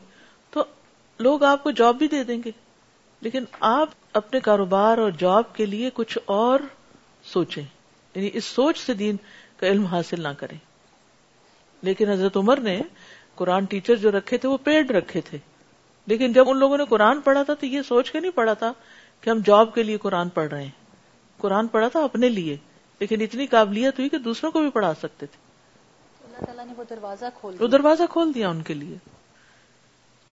تو 0.52 0.64
لوگ 1.20 1.44
آپ 1.44 1.64
کو 1.64 1.72
جاب 1.72 1.96
بھی 1.96 2.08
دے 2.08 2.24
دیں 2.24 2.42
گے۔ 2.46 2.52
لیکن 3.22 3.44
آپ 3.60 3.90
اپنے 4.14 4.40
کاروبار 4.40 4.98
اور 4.98 5.12
جاب 5.20 5.56
کے 5.56 5.66
لیے 5.66 5.90
کچھ 5.94 6.18
اور 6.26 6.60
سوچیں۔ 7.24 7.64
یعنی 8.16 8.30
اس 8.34 8.46
سوچ 8.46 8.78
سے 8.80 8.94
دین 8.94 9.16
کا 9.58 9.68
علم 9.68 9.86
حاصل 9.86 10.24
نہ 10.24 10.28
کریں 10.38 10.58
لیکن 11.82 12.10
حضرت 12.10 12.38
عمر 12.38 12.60
نے 12.60 12.82
قرآن 13.36 13.66
ٹیچر 13.66 13.96
جو 13.96 14.12
رکھے 14.12 14.38
تھے 14.38 14.50
وہ 14.50 14.58
پیڈ 14.64 14.92
رکھے 14.92 15.22
تھے۔ 15.22 15.38
لیکن 16.06 16.34
جب 16.34 16.50
ان 16.50 16.58
لوگوں 16.58 16.78
نے 16.78 16.86
قرآن 16.86 17.22
پڑھا 17.22 17.44
تھا 17.44 17.54
تو 17.54 17.66
یہ 17.66 17.82
سوچ 17.82 18.12
کے 18.12 18.20
نہیں 18.20 18.32
پڑھا 18.32 18.54
تھا 18.54 18.74
کہ 19.22 19.30
ہم 19.30 19.40
جاب 19.46 19.74
کے 19.74 19.84
لیے 19.84 19.98
قرآن 19.98 20.30
پڑھ 20.30 20.50
رہے 20.50 20.64
ہیں۔ 20.64 20.70
قرآن 21.38 21.68
پڑھا 21.68 21.88
تھا 21.88 22.04
اپنے 22.04 22.30
لیے 22.30 22.58
لیکن 23.00 23.22
اتنی 23.22 23.48
قابلیت 23.48 24.00
ہوئی 24.00 24.10
کہ 24.10 24.18
دوسروں 24.18 24.52
کو 24.52 24.60
بھی 24.60 24.70
پڑھا 24.70 24.94
سکتے 24.94 25.26
تھے۔ 25.26 25.52
اللہ 26.26 26.46
تعالیٰ 26.46 26.66
نے 26.66 26.74
وہ 26.78 26.84
دروازہ 26.90 27.26
کھول 27.40 27.56
وہ 27.60 27.68
دروازہ 27.68 28.04
کھول 28.10 28.34
دیا 28.36 28.50
ان 28.50 28.62
کے 28.62 28.74
لیے۔ 28.74 28.98